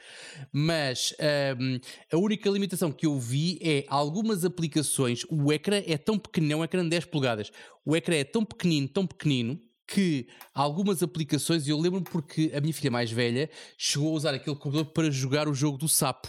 Mas 0.53 1.13
um, 1.59 1.81
a 2.13 2.17
única 2.17 2.49
limitação 2.49 2.93
que 2.93 3.07
eu 3.07 3.19
vi 3.19 3.59
é 3.61 3.85
algumas 3.89 4.45
aplicações, 4.45 5.25
o 5.29 5.53
ecrã 5.53 5.83
é 5.85 5.99
tão 5.99 6.17
pequenino, 6.17 6.53
é 6.53 6.57
um 6.57 6.65
ecrã 6.65 6.85
de 6.85 6.91
10 6.91 7.07
polegadas, 7.07 7.51
o 7.85 7.97
ecrã 7.97 8.15
é 8.15 8.25
tão 8.25 8.45
pequenino, 8.45 8.87
tão 8.87 9.05
pequenino, 9.05 9.61
que 9.89 10.27
algumas 10.55 11.03
aplicações, 11.03 11.67
e 11.67 11.71
eu 11.71 11.81
lembro-me 11.81 12.05
porque 12.05 12.53
a 12.55 12.61
minha 12.61 12.75
filha 12.75 12.91
mais 12.91 13.11
velha 13.11 13.49
chegou 13.79 14.11
a 14.11 14.13
usar 14.13 14.35
aquele 14.35 14.55
computador 14.55 14.93
para 14.93 15.11
jogar 15.11 15.49
o 15.49 15.55
jogo 15.55 15.79
do 15.79 15.89
sapo. 15.89 16.29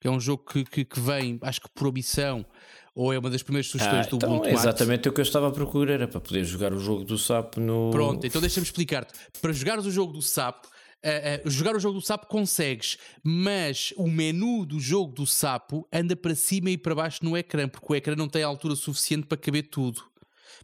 Que 0.00 0.08
é 0.08 0.10
um 0.10 0.20
jogo 0.20 0.44
que, 0.44 0.64
que, 0.64 0.84
que 0.84 1.00
vem, 1.00 1.38
acho 1.42 1.60
que 1.60 1.68
por 1.74 1.86
omissão, 1.88 2.44
ou 2.94 3.12
é 3.12 3.18
uma 3.18 3.30
das 3.30 3.42
primeiras 3.42 3.68
sugestões 3.68 4.06
Ah, 4.06 4.10
do 4.10 4.16
então, 4.16 4.32
Ultimate. 4.32 4.54
exatamente 4.54 5.08
o 5.08 5.12
que 5.12 5.20
eu 5.20 5.24
estava 5.24 5.48
a 5.48 5.50
procurar, 5.52 5.94
era 5.94 6.08
para 6.08 6.20
poder 6.20 6.44
jogar 6.44 6.72
o 6.72 6.78
jogo 6.78 7.04
do 7.04 7.16
sapo 7.16 7.60
no. 7.60 7.90
Pronto, 7.90 8.26
então 8.26 8.40
deixa-me 8.40 8.64
explicar-te. 8.64 9.12
Para 9.40 9.52
jogares 9.52 9.86
o 9.86 9.90
jogo 9.90 10.12
do 10.12 10.22
sapo, 10.22 10.68
ah, 11.04 11.08
ah, 11.44 11.48
jogar 11.48 11.76
o 11.76 11.80
jogo 11.80 11.98
do 11.98 12.04
sapo 12.04 12.26
consegues, 12.26 12.96
mas 13.22 13.92
o 13.96 14.08
menu 14.08 14.66
do 14.66 14.80
jogo 14.80 15.12
do 15.12 15.26
sapo 15.26 15.86
anda 15.92 16.16
para 16.16 16.34
cima 16.34 16.70
e 16.70 16.78
para 16.78 16.94
baixo 16.94 17.24
no 17.24 17.36
ecrã, 17.36 17.68
porque 17.68 17.92
o 17.92 17.96
ecrã 17.96 18.16
não 18.16 18.28
tem 18.28 18.42
a 18.42 18.46
altura 18.48 18.74
suficiente 18.76 19.26
para 19.26 19.38
caber 19.38 19.68
tudo. 19.68 20.02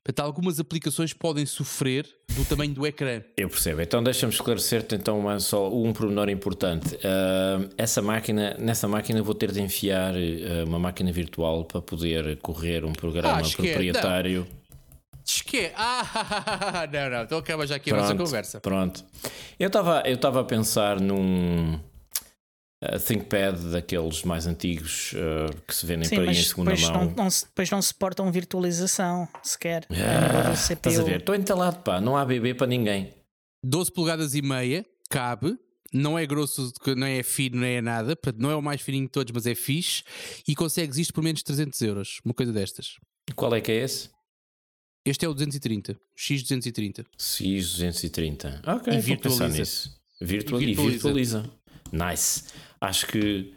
Portanto, 0.05 0.27
algumas 0.27 0.61
aplicações 0.61 1.15
podem 1.15 1.47
sofrer 1.47 2.07
do 2.37 2.45
tamanho 2.45 2.75
do 2.75 2.87
ecrã. 2.87 3.23
Eu 3.39 3.49
percebo. 3.49 3.81
Então 3.81 4.03
deixa-me 4.03 4.31
esclarecer-te 4.31 4.95
então 4.95 5.41
só 5.41 5.73
um 5.73 5.95
pormenor 5.95 6.29
importante. 6.29 6.99
Ah, 7.03 7.67
essa 7.79 8.03
máquina, 8.03 8.55
nessa 8.59 8.87
máquina 8.87 9.23
vou 9.23 9.35
ter 9.35 9.51
de 9.51 9.63
enfiar 9.63 10.15
ah, 10.15 10.65
uma 10.67 10.79
máquina 10.79 11.11
virtual 11.11 11.65
para 11.65 11.81
poder 11.81 12.37
correr 12.43 12.85
um 12.85 12.93
programa 12.93 13.39
Ah, 13.39 13.57
proprietário. 13.57 14.47
Esque... 15.27 15.73
Ah, 15.77 16.87
não, 16.93 17.09
não, 17.09 17.23
então 17.23 17.39
acaba 17.39 17.67
já 17.67 17.77
aqui 17.77 17.91
a 17.91 17.97
nossa 17.97 18.15
conversa. 18.15 18.61
Pronto. 18.61 19.03
Eu 19.59 19.69
estava 19.69 20.03
eu 20.05 20.17
estava 20.17 20.43
a 20.43 20.45
pensar 20.45 21.01
num 21.01 21.81
ah, 22.93 22.99
ThinkPad 22.99 23.57
daqueles 23.73 24.23
mais 24.25 24.47
antigos 24.47 25.15
ah, 25.17 25.55
que 25.67 25.75
se 25.75 25.87
vendem 25.87 26.09
Sim, 26.09 26.17
para 26.17 26.31
aí 26.31 26.37
em 26.37 26.43
segunda 26.43 26.73
depois 26.75 26.91
mão. 26.91 27.05
não, 27.07 27.15
não, 27.25 27.31
se- 27.31 27.45
depois 27.47 27.71
não 27.71 27.81
suportam 27.83 28.31
virtualização 28.33 29.29
sequer. 29.43 29.87
Ah, 29.91 29.95
a 29.95 30.27
nível 30.39 30.51
do 30.53 30.57
CPU. 30.59 30.73
estás 30.75 30.99
a 30.99 31.03
ver? 31.03 31.21
Estou 31.21 31.35
entalado, 31.35 31.79
pá. 31.83 32.01
Não 32.01 32.17
há 32.17 32.25
bebê 32.25 32.55
para 32.55 32.67
ninguém. 32.67 33.13
12 33.63 33.93
polegadas 33.93 34.35
e 34.35 34.43
meia, 34.43 34.85
cabe. 35.09 35.57
Não 35.93 36.19
é 36.19 36.27
grosso, 36.27 36.73
não 36.97 37.07
é 37.07 37.23
fino, 37.23 37.59
não 37.59 37.67
é 37.67 37.81
nada. 37.81 38.19
Não 38.37 38.51
é 38.51 38.57
o 38.57 38.61
mais 38.63 38.81
fininho 38.81 39.05
de 39.05 39.13
todos, 39.13 39.33
mas 39.33 39.47
é 39.47 39.55
fixe. 39.55 40.03
E 40.47 40.55
consegues 40.55 40.99
isto 40.99 41.15
por 41.15 41.23
menos 41.23 41.39
de 41.39 41.45
300 41.45 41.81
euros. 41.83 42.21
Uma 42.25 42.35
coisa 42.35 42.53
destas. 42.53 42.97
Qual 43.37 43.55
é 43.55 43.61
que 43.61 43.71
é 43.71 43.77
esse? 43.85 44.11
Este 45.07 45.25
é 45.25 45.29
o 45.29 45.35
230, 45.35 45.93
o 45.93 45.97
X230. 46.19 47.05
CIS 47.19 47.73
230. 47.75 48.61
Ok, 48.67 48.93
E 48.93 49.01
virtualiza. 49.01 49.49
nisso. 49.49 50.01
Virtual, 50.21 50.61
E 50.61 50.65
e 50.65 50.67
virtualiza. 50.69 50.93
virtualiza. 51.43 51.51
Nice. 51.93 52.45
Acho 52.85 53.07
que, 53.07 53.53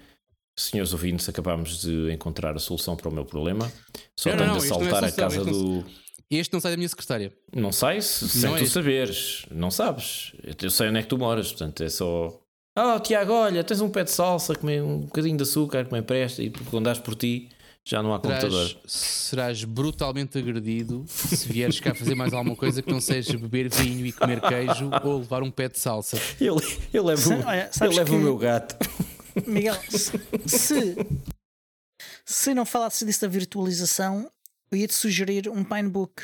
senhores 0.58 0.94
ouvintes, 0.94 1.28
acabámos 1.30 1.82
de 1.82 2.12
encontrar 2.12 2.56
a 2.56 2.60
solução 2.60 2.96
para 2.96 3.10
o 3.10 3.12
meu 3.12 3.26
problema. 3.26 3.72
Só 4.16 4.30
Não, 4.32 4.38
tenho 4.38 4.50
não, 4.50 4.58
de 4.58 4.68
não 4.68 4.76
é 4.76 4.80
saltar 4.90 5.04
a 5.04 5.12
casa 5.12 5.44
do. 5.46 5.86
Este 6.30 6.52
não 6.54 6.60
sai 6.60 6.72
da 6.72 6.78
minha 6.78 6.90
secretária. 6.90 7.34
Não 7.56 7.72
sai 7.72 8.02
se- 8.02 8.28
sem 8.28 8.42
Não 8.42 8.56
é 8.56 8.60
tu 8.60 8.64
este. 8.66 8.74
saberes. 8.74 9.46
Não 9.50 9.72
sabes. 9.72 10.34
Eu 10.62 10.70
sei 10.70 10.90
onde 10.90 11.00
é 11.00 11.02
que 11.04 11.08
tu 11.08 11.18
moras, 11.18 11.50
portanto 11.50 11.82
é 11.84 11.90
só. 11.90 12.38
Oh, 12.78 13.00
Tiago, 13.00 13.32
olha, 13.34 13.64
tens 13.64 13.80
um 13.82 13.90
pé 13.90 14.04
de 14.04 14.12
salsa, 14.12 14.54
comer 14.54 14.84
um 14.84 15.00
bocadinho 15.02 15.38
de 15.38 15.44
açúcar 15.44 15.86
que 15.86 15.94
me 15.94 16.00
empresta 16.00 16.44
e 16.44 16.50
quando 16.50 16.86
andas 16.88 17.00
por 17.00 17.16
ti 17.16 17.50
já 17.84 18.04
não 18.04 18.14
há 18.14 18.20
computador. 18.20 18.68
Serás, 18.68 18.78
serás 18.86 19.64
brutalmente 19.64 20.38
agredido 20.38 21.06
se 21.08 21.48
vieres 21.52 21.80
cá 21.80 21.96
fazer 21.96 22.14
mais 22.14 22.34
alguma 22.34 22.56
coisa 22.58 22.82
que 22.82 22.92
não 22.92 23.00
seja 23.00 23.38
beber 23.38 23.70
vinho 23.70 24.06
e 24.06 24.12
comer 24.12 24.42
queijo 24.42 24.92
ou 25.04 25.20
levar 25.20 25.42
um 25.42 25.50
pé 25.50 25.70
de 25.70 25.80
salsa. 25.80 26.20
Eu, 26.42 26.58
eu 26.94 27.06
levo, 27.06 27.22
Sa- 27.30 27.48
olha, 27.48 27.70
eu 27.82 27.90
levo 27.92 28.14
o 28.16 28.18
que- 28.18 28.24
meu 28.24 28.38
gato. 28.38 28.76
Miguel, 29.46 29.76
se, 30.46 30.96
se, 32.26 32.54
não 32.54 32.66
falasses 32.66 33.06
disso 33.06 33.22
da 33.22 33.28
virtualização, 33.28 34.32
eu 34.72 34.78
ia-te 34.78 34.94
sugerir 34.94 35.50
um 35.50 35.64
Pinebook. 35.64 36.22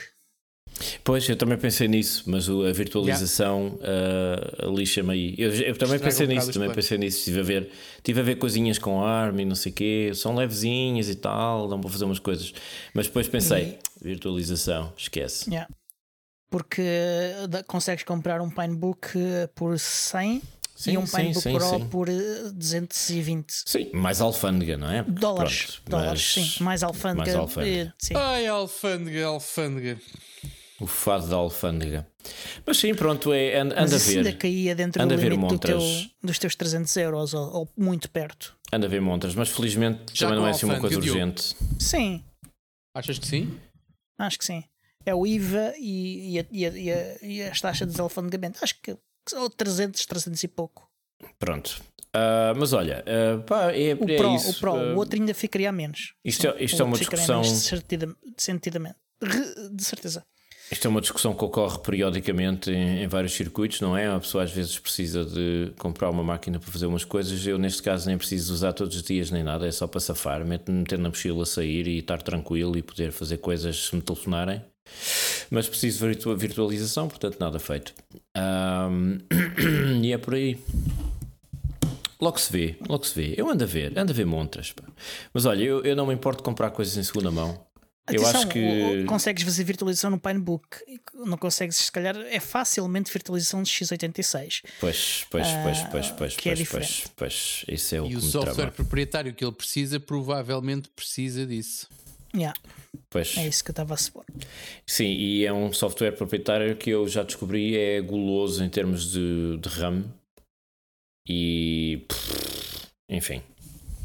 Pois, 1.03 1.27
eu 1.29 1.35
também 1.35 1.57
pensei 1.57 1.87
nisso, 1.87 2.23
mas 2.25 2.49
a 2.49 2.71
virtualização 2.71 3.77
ah, 3.83 4.65
lixa-me 4.67 5.13
aí. 5.13 5.35
Eu, 5.37 5.51
eu 5.51 5.77
também 5.77 5.95
Estraga 5.95 6.03
pensei 6.03 6.25
um 6.25 6.29
nisso, 6.29 6.47
também 6.47 6.67
planos. 6.67 6.75
pensei 6.75 6.97
nisso. 6.97 7.17
Estive 7.19 7.39
a 7.39 7.43
ver, 7.43 7.71
tive 8.01 8.19
a 8.19 8.23
ver 8.23 8.35
coisinhas 8.37 8.79
com 8.79 9.03
ARM 9.03 9.39
e 9.39 9.45
não 9.45 9.55
sei 9.55 9.71
o 9.71 9.75
quê, 9.75 10.11
são 10.15 10.33
levezinhas 10.35 11.09
e 11.09 11.15
tal, 11.15 11.67
dão 11.67 11.79
para 11.79 11.89
fazer 11.89 12.05
umas 12.05 12.19
coisas. 12.19 12.53
Mas 12.93 13.05
depois 13.07 13.27
pensei, 13.27 13.77
virtualização, 14.01 14.91
esquece. 14.97 15.49
Yeah. 15.49 15.69
Porque 16.49 16.81
eh, 16.81 17.63
consegues 17.67 18.03
comprar 18.03 18.41
um 18.41 18.49
Pinebook 18.49 19.07
eh, 19.15 19.47
por 19.55 19.79
100 19.79 20.41
Sim, 20.83 20.91
e 20.91 20.97
um 20.97 21.05
sim, 21.05 21.33
sim, 21.33 21.53
Pro 21.57 21.69
sim. 21.69 21.87
por 21.87 22.09
eh, 22.09 22.51
220 22.53 23.53
Sim, 23.65 23.89
mais 23.93 24.19
alfândega, 24.19 24.75
não 24.77 24.89
é? 24.91 25.03
dólares. 25.03 25.65
Pronto, 25.85 25.89
dólares, 25.89 26.33
mas 26.35 26.45
sim. 26.45 26.63
Mais 26.63 26.83
alfândega. 26.83 27.17
mais 27.25 27.35
alfândega. 27.35 27.77
eh, 27.89 27.93
sim. 27.97 28.13
Ai, 28.17 28.47
alfândega, 28.47 29.25
alfândega. 29.27 29.97
O 30.81 30.85
fado 30.87 31.27
da 31.29 31.37
alfândega. 31.37 32.05
Mas 32.65 32.77
sim, 32.77 32.93
pronto, 32.93 33.31
é, 33.31 33.57
and- 33.61 33.71
anda 33.77 33.95
a 33.95 33.97
isso 33.97 34.09
ainda 34.09 34.31
ver. 34.31 34.37
caía 34.37 34.75
dentro 34.75 35.01
Anda 35.01 35.15
do 35.15 35.19
a 35.19 35.21
ver 35.23 35.31
limite 35.31 35.53
do 35.53 35.59
teu, 35.59 35.79
dos 36.21 36.37
teus 36.37 36.55
300 36.55 36.93
euros 36.97 37.33
ou, 37.33 37.49
ou 37.53 37.69
muito 37.77 38.09
perto. 38.09 38.53
Anda 38.73 38.87
a 38.87 38.89
ver 38.89 38.99
montras, 38.99 39.35
mas 39.35 39.47
felizmente 39.47 40.11
Já 40.13 40.27
também 40.27 40.41
não 40.41 40.47
é 40.47 40.51
assim 40.51 40.65
uma 40.65 40.79
coisa 40.81 40.97
urgente. 40.97 41.55
Sim, 41.79 42.21
Achas 42.93 43.17
que 43.17 43.25
sim? 43.27 43.57
acho 44.17 44.37
que 44.37 44.43
sim. 44.45 44.63
É 45.05 45.15
o 45.15 45.25
IVA 45.25 45.73
e, 45.77 46.35
e, 46.35 46.39
a- 46.39 46.45
e, 46.51 46.65
a- 46.65 46.69
e, 46.77 46.91
a- 46.91 47.17
e 47.21 47.43
as 47.43 47.61
taxas 47.61 47.93
de 47.93 48.01
alfandegamento. 48.01 48.59
Acho 48.61 48.75
que 48.81 48.97
são 49.29 49.49
300, 49.49 50.05
300 50.05 50.43
e 50.43 50.47
pouco. 50.47 50.87
Pronto. 51.39 51.81
Ah, 52.13 52.53
mas 52.55 52.73
olha, 52.73 53.03
ah, 53.07 53.41
pá, 53.43 53.71
é, 53.71 53.95
O 53.95 54.09
é 54.09 54.17
Pro, 54.17 54.35
isso. 54.35 54.51
o, 54.51 54.53
Pro 54.59 54.75
Ah, 54.75 54.93
o 54.93 54.97
outro 54.97 55.19
ainda 55.19 55.33
ficaria 55.33 55.69
a 55.69 55.71
menos. 55.71 56.13
Isto 56.23 56.47
é- 56.47 56.63
isto 56.63 56.81
é 56.81 56.85
uma 56.85 56.97
discussão- 56.97 57.41
menos 57.41 57.71
sentidamente. 58.37 58.97
De 59.71 59.83
certeza. 59.83 60.25
Isto 60.71 60.87
é 60.87 60.89
uma 60.89 61.01
discussão 61.01 61.35
que 61.35 61.43
ocorre 61.43 61.77
periodicamente 61.79 62.71
em, 62.71 63.03
em 63.03 63.07
vários 63.07 63.33
circuitos, 63.33 63.79
não 63.81 63.95
é? 63.97 64.07
A 64.07 64.19
pessoa 64.19 64.43
às 64.43 64.51
vezes 64.51 64.79
precisa 64.79 65.23
de 65.25 65.71
comprar 65.77 66.09
uma 66.09 66.23
máquina 66.23 66.59
para 66.59 66.71
fazer 66.71 66.85
umas 66.87 67.03
coisas. 67.03 67.45
Eu, 67.45 67.57
neste 67.59 67.81
caso, 67.83 68.07
nem 68.07 68.17
preciso 68.17 68.53
usar 68.53 68.73
todos 68.73 68.95
os 68.95 69.03
dias 69.03 69.29
nem 69.29 69.43
nada, 69.43 69.67
é 69.67 69.71
só 69.71 69.85
para 69.87 69.99
safar, 69.99 70.43
meter 70.45 70.97
na 70.97 71.09
mochila, 71.09 71.45
sair 71.45 71.87
e 71.87 71.99
estar 71.99 72.21
tranquilo 72.21 72.77
e 72.77 72.81
poder 72.81 73.11
fazer 73.11 73.37
coisas 73.37 73.85
se 73.87 73.95
me 73.95 74.01
telefonarem. 74.01 74.63
Mas 75.49 75.67
preciso 75.67 75.99
de 75.99 76.05
virtu- 76.07 76.35
virtualização, 76.37 77.07
portanto, 77.07 77.37
nada 77.39 77.59
feito. 77.59 77.93
Ahm, 78.35 79.19
e 80.03 80.11
é 80.13 80.17
por 80.17 80.33
aí. 80.35 80.57
Logo 82.19 82.39
se 82.39 82.51
vê, 82.51 82.75
logo 82.87 83.05
se 83.05 83.13
vê. 83.15 83.33
Eu 83.37 83.49
ando 83.49 83.63
a 83.63 83.67
ver, 83.67 83.97
ando 83.97 84.11
a 84.11 84.15
ver 84.15 84.25
montras. 84.25 84.71
pá. 84.71 84.83
Mas 85.33 85.45
olha, 85.45 85.61
eu, 85.63 85.83
eu 85.83 85.95
não 85.95 86.05
me 86.07 86.13
importo 86.13 86.37
de 86.41 86.43
comprar 86.45 86.71
coisas 86.71 86.95
em 86.97 87.03
segunda 87.03 87.29
mão. 87.29 87.65
Eu 88.09 88.21
Atenção, 88.21 88.41
acho 88.41 88.49
que. 88.49 89.03
consegues 89.05 89.43
fazer 89.43 89.63
virtualização 89.63 90.09
no 90.11 90.19
Pinebook. 90.19 90.65
Não 91.25 91.37
consegues, 91.37 91.77
se 91.77 91.91
calhar, 91.91 92.15
é 92.17 92.39
facilmente 92.39 93.11
virtualização 93.11 93.63
de 93.63 93.71
x86. 93.71 94.61
Pois, 94.79 95.25
pois, 95.29 95.47
pois, 95.63 95.77
Ah, 95.79 95.87
pois, 95.89 96.11
pois, 96.11 96.35
que 96.35 96.49
é 96.49 96.55
pois, 96.55 96.67
pois, 96.69 97.03
pois, 97.15 97.65
isso 97.67 97.95
é 97.95 98.01
o 98.01 98.05
E 98.05 98.09
que 98.09 98.15
o 98.17 98.21
software 98.21 98.71
proprietário 98.71 99.33
que 99.33 99.43
ele 99.43 99.53
precisa 99.53 99.99
provavelmente 100.01 100.89
precisa 100.89 101.45
disso. 101.45 101.87
Yeah, 102.35 102.57
Pois, 103.09 103.37
é 103.37 103.47
isso 103.47 103.63
que 103.63 103.69
eu 103.69 103.73
estava 103.73 103.93
a 103.93 103.97
supor. 103.97 104.25
sim, 104.87 105.05
e 105.05 105.45
é 105.45 105.53
um 105.53 105.71
software 105.71 106.11
proprietário 106.13 106.75
que 106.75 106.89
eu 106.89 107.07
já 107.07 107.21
descobri 107.23 107.77
é 107.77 108.01
guloso 108.01 108.63
em 108.63 108.69
termos 108.69 109.11
de, 109.11 109.57
de 109.57 109.69
RAM 109.69 110.03
e 111.27 112.05
enfim, 113.09 113.41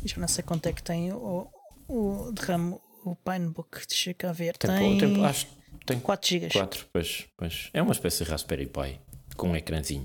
Já 0.05 0.19
não 0.19 0.29
sei 0.29 0.45
quanto 0.45 0.67
é 0.67 0.73
que 0.73 0.83
tem 0.83 1.11
o, 1.13 1.49
o 1.89 2.31
de 2.33 2.43
RAM, 2.43 2.79
o 3.05 3.17
Pinebook. 3.17 3.87
Deixa 3.89 4.13
cá 4.15 4.31
ver. 4.33 4.57
tem, 4.57 4.99
Tem, 4.99 5.15
tem, 5.15 5.25
acho 5.25 5.47
que 5.47 5.87
tem 5.87 5.99
4 5.99 6.29
GB. 6.29 6.49
4, 6.53 6.87
pois, 6.93 7.27
pois, 7.37 7.71
é 7.73 7.81
uma 7.83 7.93
espécie 7.93 8.25
de 8.25 8.31
Raspberry 8.31 8.67
Pi 8.67 9.01
com 9.37 9.49
um 9.51 9.57
ecrãzinho. 9.57 10.05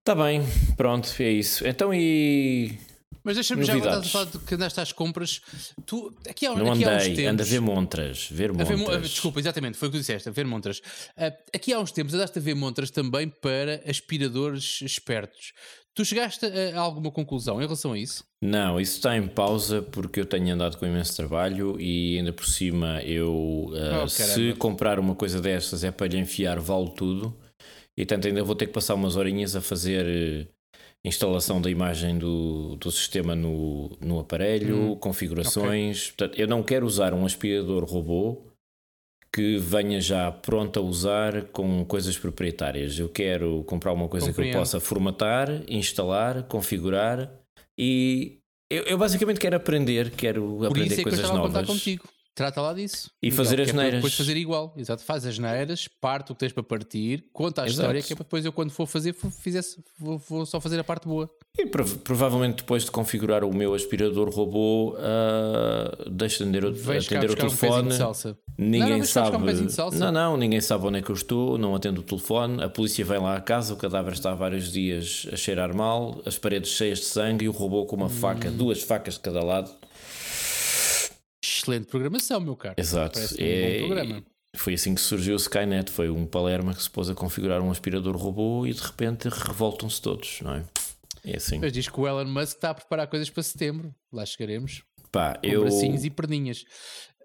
Está 0.00 0.14
bem, 0.14 0.42
pronto, 0.76 1.08
é 1.20 1.30
isso. 1.30 1.66
Então 1.66 1.92
e 1.94 2.78
Mas 3.24 3.34
deixa-me 3.36 3.64
já 3.64 3.74
voltar 3.74 3.98
a 3.98 4.02
falar 4.02 4.24
de 4.26 4.38
que 4.38 4.54
andaste 4.54 4.80
às 4.80 4.92
compras. 4.92 5.40
Tu, 5.84 6.14
aqui 6.28 6.46
há, 6.46 6.54
não 6.54 6.72
aqui 6.72 6.84
há 6.84 6.96
uns 6.96 7.04
tempos, 7.04 7.24
anda 7.26 7.42
a 7.42 7.46
ver 7.46 7.60
montras, 7.60 8.28
ver 8.30 8.52
ver 8.52 8.76
montras. 8.76 8.96
a- 8.96 9.00
desculpa, 9.00 9.40
exatamente, 9.40 9.76
foi 9.76 9.88
o 9.88 9.90
que 9.90 9.98
tu 9.98 10.00
disseste, 10.00 10.28
a 10.28 10.32
ver 10.32 10.46
montras. 10.46 10.80
Ah, 11.16 11.32
aqui 11.54 11.72
há 11.72 11.78
uns 11.80 11.92
tempos 11.92 12.14
andaste 12.14 12.38
a 12.38 12.42
ver 12.42 12.54
montras 12.54 12.90
também 12.90 13.28
para 13.28 13.82
aspiradores 13.88 14.80
espertos. 14.82 15.52
Tu 15.94 16.04
chegaste 16.04 16.46
a, 16.46 16.78
alguma 16.78 17.10
conclusão 17.10 17.60
em 17.60 17.64
relação 17.64 17.92
a 17.92 17.98
isso? 17.98 18.22
Não, 18.40 18.80
isso 18.80 18.98
está 18.98 19.16
em 19.16 19.26
pausa 19.26 19.82
porque 19.82 20.20
eu 20.20 20.24
tenho 20.24 20.54
andado 20.54 20.76
com 20.78 20.86
imenso 20.86 21.16
trabalho 21.16 21.76
e 21.80 22.16
ainda 22.18 22.32
por 22.32 22.46
cima 22.46 23.02
eu 23.02 23.66
uh, 23.70 24.04
Oh, 24.04 24.08
se 24.08 24.52
comprar 24.54 25.00
uma 25.00 25.16
coisa 25.16 25.40
destas 25.40 25.82
é 25.82 25.90
para 25.90 26.06
lhe 26.06 26.16
enfiar 26.18 26.60
vale 26.60 26.94
tudo 26.94 27.36
e 27.96 28.06
tanto 28.06 28.28
ainda 28.28 28.44
vou 28.44 28.54
ter 28.54 28.66
que 28.68 28.72
passar 28.72 28.94
umas 28.94 29.16
horinhas 29.16 29.56
a 29.56 29.60
fazer 29.60 30.48
instalação 31.08 31.60
da 31.60 31.70
imagem 31.70 32.18
do, 32.18 32.76
do 32.76 32.90
sistema 32.90 33.34
no, 33.34 33.96
no 34.00 34.20
aparelho, 34.20 34.96
configurações. 34.96 36.08
Portanto, 36.08 36.38
eu 36.38 36.46
não 36.46 36.62
quero 36.62 36.86
usar 36.86 37.12
um 37.12 37.26
aspirador 37.26 37.84
robô 37.84 38.42
que 39.32 39.58
venha 39.58 40.00
já 40.00 40.30
pronto 40.32 40.78
a 40.78 40.82
usar 40.82 41.44
com 41.46 41.84
coisas 41.84 42.16
proprietárias. 42.16 42.98
Eu 42.98 43.08
quero 43.08 43.62
comprar 43.64 43.92
uma 43.92 44.08
coisa 44.08 44.26
que 44.26 44.32
Compreendo. 44.32 44.56
eu 44.56 44.60
possa 44.60 44.80
formatar, 44.80 45.48
instalar, 45.68 46.44
configurar 46.44 47.30
e 47.76 48.38
eu, 48.70 48.82
eu 48.84 48.98
basicamente 48.98 49.40
quero 49.40 49.56
aprender, 49.56 50.10
quero 50.10 50.56
Por 50.58 50.66
aprender 50.66 50.92
é 50.92 50.96
que 50.96 51.00
eu 51.00 51.04
coisas 51.04 51.30
novas. 51.30 51.88
Trata 52.38 52.60
lá 52.60 52.72
disso. 52.72 53.10
E 53.20 53.32
fazer 53.32 53.60
as 53.60 53.68
é 53.68 53.72
para 53.72 53.82
neiras. 53.82 53.98
Depois 53.98 54.14
fazer 54.14 54.36
igual. 54.36 54.72
Exato. 54.76 55.02
Faz 55.02 55.26
as 55.26 55.40
neiras, 55.40 55.88
parte 56.00 56.30
o 56.30 56.36
que 56.36 56.38
tens 56.38 56.52
para 56.52 56.62
partir, 56.62 57.24
conta 57.32 57.62
a 57.62 57.66
Exato. 57.66 57.80
história, 57.80 58.00
que 58.00 58.12
é 58.12 58.14
para 58.16 58.22
depois 58.22 58.44
eu, 58.44 58.52
quando 58.52 58.70
for 58.70 58.86
fazer, 58.86 59.12
fizesse, 59.12 59.82
vou, 59.98 60.18
vou 60.18 60.46
só 60.46 60.60
fazer 60.60 60.78
a 60.78 60.84
parte 60.84 61.08
boa. 61.08 61.28
E 61.58 61.66
prov- 61.66 61.96
provavelmente 62.04 62.58
depois 62.58 62.84
de 62.84 62.92
configurar 62.92 63.42
o 63.42 63.52
meu 63.52 63.74
aspirador 63.74 64.28
robô, 64.30 64.94
uh, 64.94 66.08
de 66.10 66.24
atender, 66.26 66.64
o- 66.64 66.72
Vais 66.74 67.08
cá 67.08 67.18
atender 67.18 67.30
o 67.30 67.32
um 67.32 67.36
telefone. 67.36 67.88
de. 67.90 68.36
Ninguém 68.56 68.90
Não, 68.90 68.98
não, 68.98 69.04
sabe. 69.04 69.36
um 69.36 69.66
de. 69.90 69.98
Não, 69.98 70.12
não, 70.12 70.36
ninguém 70.36 70.60
sabe 70.60 70.86
onde 70.86 70.98
é 70.98 71.02
que 71.02 71.10
eu 71.10 71.14
estou, 71.14 71.58
não 71.58 71.74
atendo 71.74 72.00
o 72.00 72.04
telefone. 72.04 72.62
A 72.62 72.68
polícia 72.68 73.04
vem 73.04 73.18
lá 73.18 73.36
à 73.36 73.40
casa, 73.40 73.74
o 73.74 73.76
cadáver 73.76 74.12
está 74.12 74.32
há 74.32 74.34
vários 74.34 74.70
dias 74.72 75.26
a 75.32 75.36
cheirar 75.36 75.74
mal, 75.74 76.20
as 76.24 76.38
paredes 76.38 76.70
cheias 76.70 76.98
de 77.00 77.04
sangue 77.06 77.44
e 77.46 77.48
o 77.48 77.52
robô 77.52 77.84
com 77.86 77.96
uma 77.96 78.06
Hum. 78.06 78.10
faca, 78.10 78.50
duas 78.50 78.82
facas 78.82 79.14
de 79.14 79.20
cada 79.20 79.42
lado. 79.44 79.70
Excelente 81.70 81.86
programação, 81.88 82.40
meu 82.40 82.56
caro. 82.56 82.74
Exato. 82.78 83.14
Parece 83.14 83.34
um 83.34 83.46
É- 83.46 83.80
bom 83.80 83.86
programa. 83.88 84.24
Foi 84.56 84.74
assim 84.74 84.94
que 84.94 85.00
surgiu 85.00 85.34
o 85.34 85.36
Skynet. 85.36 85.90
Foi 85.90 86.08
um 86.08 86.26
Palerma 86.26 86.74
que 86.74 86.82
se 86.82 86.88
pôs 86.90 87.10
a 87.10 87.14
configurar 87.14 87.60
um 87.60 87.70
aspirador 87.70 88.16
robô 88.16 88.66
e 88.66 88.72
de 88.72 88.80
repente 88.80 89.28
revoltam-se 89.28 90.00
todos, 90.00 90.40
não 90.40 90.54
é? 90.54 90.64
É 91.24 91.36
assim. 91.36 91.58
Mas 91.58 91.72
diz 91.72 91.88
que 91.88 92.00
o 92.00 92.08
Elon 92.08 92.24
Musk 92.24 92.56
está 92.56 92.70
a 92.70 92.74
preparar 92.74 93.06
coisas 93.06 93.28
para 93.28 93.42
setembro. 93.42 93.94
Lá 94.12 94.24
chegaremos. 94.24 94.82
Pá, 95.12 95.34
Com 95.34 95.46
eu. 95.46 95.60
bracinhos 95.62 96.04
e 96.04 96.10
perninhas. 96.10 96.64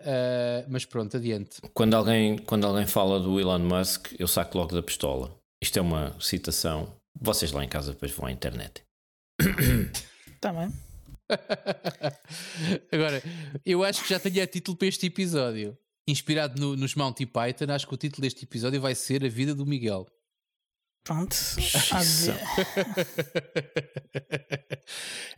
Ah, 0.02 0.66
mas 0.68 0.84
pronto, 0.84 1.16
adiante. 1.16 1.62
Quando 1.74 1.94
alguém, 1.94 2.38
quando 2.38 2.68
alguém 2.68 2.86
fala 2.86 3.20
do 3.20 3.40
Elon 3.40 3.60
Musk, 3.60 4.08
eu 4.20 4.28
saco 4.28 4.58
logo 4.58 4.76
da 4.76 4.84
pistola. 4.84 5.34
Isto 5.62 5.80
é 5.80 5.82
uma 5.82 6.14
citação. 6.20 6.94
Vocês 7.20 7.54
lá 7.54 7.64
em 7.64 7.70
casa 7.70 7.94
depois 7.94 8.12
vão 8.12 8.26
à 8.26 8.32
internet. 8.32 8.84
Tá 10.42 10.52
bem. 10.52 10.70
Agora, 12.92 13.22
eu 13.66 13.84
acho 13.84 14.04
que 14.04 14.10
já 14.10 14.20
tenho 14.20 14.42
a 14.44 14.48
título 14.48 14.78
para 14.78 14.88
este 14.88 15.06
episódio. 15.08 15.78
Inspirado 16.08 16.60
no- 16.60 16.76
nos 16.76 16.96
Monty 16.96 17.26
Python, 17.26 17.72
acho 17.72 17.88
que 17.88 17.94
o 17.94 17.98
título 17.98 18.22
deste 18.24 18.44
episódio 18.44 18.82
vai 18.82 18.94
ser 18.96 19.24
A 19.24 19.30
Vida 19.30 19.56
do 19.56 19.66
Miguel. 19.66 20.06
Pronto. 21.04 21.36
Ver. 21.56 22.40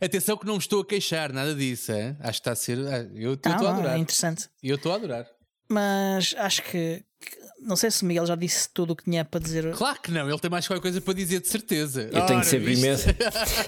Atenção 0.00 0.36
que 0.36 0.46
não 0.46 0.54
me 0.54 0.60
estou 0.60 0.80
a 0.82 0.86
queixar, 0.86 1.32
nada 1.32 1.54
disso. 1.54 1.92
hein? 1.92 2.16
Acho 2.20 2.40
que 2.42 2.48
está 2.48 2.52
a 2.52 2.56
ser. 2.56 2.78
ah, 2.86 2.98
Eu 3.14 3.34
estou 3.34 3.52
a 3.52 3.56
adorar. 3.56 3.96
é 3.96 3.98
interessante. 3.98 4.48
Eu 4.62 4.76
estou 4.76 4.92
a 4.92 4.96
adorar. 4.96 5.26
Mas 5.68 6.34
acho 6.38 6.62
que, 6.62 7.02
que- 7.20 7.36
Não 7.60 7.74
sei 7.76 7.90
se 7.90 8.02
o 8.02 8.06
Miguel 8.06 8.26
já 8.26 8.36
disse 8.36 8.68
tudo 8.72 8.92
o 8.92 8.96
que 8.96 9.04
tinha 9.04 9.24
para 9.24 9.40
dizer. 9.40 9.72
Claro 9.74 10.00
que 10.00 10.10
não, 10.12 10.28
ele 10.28 10.38
tem 10.38 10.50
mais 10.50 10.66
qualquer 10.66 10.82
coisa 10.82 11.00
para 11.00 11.14
dizer, 11.14 11.40
de 11.40 11.48
certeza. 11.48 12.02
Eu 12.12 12.24
tenho 12.26 12.38
Ora, 12.38 12.44
sempre 12.44 12.74
imensa. 12.74 13.16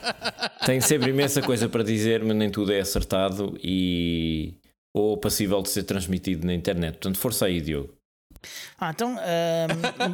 tenho 0.66 0.82
sempre 0.82 1.11
imensa 1.11 1.42
coisa 1.42 1.68
para 1.68 1.82
dizer, 1.82 2.22
mas 2.22 2.36
nem 2.36 2.51
tudo 2.51 2.72
é 2.72 2.80
acertado 2.80 3.59
e. 3.62 4.55
ou 4.94 5.16
passível 5.16 5.61
de 5.62 5.70
ser 5.70 5.82
transmitido 5.84 6.46
na 6.46 6.55
internet. 6.55 6.92
Portanto, 6.94 7.18
força 7.18 7.46
aí, 7.46 7.61
Diogo. 7.61 7.94
Ah, 8.78 8.90
então 8.90 9.16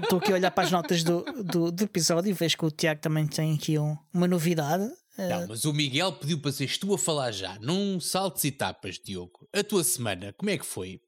estou 0.03 0.19
aqui 0.19 0.33
a 0.33 0.37
olhar 0.37 0.51
para 0.51 0.65
as 0.65 0.71
notas 0.71 1.03
do, 1.05 1.23
do, 1.45 1.71
do 1.71 1.85
episódio 1.85 2.31
e 2.31 2.33
vejo 2.33 2.57
que 2.57 2.65
o 2.65 2.71
Tiago 2.71 3.01
também 3.01 3.27
tem 3.27 3.55
aqui 3.55 3.79
um- 3.79 3.97
uma 4.15 4.27
novidade. 4.27 4.89
Ah, 5.19 5.29
Não, 5.41 5.49
mas 5.49 5.65
o 5.67 5.73
Miguel 5.75 6.11
pediu 6.13 6.41
para 6.41 6.51
seres 6.51 6.79
tu 6.79 6.95
a 6.95 6.99
falar 6.99 7.31
já, 7.33 7.59
num 7.61 8.01
saltos 8.01 8.43
e 8.45 8.51
tapas, 8.51 8.99
Diogo. 8.99 9.47
A 9.55 9.63
tua 9.63 9.85
semana, 9.85 10.33
como 10.39 10.51
é 10.51 10.57
que 10.59 10.65
foi? 10.65 11.01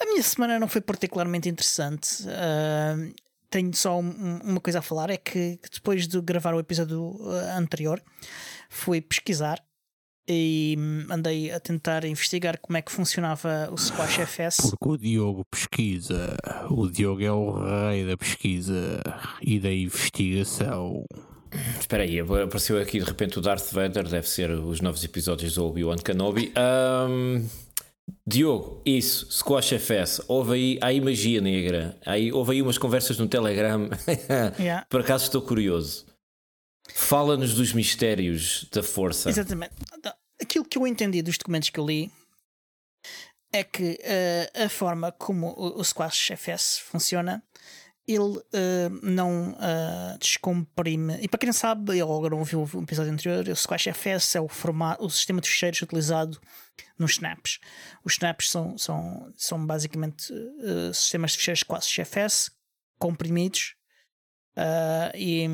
A 0.00 0.04
minha 0.06 0.22
semana 0.22 0.58
não 0.58 0.68
foi 0.68 0.80
particularmente 0.80 1.48
interessante. 1.48 2.24
Ahm, 2.28 3.12
tenho 3.50 3.74
só 3.74 3.98
um- 4.00 4.04
um- 4.08 4.40
uma 4.52 4.60
coisa 4.60 4.78
a 4.80 4.82
falar: 4.82 5.10
é 5.10 5.16
que 5.16 5.58
depois 5.72 6.06
de 6.08 6.20
gravar 6.20 6.54
o 6.54 6.60
episódio 6.60 7.16
ah, 7.30 7.58
anterior, 7.58 8.02
fui 8.68 9.00
pesquisar 9.00 9.62
e 10.28 10.76
hum, 10.78 11.06
andei 11.10 11.50
a 11.52 11.58
tentar 11.60 12.04
investigar 12.04 12.58
como 12.60 12.76
é 12.78 12.82
que 12.82 12.90
funcionava 12.92 13.68
o 13.72 13.76
Squash 13.76 14.18
FS. 14.20 14.70
Porque 14.70 14.88
o 14.88 14.96
Diogo 14.96 15.44
pesquisa, 15.50 16.36
o 16.70 16.88
Diogo 16.88 17.22
é 17.22 17.32
o 17.32 17.50
rei 17.90 18.06
da 18.06 18.16
pesquisa 18.16 19.02
e 19.42 19.58
da 19.60 19.72
investigação. 19.72 21.04
Espera 21.78 22.04
aí, 22.04 22.18
apareceu 22.18 22.80
aqui 22.80 22.98
de 22.98 23.04
repente 23.04 23.38
o 23.38 23.42
Darth 23.42 23.70
Vader, 23.72 24.08
deve 24.08 24.26
ser 24.26 24.50
os 24.52 24.80
novos 24.80 25.04
episódios 25.04 25.54
do 25.56 25.66
Obi-Wan 25.66 25.96
Kenobi. 25.98 26.50
Ahm, 26.56 27.44
Diogo, 28.26 28.82
isso, 28.84 29.30
Squash 29.30 29.72
FS, 29.72 30.22
houve 30.28 30.54
aí, 30.54 30.78
há 30.80 30.86
aí 30.86 31.00
magia 31.00 31.40
negra, 31.40 31.98
aí, 32.04 32.32
houve 32.32 32.52
aí 32.52 32.62
umas 32.62 32.78
conversas 32.78 33.18
no 33.18 33.28
Telegram. 33.28 33.88
Yeah. 34.58 34.86
Por 34.88 35.00
acaso 35.00 35.24
estou 35.24 35.42
curioso. 35.42 36.06
Fala-nos 36.94 37.54
dos 37.54 37.72
mistérios 37.72 38.68
da 38.72 38.82
força. 38.82 39.28
Exatamente. 39.28 39.72
Aquilo 40.40 40.64
que 40.64 40.78
eu 40.78 40.86
entendi 40.86 41.22
dos 41.22 41.38
documentos 41.38 41.70
que 41.70 41.78
eu 41.78 41.86
li 41.86 42.10
é 43.52 43.62
que 43.62 43.98
eh, 44.02 44.50
a 44.54 44.68
forma 44.68 45.12
como 45.12 45.48
o, 45.56 45.80
o 45.80 45.84
Squash 45.84 46.32
FS 46.32 46.78
funciona, 46.78 47.42
ele 48.06 48.40
eh, 48.52 48.88
não 49.02 49.56
eh, 49.60 50.16
descomprime. 50.18 51.18
E 51.20 51.28
para 51.28 51.38
quem 51.38 51.46
não 51.48 51.54
sabe, 51.54 51.98
eu 51.98 52.12
agora 52.12 52.30
não 52.30 52.40
ouviu 52.40 52.60
o 52.60 52.82
episódio 52.82 53.12
anterior, 53.12 53.46
o 53.48 53.56
Squash 53.56 53.88
FS 53.88 54.36
é 54.36 54.40
o, 54.40 54.48
formato, 54.48 55.04
o 55.04 55.10
sistema 55.10 55.40
de 55.40 55.48
ficheiros 55.48 55.82
utilizado 55.82 56.40
nos 56.98 57.12
snaps. 57.12 57.58
Os 58.04 58.14
snaps 58.14 58.50
são, 58.50 58.76
são, 58.78 59.32
são 59.36 59.66
basicamente 59.66 60.32
eh, 60.32 60.92
sistemas 60.92 61.32
de 61.32 61.38
ficheiros 61.38 61.60
Squash 61.60 61.98
FS 62.04 62.50
comprimidos 62.98 63.74
ah, 64.56 65.10
e, 65.14 65.46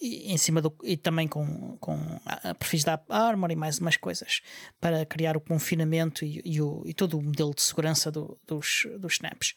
e 0.00 0.32
em 0.32 0.36
cima 0.38 0.60
do 0.62 0.74
e 0.84 0.96
também 0.96 1.26
com, 1.26 1.76
com 1.78 1.94
a- 2.24 2.50
a 2.50 2.54
perfis 2.54 2.84
da 2.84 3.00
Armor 3.08 3.50
e 3.50 3.56
mais 3.56 3.78
umas 3.78 3.96
coisas 3.96 4.40
para 4.80 5.04
criar 5.06 5.36
o 5.36 5.40
confinamento 5.40 6.24
e, 6.24 6.40
e, 6.44 6.60
o, 6.62 6.82
e 6.86 6.94
todo 6.94 7.18
o 7.18 7.22
modelo 7.22 7.54
de 7.54 7.62
segurança 7.62 8.10
do- 8.10 8.38
dos, 8.46 8.86
dos 8.98 9.14
snaps. 9.14 9.54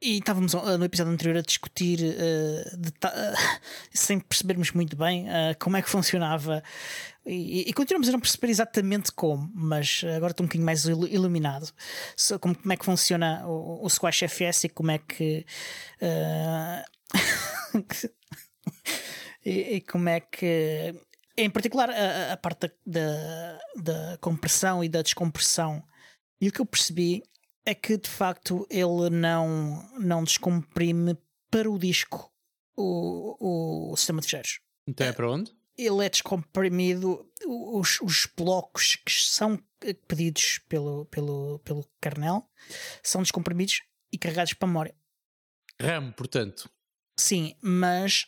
E 0.00 0.18
estávamos 0.18 0.54
ah, 0.54 0.76
no 0.78 0.84
episódio 0.84 1.12
anterior 1.12 1.38
a 1.38 1.42
discutir 1.42 1.98
ah, 2.02 2.76
deta- 2.76 3.12
ah, 3.14 3.60
sem 3.92 4.18
percebermos 4.20 4.70
muito 4.72 4.96
bem 4.96 5.28
ah, 5.28 5.54
como 5.58 5.76
é 5.76 5.82
que 5.82 5.88
funcionava 5.90 6.62
e, 7.26 7.68
e 7.68 7.72
continuamos 7.72 8.08
a 8.08 8.12
não 8.12 8.20
perceber 8.20 8.48
exatamente 8.48 9.10
como, 9.12 9.50
mas 9.54 10.02
agora 10.16 10.30
estou 10.30 10.44
um 10.44 10.48
bocadinho 10.48 10.64
mais 10.64 10.84
ilu- 10.84 11.08
iluminado 11.08 11.72
como, 12.40 12.54
como 12.54 12.72
é 12.72 12.76
que 12.76 12.84
funciona 12.84 13.46
o, 13.46 13.84
o 13.84 13.90
Squash 13.90 14.22
FS 14.22 14.64
e 14.64 14.68
como 14.68 14.90
é 14.92 14.98
que 14.98 15.44
ah, 16.00 16.84
e, 19.44 19.76
e 19.76 19.80
como 19.80 20.08
é 20.08 20.20
que, 20.20 20.94
em 21.36 21.50
particular, 21.50 21.90
a, 21.90 22.32
a 22.32 22.36
parte 22.36 22.60
da, 22.60 22.72
da, 22.86 23.58
da 23.76 24.18
compressão 24.20 24.82
e 24.82 24.88
da 24.88 25.02
descompressão. 25.02 25.82
E 26.40 26.48
o 26.48 26.52
que 26.52 26.60
eu 26.60 26.66
percebi 26.66 27.22
é 27.64 27.74
que 27.74 27.96
de 27.96 28.08
facto 28.08 28.66
ele 28.70 29.10
não, 29.10 29.88
não 29.98 30.24
descomprime 30.24 31.16
para 31.50 31.70
o 31.70 31.78
disco 31.78 32.30
o, 32.76 33.90
o 33.92 33.96
sistema 33.96 34.20
de 34.20 34.26
fecheiros. 34.26 34.60
Então 34.88 35.06
é 35.06 35.12
para 35.12 35.30
onde? 35.30 35.55
Ele 35.76 36.04
é 36.06 36.08
descomprimido, 36.08 37.30
os, 37.46 38.00
os 38.00 38.26
blocos 38.36 38.96
que 38.96 39.12
são 39.12 39.58
pedidos 40.08 40.58
pelo, 40.68 41.04
pelo, 41.06 41.58
pelo 41.60 41.86
kernel 42.00 42.48
são 43.02 43.22
descomprimidos 43.22 43.82
e 44.10 44.16
carregados 44.18 44.54
para 44.54 44.66
a 44.66 44.68
memória. 44.68 44.94
RAM, 45.80 46.12
portanto. 46.12 46.70
Sim, 47.18 47.54
mas 47.60 48.26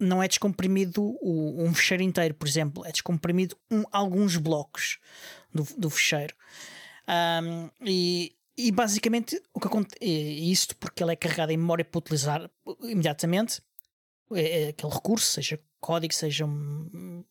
não 0.00 0.22
é 0.22 0.28
descomprimido 0.28 1.02
o, 1.20 1.62
um 1.62 1.74
fecheiro 1.74 2.02
inteiro, 2.02 2.34
por 2.34 2.48
exemplo, 2.48 2.84
é 2.86 2.92
descomprimido 2.92 3.56
um- 3.70 3.84
alguns 3.90 4.36
blocos 4.36 4.98
do, 5.52 5.64
do 5.76 5.90
fecheiro. 5.90 6.34
Ahm, 7.06 7.68
e, 7.84 8.36
e 8.56 8.70
basicamente 8.70 9.42
o 9.52 9.60
que 9.60 9.66
acontece, 9.66 10.04
isto 10.04 10.76
porque 10.76 11.02
ele 11.02 11.12
é 11.12 11.16
carregado 11.16 11.52
em 11.52 11.56
memória 11.56 11.84
para 11.84 11.98
utilizar 11.98 12.50
imediatamente 12.82 13.60
é, 14.32 14.62
é 14.64 14.68
aquele 14.68 14.92
recurso, 14.92 15.26
seja 15.26 15.58
código, 15.80 16.12
seja 16.14 16.44
um, 16.44 17.24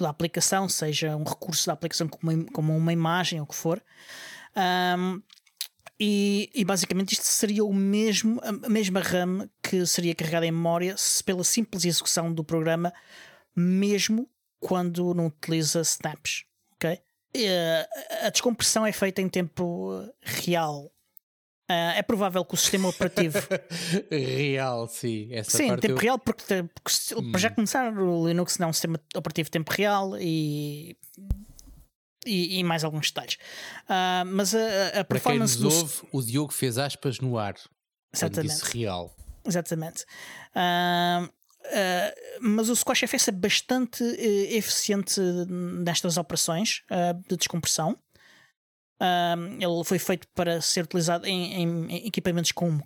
da 0.00 0.08
aplicação, 0.08 0.68
seja 0.68 1.16
um 1.16 1.24
recurso 1.24 1.66
da 1.66 1.72
aplicação 1.72 2.08
como 2.08 2.32
uma, 2.32 2.44
como 2.52 2.76
uma 2.76 2.92
imagem, 2.92 3.40
ou 3.40 3.44
o 3.44 3.48
que 3.48 3.54
for. 3.54 3.82
Ahm, 4.54 5.20
e, 5.98 6.50
e 6.54 6.64
basicamente 6.64 7.12
isto 7.12 7.24
seria 7.24 7.64
o 7.64 7.72
mesmo, 7.72 8.40
a 8.42 8.68
mesma 8.68 9.00
RAM 9.00 9.48
que 9.62 9.86
seria 9.86 10.14
carregada 10.14 10.46
em 10.46 10.50
memória 10.50 10.96
pela 11.24 11.44
simples 11.44 11.84
execução 11.84 12.32
do 12.32 12.42
programa, 12.42 12.92
mesmo 13.54 14.28
quando 14.58 15.14
não 15.14 15.26
utiliza 15.26 15.80
snaps. 15.82 16.44
ok? 16.74 17.00
E, 17.34 17.46
eh, 17.46 17.88
a 18.22 18.30
descompressão 18.30 18.86
é 18.86 18.92
feita 18.92 19.20
em 19.20 19.28
tempo 19.28 20.08
real. 20.22 20.90
Ah, 21.68 21.94
é 21.96 22.02
provável 22.02 22.44
que 22.44 22.54
o 22.54 22.56
sistema 22.56 22.88
operativo. 22.88 23.38
Real, 24.10 24.86
sim. 24.86 25.28
Essa 25.32 25.56
sim, 25.56 25.68
tempo 25.76 25.94
eu- 25.94 25.96
real, 25.96 26.18
porque, 26.18 26.44
porque 26.74 27.30
para 27.32 27.40
já 27.40 27.48
começar, 27.50 27.90
o 27.98 28.26
Linux 28.28 28.58
não 28.58 28.66
é 28.66 28.70
um 28.70 28.72
sistema 28.72 29.00
operativo 29.16 29.50
tempo 29.50 29.72
real 29.72 30.16
e. 30.20 30.96
E, 32.26 32.58
e 32.58 32.64
mais 32.64 32.84
alguns 32.84 33.08
detalhes. 33.08 33.36
Ah, 33.88 34.24
mas 34.26 34.54
a, 34.54 34.58
a 34.58 34.90
Para 34.90 35.04
quem 35.04 35.04
performance 35.04 35.58
nos 35.60 35.74
do. 35.74 35.80
ouve, 35.80 35.94
o 36.12 36.22
Diogo 36.22 36.52
fez 36.52 36.78
aspas 36.78 37.18
no 37.20 37.38
ar. 37.38 37.54
Exatamente. 38.14 38.52
disse 38.52 38.76
real. 38.78 39.14
Exatamente. 39.46 40.04
Ah, 40.54 41.28
mas 42.40 42.68
o 42.68 42.76
Squash 42.76 43.02
FS 43.04 43.28
é 43.28 43.32
bastante 43.32 44.02
eh, 44.04 44.56
eficiente 44.56 45.18
nestas 45.80 46.16
operações 46.18 46.82
de 47.28 47.36
descompressão. 47.36 47.98
Ah, 49.06 49.34
ele 49.60 49.84
foi 49.84 49.98
feito 49.98 50.26
para 50.28 50.60
ser 50.60 50.84
utilizado 50.84 51.26
em, 51.26 51.62
em- 51.62 52.06
equipamentos 52.06 52.52
com 52.52 52.80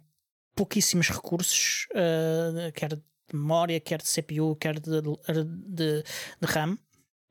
pouquíssimos 0.57 1.09
recursos, 1.11 1.87
ah, 1.95 2.73
quer 2.75 2.97
de 2.97 3.03
memória, 3.33 3.79
quer 3.79 4.01
de 4.03 4.09
CPU, 4.09 4.57
quer 4.57 4.81
de, 4.81 5.01
de- 5.03 6.03
de 6.41 6.47
RAM. 6.47 6.77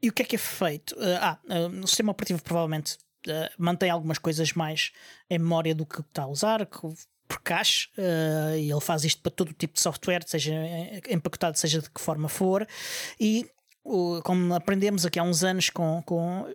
E 0.02 0.10
o 0.10 0.14
que 0.14 0.22
é 0.22 0.26
que 0.26 0.36
é 0.36 0.40
feito? 0.40 0.96
ah, 1.22 1.38
ah, 1.50 1.68
o 1.84 1.88
sistema 1.88 2.12
operativo 2.12 2.42
provavelmente 2.44 2.98
ah, 3.28 3.50
mantém 3.58 3.90
algumas 3.90 4.18
coisas 4.20 4.54
mais 4.54 4.92
em 5.30 5.40
memória 5.40 5.76
do 5.76 5.86
que 5.86 6.00
está 6.02 6.24
a 6.24 6.28
usar, 6.28 6.66
que 6.66 6.80
por 7.28 7.42
cache, 7.42 7.90
eh, 7.98 8.60
e 8.62 8.72
ele 8.72 8.80
faz 8.80 9.04
isto 9.04 9.22
para 9.22 9.30
todo 9.34 9.50
o 9.50 9.54
tipo 9.54 9.74
de 9.74 9.82
software, 9.82 10.22
seja 10.26 10.54
empacotado, 11.10 11.58
seja 11.58 11.82
de 11.82 11.90
que 11.92 12.00
forma 12.00 12.30
for, 12.30 12.66
e 13.20 13.46
como 14.24 14.54
aprendemos 14.54 15.06
aqui 15.06 15.20
há 15.20 15.24
uns 15.24 15.44
anos 15.44 15.70
com, 15.70 16.02
com- 16.04 16.46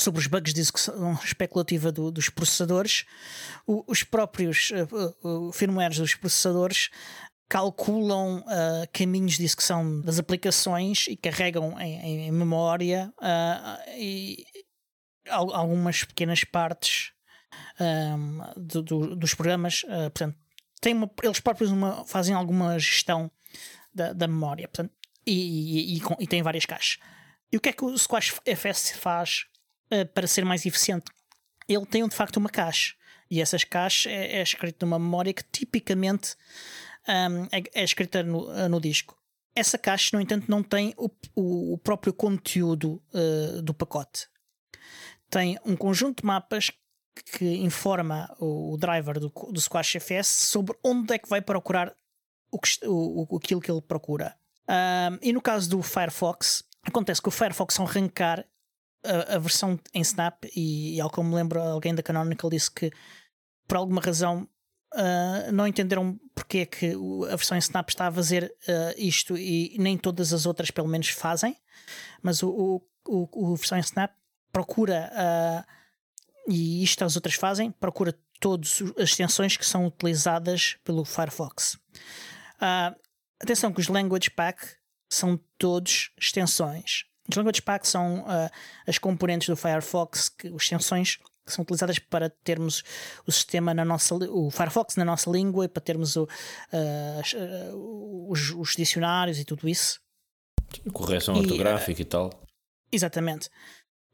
sobre 0.00 0.20
os 0.20 0.26
bugs 0.26 0.52
de 0.54 0.60
execução 0.60 1.12
especulativa 1.24 1.92
do- 1.92 2.10
dos 2.10 2.28
processadores, 2.28 3.04
o- 3.66 3.84
os 3.86 4.02
próprios 4.02 4.72
eh, 4.72 4.86
firmwares 5.52 5.98
dos 5.98 6.14
processadores 6.14 6.88
calculam 7.48 8.44
ah, 8.46 8.86
caminhos 8.92 9.36
de 9.36 9.44
execução 9.44 10.00
das 10.02 10.18
aplicações 10.18 11.06
e 11.08 11.16
carregam 11.16 11.78
em, 11.80 12.28
em 12.28 12.30
memória 12.32 13.12
e 13.96 14.44
al- 15.28 15.52
algumas 15.54 16.04
pequenas 16.04 16.44
partes 16.44 17.10
um, 17.80 18.38
do- 18.56 18.82
do- 18.82 19.16
dos 19.16 19.34
programas. 19.34 19.82
uh, 19.84 20.10
portanto, 20.10 20.36
têm 20.80 20.94
uma- 20.94 21.10
eles 21.22 21.40
próprios 21.40 21.70
uma- 21.72 22.04
fazem 22.04 22.34
alguma 22.34 22.78
gestão 22.78 23.30
da, 23.92 24.12
da 24.12 24.28
memória 24.28 24.68
portanto, 24.68 24.92
e, 25.26 25.96
e, 25.96 25.98
e, 25.98 26.02
e 26.20 26.26
têm 26.28 26.42
várias 26.42 26.64
caixas. 26.64 26.98
E 27.52 27.56
o 27.56 27.60
que 27.60 27.70
é 27.70 27.72
que 27.72 27.84
o 27.84 27.98
Squash 27.98 28.32
FS 28.44 28.92
faz 28.92 29.46
uh, 29.46 29.49
para 30.14 30.26
ser 30.26 30.44
mais 30.44 30.64
eficiente? 30.66 31.06
Ele 31.68 31.86
tem 31.86 32.06
de 32.06 32.14
facto 32.14 32.36
uma 32.38 32.48
cache 32.48 32.94
e 33.30 33.40
essas 33.40 33.64
caches 33.64 34.06
é, 34.12 34.38
é 34.38 34.42
escrita 34.42 34.84
numa 34.84 34.98
memória 34.98 35.32
que 35.32 35.44
tipicamente 35.52 36.34
um, 37.08 37.44
é, 37.52 37.62
é 37.80 37.84
escrita 37.84 38.22
no, 38.22 38.48
uh, 38.50 38.68
no 38.68 38.80
disco. 38.80 39.16
Essa 39.54 39.76
caixa, 39.78 40.10
no 40.16 40.20
entanto, 40.22 40.46
não 40.48 40.62
tem 40.62 40.94
o, 40.96 41.08
o- 41.34 41.74
o 41.74 41.78
próprio 41.78 42.12
conteúdo 42.12 43.02
uh, 43.12 43.62
do 43.62 43.74
pacote. 43.74 44.28
Tem 45.28 45.58
um 45.64 45.76
conjunto 45.76 46.22
de 46.22 46.26
mapas 46.26 46.70
que 47.36 47.44
informa 47.56 48.34
o, 48.38 48.74
o 48.74 48.76
driver 48.76 49.18
do, 49.18 49.28
do 49.28 49.60
Squash 49.60 49.96
FS 49.96 50.26
sobre 50.28 50.76
onde 50.84 51.14
é 51.14 51.18
que 51.18 51.28
vai 51.28 51.40
procurar 51.40 51.94
o, 52.50 52.58
o, 53.32 53.36
aquilo 53.36 53.60
que 53.60 53.70
ele 53.70 53.82
procura. 53.82 54.36
Ahm, 54.66 55.18
e 55.22 55.32
no 55.32 55.40
caso 55.40 55.68
do 55.70 55.82
Firefox, 55.82 56.64
acontece 56.84 57.20
que 57.22 57.28
o 57.28 57.32
Firefox, 57.32 57.78
ao 57.78 57.86
arrancar 57.86 58.44
a, 59.04 59.36
a 59.36 59.38
versão 59.38 59.78
em 59.94 60.02
Snap, 60.02 60.44
e, 60.54 60.96
e 60.96 61.00
ao 61.00 61.10
que 61.10 61.22
me 61.22 61.34
lembro, 61.34 61.60
alguém 61.60 61.94
da 61.94 62.02
Canonical 62.02 62.50
disse 62.50 62.70
que 62.70 62.90
por 63.66 63.76
alguma 63.76 64.00
razão 64.00 64.48
ah, 64.94 65.50
não 65.52 65.66
entenderam 65.66 66.18
porque 66.34 66.58
é 66.58 66.66
que 66.66 66.92
a 67.30 67.36
versão 67.36 67.56
em 67.56 67.60
Snap 67.60 67.88
está 67.88 68.08
a 68.08 68.12
fazer 68.12 68.52
ah, 68.68 68.94
isto 68.96 69.36
e 69.36 69.76
nem 69.78 69.96
todas 69.96 70.32
as 70.32 70.46
outras, 70.46 70.70
pelo 70.70 70.88
menos, 70.88 71.08
fazem. 71.10 71.56
Mas 72.22 72.42
o, 72.42 72.50
o, 72.50 72.82
o, 73.06 73.52
o 73.52 73.56
versão 73.56 73.78
em 73.78 73.82
Snap 73.82 74.12
procura. 74.52 75.10
ah, 75.14 75.64
e 76.48 76.82
isto 76.82 77.04
as 77.04 77.14
outras 77.14 77.34
fazem, 77.34 77.70
procura 77.70 78.18
todas 78.40 78.82
as 78.96 79.10
extensões 79.10 79.56
que 79.56 79.64
são 79.64 79.86
utilizadas 79.86 80.76
pelo 80.82 81.04
Firefox. 81.04 81.78
Atenção 83.38 83.72
que 83.72 83.78
os 83.78 83.88
Language 83.88 84.30
Pack 84.30 84.66
são 85.08 85.38
todos 85.58 86.10
extensões. 86.18 87.04
Os 87.30 87.36
Language 87.36 87.62
Pack 87.62 87.86
são 87.86 88.24
ah, 88.26 88.50
as 88.86 88.98
componentes 88.98 89.48
do 89.48 89.56
Firefox, 89.56 90.28
que, 90.28 90.48
as 90.48 90.54
extensões 90.54 91.16
que 91.16 91.52
são 91.52 91.62
utilizadas 91.62 91.98
para 91.98 92.28
termos 92.28 92.82
o 93.26 93.32
sistema 93.32 93.72
na 93.72 93.84
nossa 93.84 94.14
o 94.14 94.50
Firefox 94.50 94.96
na 94.96 95.04
nossa 95.04 95.30
língua 95.30 95.64
e 95.64 95.68
para 95.68 95.80
termos 95.80 96.16
o, 96.16 96.28
ah, 96.72 97.20
os, 98.28 98.50
os 98.50 98.74
dicionários 98.76 99.38
e 99.38 99.44
tudo 99.44 99.68
isso. 99.68 100.00
Correção 100.92 101.34
E, 101.36 101.40
ortográfica 101.40 102.02
e 102.02 102.04
tal. 102.04 102.30
Exatamente. 102.92 103.48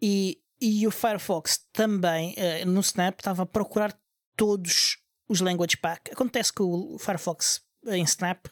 E, 0.00 0.38
e 0.60 0.86
o 0.86 0.90
Firefox 0.90 1.66
também, 1.72 2.34
no 2.66 2.80
Snap, 2.80 3.18
estava 3.18 3.42
a 3.42 3.46
procurar 3.46 3.98
todos 4.36 4.98
os 5.28 5.40
language 5.40 5.76
pack. 5.76 6.12
Acontece 6.12 6.52
que 6.52 6.62
o 6.62 6.98
Firefox 6.98 7.62
em 7.86 8.04
Snap 8.04 8.46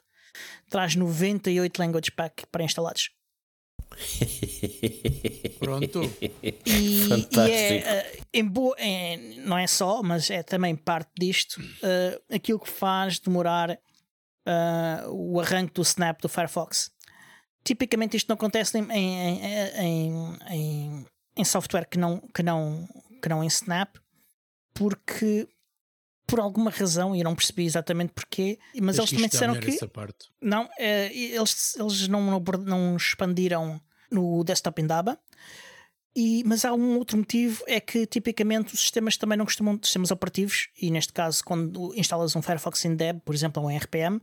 traz 0.69 0.97
98 0.97 1.79
language 1.79 2.11
pack 2.11 2.47
pré-instalados. 2.49 3.11
Pronto. 5.59 6.01
E, 6.21 6.55
e 6.67 7.09
Fantástico. 7.09 7.39
é, 7.39 7.77
eh, 7.77 8.19
em 8.33 8.45
boa, 8.47 8.75
em- 8.79 9.41
não 9.41 9.59
é 9.59 9.67
só, 9.67 10.03
mas 10.03 10.31
é 10.31 10.43
também 10.43 10.75
parte 10.77 11.11
disto, 11.19 11.61
eh, 11.83 12.21
aquilo 12.35 12.59
que 12.61 12.69
faz 12.71 13.19
demorar 13.19 13.71
eh, 13.71 15.05
o 15.09 15.41
arranque 15.41 15.73
do 15.75 15.83
Snap 15.83 16.21
do 16.21 16.29
Firefox. 16.29 16.91
Tipicamente 17.65 18.17
isto 18.17 18.29
não 18.29 18.35
acontece 18.35 18.79
em, 18.79 18.91
em, 18.93 19.41
em, 19.77 20.39
em, 20.51 21.07
em 21.37 21.45
software 21.45 21.87
que 21.89 21.99
não, 21.99 22.21
que, 22.35 22.43
não, 22.43 22.87
que 23.23 23.29
não 23.29 23.43
em 23.43 23.47
Snap, 23.47 23.97
porque 24.75 25.49
por 26.27 26.41
alguma 26.41 26.71
razão, 26.71 27.15
e 27.15 27.21
eu 27.21 27.25
não 27.25 27.35
percebi 27.35 27.65
exatamente 27.65 28.13
porquê, 28.13 28.59
mas 28.81 28.99
eles 28.99 29.11
também 29.11 29.29
disseram 29.29 29.59
que 29.59 29.71
essa 29.71 29.89
parte. 29.89 30.31
não, 30.41 30.69
eh, 30.79 31.11
eles, 31.15 31.77
eles 31.77 32.09
não, 32.09 32.23
não, 32.23 32.43
não 32.65 32.97
expandiram 32.97 33.81
no 34.11 34.43
desktop 34.45 34.81
em 34.81 34.87
Daba. 34.87 35.19
E, 36.17 36.45
mas 36.45 36.65
há 36.65 36.73
um 36.73 36.97
outro 36.97 37.19
motivo: 37.19 37.65
é 37.67 37.81
que 37.81 38.07
tipicamente 38.07 38.75
os 38.75 38.81
sistemas 38.81 39.17
também 39.17 39.37
não 39.37 39.45
costumam, 39.45 39.79
sistemas 39.83 40.11
operativos, 40.11 40.69
e 40.81 40.91
neste 40.91 41.13
caso, 41.13 41.43
quando 41.45 41.93
instalas 41.97 42.37
um 42.37 42.43
Firefox 42.43 42.85
em 42.85 42.95
Deb, 42.95 43.21
por 43.25 43.35
exemplo, 43.35 43.63
ou 43.63 43.69
um 43.69 43.77
RPM, 43.77 44.21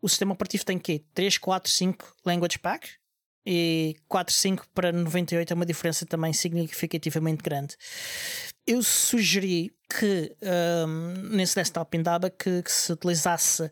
o 0.00 0.08
sistema 0.08 0.34
operativo 0.34 0.64
tem 0.64 0.78
quê? 0.78 1.04
3, 1.14 1.38
4, 1.38 1.70
5 1.70 2.16
language 2.24 2.58
pack 2.58 2.90
e 3.44 3.96
4, 4.08 4.34
5 4.34 4.68
para 4.74 4.92
98 4.92 5.52
é 5.52 5.54
uma 5.54 5.66
diferença 5.66 6.06
também 6.06 6.32
significativamente 6.32 7.42
grande. 7.42 7.76
Eu 8.66 8.82
sugeri 8.82 9.74
que 9.88 10.34
hum, 10.86 11.30
nesse 11.30 11.56
desktop 11.56 11.96
em 11.96 12.02
Daba 12.02 12.30
que, 12.30 12.62
que 12.62 12.70
se 12.70 12.92
utilizasse 12.92 13.70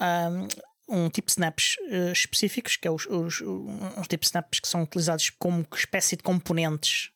hum, 0.00 0.48
um 0.90 1.08
tipo 1.08 1.26
de 1.26 1.32
snaps 1.32 1.76
eh, 1.88 2.12
específicos, 2.12 2.76
que 2.76 2.86
é 2.86 2.90
os, 2.90 3.06
os, 3.06 3.40
os 3.40 4.08
tipos 4.08 4.26
de 4.26 4.26
snaps 4.26 4.60
que 4.60 4.68
são 4.68 4.82
utilizados 4.82 5.30
como 5.30 5.66
espécie 5.72 6.16
de 6.16 6.22
componentes 6.22 7.10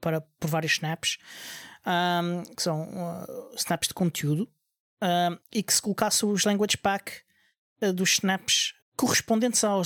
para, 0.00 0.20
por 0.20 0.50
vários 0.50 0.72
snaps, 0.72 1.18
hum, 1.86 2.42
que 2.54 2.62
são 2.62 2.82
uh, 2.82 3.54
snaps 3.56 3.88
de 3.88 3.94
conteúdo, 3.94 4.50
hum, 5.00 5.38
e 5.52 5.62
que 5.62 5.72
se 5.72 5.80
colocasse 5.80 6.26
os 6.26 6.44
language 6.44 6.76
pack 6.76 7.22
eh, 7.80 7.92
dos 7.92 8.10
snaps 8.14 8.74
correspondentes 9.00 9.64
ao- 9.64 9.80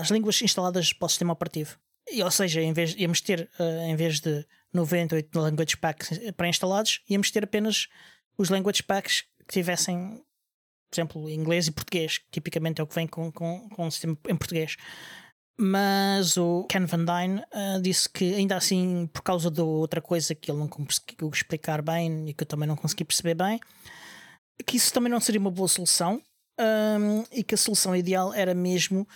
às 0.00 0.08
línguas 0.10 0.40
instaladas 0.40 0.92
para 0.94 1.06
o 1.06 1.08
sistema 1.10 1.32
operativo. 1.34 1.76
E, 2.10 2.22
ou 2.22 2.30
seja, 2.30 2.62
em 2.62 2.72
vez, 2.72 2.94
íamos 2.96 3.20
ter, 3.20 3.50
eh, 3.58 3.88
em 3.90 3.94
vez 3.94 4.18
de 4.18 4.46
98 4.72 5.38
language 5.38 5.76
packs 5.76 6.18
pré-instalados, 6.36 7.02
íamos 7.08 7.30
ter 7.30 7.44
apenas 7.44 7.88
os 8.38 8.48
language 8.48 8.82
packs 8.82 9.24
que 9.46 9.52
tivessem, 9.52 10.16
por 10.90 10.94
exemplo, 10.94 11.30
inglês 11.30 11.66
e 11.66 11.70
português, 11.70 12.16
que 12.18 12.24
tipicamente 12.30 12.80
é 12.80 12.84
o 12.84 12.86
que 12.86 12.94
vem 12.94 13.06
com, 13.06 13.30
com, 13.30 13.68
com 13.68 13.86
o 13.86 13.90
sistema 13.90 14.16
em 14.26 14.36
português. 14.36 14.76
Mas 15.58 16.38
o 16.38 16.64
Ken 16.68 16.86
Van 16.86 17.04
Dyne 17.04 17.44
eh, 17.52 17.78
disse 17.80 18.08
que, 18.08 18.34
ainda 18.34 18.56
assim, 18.56 19.06
por 19.12 19.22
causa 19.22 19.50
de 19.50 19.60
outra 19.60 20.00
coisa 20.00 20.34
que 20.34 20.50
ele 20.50 20.58
não 20.58 20.66
conseguiu 20.66 21.28
explicar 21.30 21.82
bem 21.82 22.30
e 22.30 22.32
que 22.34 22.42
eu 22.42 22.46
também 22.48 22.66
não 22.66 22.74
consegui 22.74 23.04
perceber 23.04 23.34
bem, 23.34 23.60
que 24.66 24.76
isso 24.78 24.92
também 24.92 25.10
não 25.12 25.20
seria 25.20 25.40
uma 25.40 25.50
boa 25.50 25.68
solução 25.68 26.22
hum, 26.58 27.24
e 27.32 27.42
que 27.42 27.54
a 27.54 27.58
solução 27.58 27.94
ideal 27.96 28.32
era 28.34 28.54
mesmo 28.54 29.06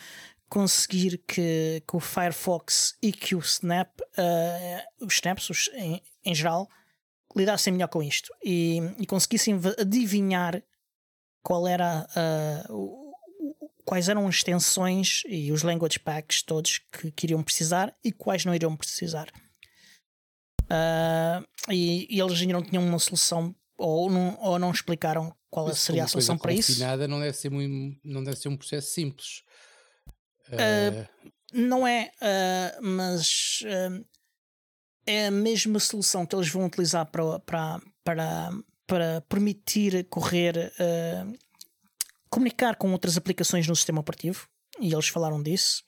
conseguir 0.49 1.18
que, 1.26 1.82
que 1.89 1.97
o 1.97 2.01
Firefox 2.01 2.97
e 3.03 3.12
que 3.12 3.34
o 3.34 3.41
Snap, 3.41 3.91
eh, 4.16 4.84
os 5.01 5.14
Snaps 5.14 5.51
os- 5.51 5.70
em, 5.74 6.01
em 6.24 6.34
geral, 6.34 6.68
lidassem 7.37 7.72
melhor 7.72 7.89
com 7.89 8.03
isto 8.03 8.32
e, 8.45 8.78
e 8.99 9.07
conseguissem 9.07 9.61
adivinhar 9.78 10.62
qual 11.43 11.66
era 11.66 12.07
o- 12.70 13.12
quais 13.84 14.09
eram 14.09 14.26
as 14.26 14.37
extensões 14.37 15.22
e 15.28 15.51
os 15.53 15.62
language 15.62 15.99
packs 16.01 16.43
todos 16.43 16.78
que, 16.93 17.11
que 17.11 17.26
iriam 17.26 17.43
precisar 17.43 17.95
e 18.05 18.11
quais 18.12 18.45
não 18.45 18.55
iriam 18.55 18.76
precisar. 18.76 19.28
Ah, 20.68 21.43
e, 21.70 22.07
e 22.14 22.20
eles 22.20 22.41
ainda 22.41 22.55
não 22.55 22.62
tinham 22.62 22.84
uma 22.84 22.99
solução 22.99 23.55
ou 23.78 24.10
não, 24.10 24.38
ou 24.40 24.58
não 24.58 24.70
explicaram 24.70 25.34
qual 25.50 25.66
Mas 25.66 25.78
seria 25.78 26.04
a 26.04 26.08
solução 26.08 26.36
para 26.38 26.52
isso. 26.52 26.80
Não 27.08 27.20
deve, 27.20 27.32
ser 27.32 27.50
muito, 27.50 27.98
não 28.04 28.22
deve 28.24 28.36
ser 28.36 28.48
um 28.48 28.56
processo 28.56 28.90
simples. 28.90 29.42
Ah, 30.52 30.56
Ah, 30.58 31.08
Não 31.52 31.86
é, 31.86 32.10
ah, 32.20 32.78
mas 32.82 33.62
ah, 33.66 34.04
é 35.06 35.26
a 35.26 35.30
mesma 35.30 35.78
solução 35.78 36.26
que 36.26 36.34
eles 36.34 36.48
vão 36.48 36.66
utilizar 36.66 37.06
para, 37.06 37.38
para, 37.40 37.80
para, 38.04 38.50
para 38.86 39.20
permitir 39.28 40.04
correr, 40.08 40.72
comunicar 42.28 42.76
com 42.76 42.92
outras 42.92 43.16
aplicações 43.16 43.66
no 43.66 43.76
sistema 43.76 44.00
operativo, 44.00 44.48
e 44.80 44.92
eles 44.92 45.08
falaram 45.08 45.42
disso. 45.42 45.84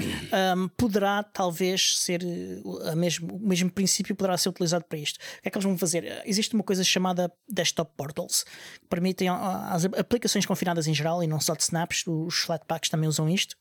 Um, 0.00 0.68
poderá 0.68 1.22
talvez 1.22 1.98
ser 1.98 2.22
uh, 2.22 2.88
a 2.88 2.96
mesmo, 2.96 3.34
o 3.36 3.48
mesmo 3.48 3.70
princípio 3.70 4.14
poderá 4.14 4.36
ser 4.36 4.48
utilizado 4.48 4.84
para 4.84 4.98
isto. 4.98 5.16
O 5.16 5.42
que 5.42 5.48
é 5.48 5.50
que 5.50 5.56
eles 5.56 5.64
vão 5.64 5.76
fazer? 5.76 6.04
Uh, 6.04 6.22
Existe 6.24 6.54
uma 6.54 6.62
coisa 6.62 6.84
chamada 6.84 7.32
desktop 7.48 7.92
portals 7.96 8.44
que 8.80 8.86
permitem 8.88 9.28
às 9.28 9.84
aplicações 9.84 10.46
confinadas 10.46 10.86
em 10.86 10.94
geral 10.94 11.22
e 11.22 11.26
não 11.26 11.40
só 11.40 11.54
de 11.54 11.62
snaps, 11.62 12.04
os 12.06 12.38
flatpaks 12.40 12.88
também 12.88 13.08
usam 13.08 13.28
isto. 13.28 13.56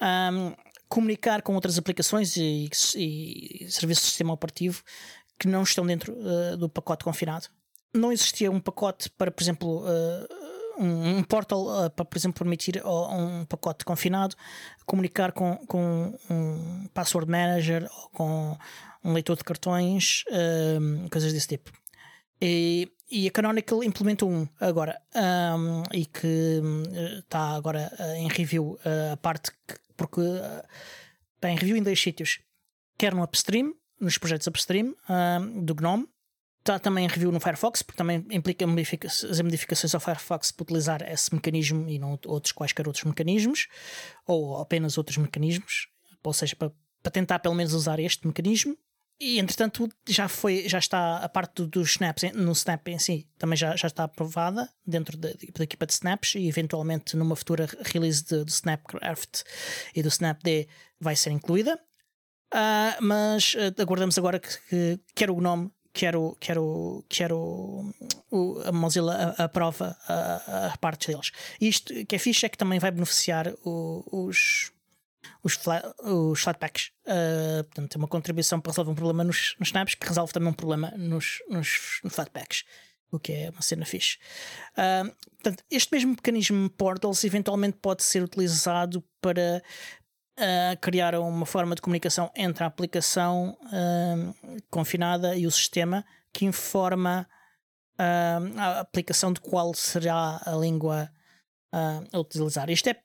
um, 0.00 0.54
comunicar 0.88 1.42
com 1.42 1.54
outras 1.54 1.78
aplicações 1.78 2.36
e, 2.36 2.68
e 2.96 3.66
serviços 3.70 4.04
de 4.04 4.10
sistema 4.10 4.32
operativo 4.32 4.82
que 5.38 5.46
não 5.46 5.62
estão 5.62 5.86
dentro 5.86 6.14
uh, 6.14 6.56
do 6.56 6.68
pacote 6.68 7.04
confinado. 7.04 7.46
Não 7.94 8.12
existia 8.12 8.50
um 8.50 8.60
pacote 8.60 9.10
para, 9.10 9.30
por 9.30 9.42
exemplo, 9.42 9.84
uh, 9.84 10.28
um, 10.78 11.18
um 11.18 11.22
portal 11.22 11.86
uh, 11.86 11.90
para, 11.90 12.04
por 12.04 12.16
exemplo, 12.16 12.38
permitir 12.38 12.80
a 12.82 13.14
um 13.14 13.44
pacote 13.44 13.84
confinado 13.84 14.36
comunicar 14.86 15.32
com, 15.32 15.56
com 15.66 16.18
um 16.30 16.86
password 16.94 17.30
manager 17.30 17.88
ou 17.90 18.08
com 18.10 18.58
um 19.04 19.12
leitor 19.12 19.36
de 19.36 19.44
cartões, 19.44 20.24
um, 20.80 21.08
coisas 21.08 21.32
desse 21.32 21.48
tipo. 21.48 21.70
E, 22.40 22.90
e 23.10 23.28
a 23.28 23.30
Canonical 23.30 23.82
implementou 23.82 24.30
um 24.30 24.48
agora 24.60 25.00
um, 25.14 25.82
e 25.92 26.06
que 26.06 26.62
está 27.18 27.56
agora 27.56 27.90
em 28.16 28.28
review 28.28 28.78
a 29.12 29.16
parte 29.16 29.50
que, 29.50 29.74
porque 29.96 30.20
está 31.34 31.50
em 31.50 31.56
review 31.56 31.76
em 31.76 31.82
dois 31.82 32.00
sítios, 32.00 32.40
quer 32.96 33.14
no 33.14 33.22
upstream, 33.22 33.74
nos 34.00 34.16
projetos 34.16 34.46
upstream 34.46 34.94
do 35.62 35.74
GNOME, 35.74 36.08
está 36.60 36.78
também 36.78 37.04
em 37.04 37.08
review 37.08 37.32
no 37.32 37.40
Firefox, 37.40 37.82
porque 37.82 37.96
também 37.96 38.24
implica 38.30 38.64
as 39.06 39.40
modificações 39.40 39.94
ao 39.94 40.00
Firefox 40.00 40.50
para 40.50 40.64
utilizar 40.64 41.02
esse 41.02 41.34
mecanismo 41.34 41.88
e 41.88 41.98
não 41.98 42.18
outros 42.26 42.52
quaisquer 42.52 42.86
outros 42.86 43.04
mecanismos, 43.04 43.68
ou 44.26 44.60
apenas 44.60 44.98
outros 44.98 45.16
mecanismos, 45.16 45.88
ou 46.22 46.32
seja, 46.32 46.54
para, 46.56 46.72
para 47.02 47.12
tentar 47.12 47.38
pelo 47.38 47.54
menos 47.54 47.72
usar 47.72 47.98
este 47.98 48.26
mecanismo. 48.26 48.76
E 49.20 49.40
entretanto 49.40 49.88
já 50.08 50.28
foi, 50.28 50.68
já 50.68 50.78
está 50.78 51.16
a 51.16 51.28
parte 51.28 51.66
dos 51.66 51.90
snaps 51.90 52.32
no 52.34 52.52
Snap 52.52 52.86
em 52.86 53.00
si, 53.00 53.28
também 53.36 53.56
já, 53.56 53.74
já 53.74 53.88
está 53.88 54.04
aprovada 54.04 54.70
dentro 54.86 55.16
da, 55.16 55.30
equipa 55.60 55.86
de 55.86 55.92
snaps 55.92 56.36
e 56.36 56.46
eventualmente 56.46 57.16
numa 57.16 57.34
futura 57.34 57.68
release 57.82 58.24
do 58.24 58.44
Snapcraft 58.46 59.42
e 59.92 60.02
do 60.04 60.08
Snapd 60.08 60.68
vai 61.00 61.16
ser 61.16 61.30
incluída. 61.30 61.80
Uh, 62.54 63.02
mas 63.02 63.54
uh, 63.54 63.82
aguardamos 63.82 64.16
agora 64.16 64.38
que, 64.38 64.48
que 64.68 65.00
quer 65.14 65.30
o 65.30 65.36
GNOME 65.36 65.70
quero, 65.98 66.36
quero, 66.38 67.04
quero 67.08 67.92
o, 68.30 68.62
a 68.64 68.70
Mozilla 68.70 69.34
aprova 69.36 69.96
a, 70.06 70.68
a, 70.72 70.78
parte 70.78 71.08
deles. 71.08 71.32
Isto 71.60 71.92
que 72.06 72.14
é 72.14 72.18
fixe 72.18 72.46
é 72.46 72.48
que 72.48 72.56
também 72.56 72.78
vai 72.78 72.92
beneficiar 72.92 73.52
o, 73.64 74.04
os, 74.12 74.70
os, 75.42 75.54
flat, 75.54 75.84
os 76.04 76.40
flatpaks. 76.40 76.92
Uh, 77.04 77.64
portanto, 77.64 77.96
é 77.96 77.98
uma 77.98 78.06
contribuição 78.06 78.60
para 78.60 78.70
resolver 78.70 78.92
um 78.92 78.94
problema 78.94 79.24
nos, 79.24 79.56
nos 79.58 79.70
snaps 79.70 79.96
que 79.96 80.06
resolve 80.06 80.32
também 80.32 80.50
um 80.50 80.54
problema 80.54 80.92
nos, 80.96 81.42
nos, 81.48 82.00
nos 82.04 82.14
flatpaks. 82.14 82.62
O 83.10 83.18
que 83.18 83.32
é 83.32 83.50
uma 83.50 83.62
cena 83.62 83.84
fixe. 83.84 84.18
Uh, 84.74 85.12
portanto, 85.42 85.64
este 85.68 85.92
mesmo 85.92 86.10
mecanismo 86.10 86.70
Portals 86.70 87.24
eventualmente 87.24 87.78
pode 87.82 88.04
ser 88.04 88.22
utilizado 88.22 89.02
para 89.20 89.64
Uh, 90.38 90.78
criar 90.80 91.16
uma 91.16 91.44
forma 91.44 91.74
de 91.74 91.82
comunicação 91.82 92.30
entre 92.36 92.62
a 92.62 92.68
aplicação 92.68 93.58
uh, 93.60 94.62
confinada 94.70 95.34
e 95.34 95.48
o 95.48 95.50
sistema 95.50 96.04
que 96.32 96.44
informa 96.44 97.28
uh, 97.98 98.56
a 98.56 98.78
aplicação 98.78 99.32
de 99.32 99.40
qual 99.40 99.74
será 99.74 100.40
a 100.46 100.52
língua 100.52 101.10
a 101.70 102.18
utilizar. 102.18 102.70
Isto 102.70 102.88
é 102.88 102.96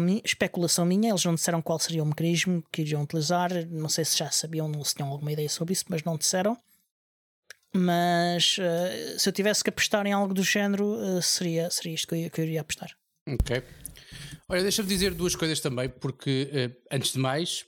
minha, 0.00 0.22
especulação 0.24 0.86
minha, 0.86 1.10
eles 1.10 1.24
não 1.24 1.34
disseram 1.34 1.60
qual 1.60 1.78
seria 1.78 2.02
o 2.02 2.06
mecanismo 2.06 2.64
que 2.72 2.80
iriam 2.80 3.02
utilizar, 3.02 3.50
não 3.68 3.88
sei 3.88 4.04
se 4.04 4.18
já 4.18 4.30
sabiam 4.32 4.72
ou 4.72 4.84
se 4.84 4.94
tinham 4.94 5.10
alguma 5.10 5.30
ideia 5.30 5.48
sobre 5.48 5.74
isso, 5.74 5.84
mas 5.88 6.02
não 6.02 6.16
disseram. 6.16 6.58
Mas 7.72 8.56
se 9.16 9.28
eu 9.28 9.32
tivesse 9.32 9.62
que 9.62 9.70
apostar 9.70 10.04
em 10.06 10.12
algo 10.12 10.34
do 10.34 10.42
género, 10.42 10.98
seria, 11.22 11.70
seria 11.70 11.94
isto 11.94 12.08
que 12.08 12.16
eu, 12.16 12.30
que 12.30 12.40
eu 12.40 12.44
iria 12.46 12.62
apostar. 12.62 12.90
Ok. 13.28 13.62
Olha, 14.48 14.62
deixa-me 14.62 14.88
dizer 14.88 15.14
duas 15.14 15.34
coisas 15.34 15.60
também, 15.60 15.88
porque 15.88 16.50
uh, 16.52 16.76
antes 16.90 17.12
de 17.12 17.18
mais, 17.18 17.64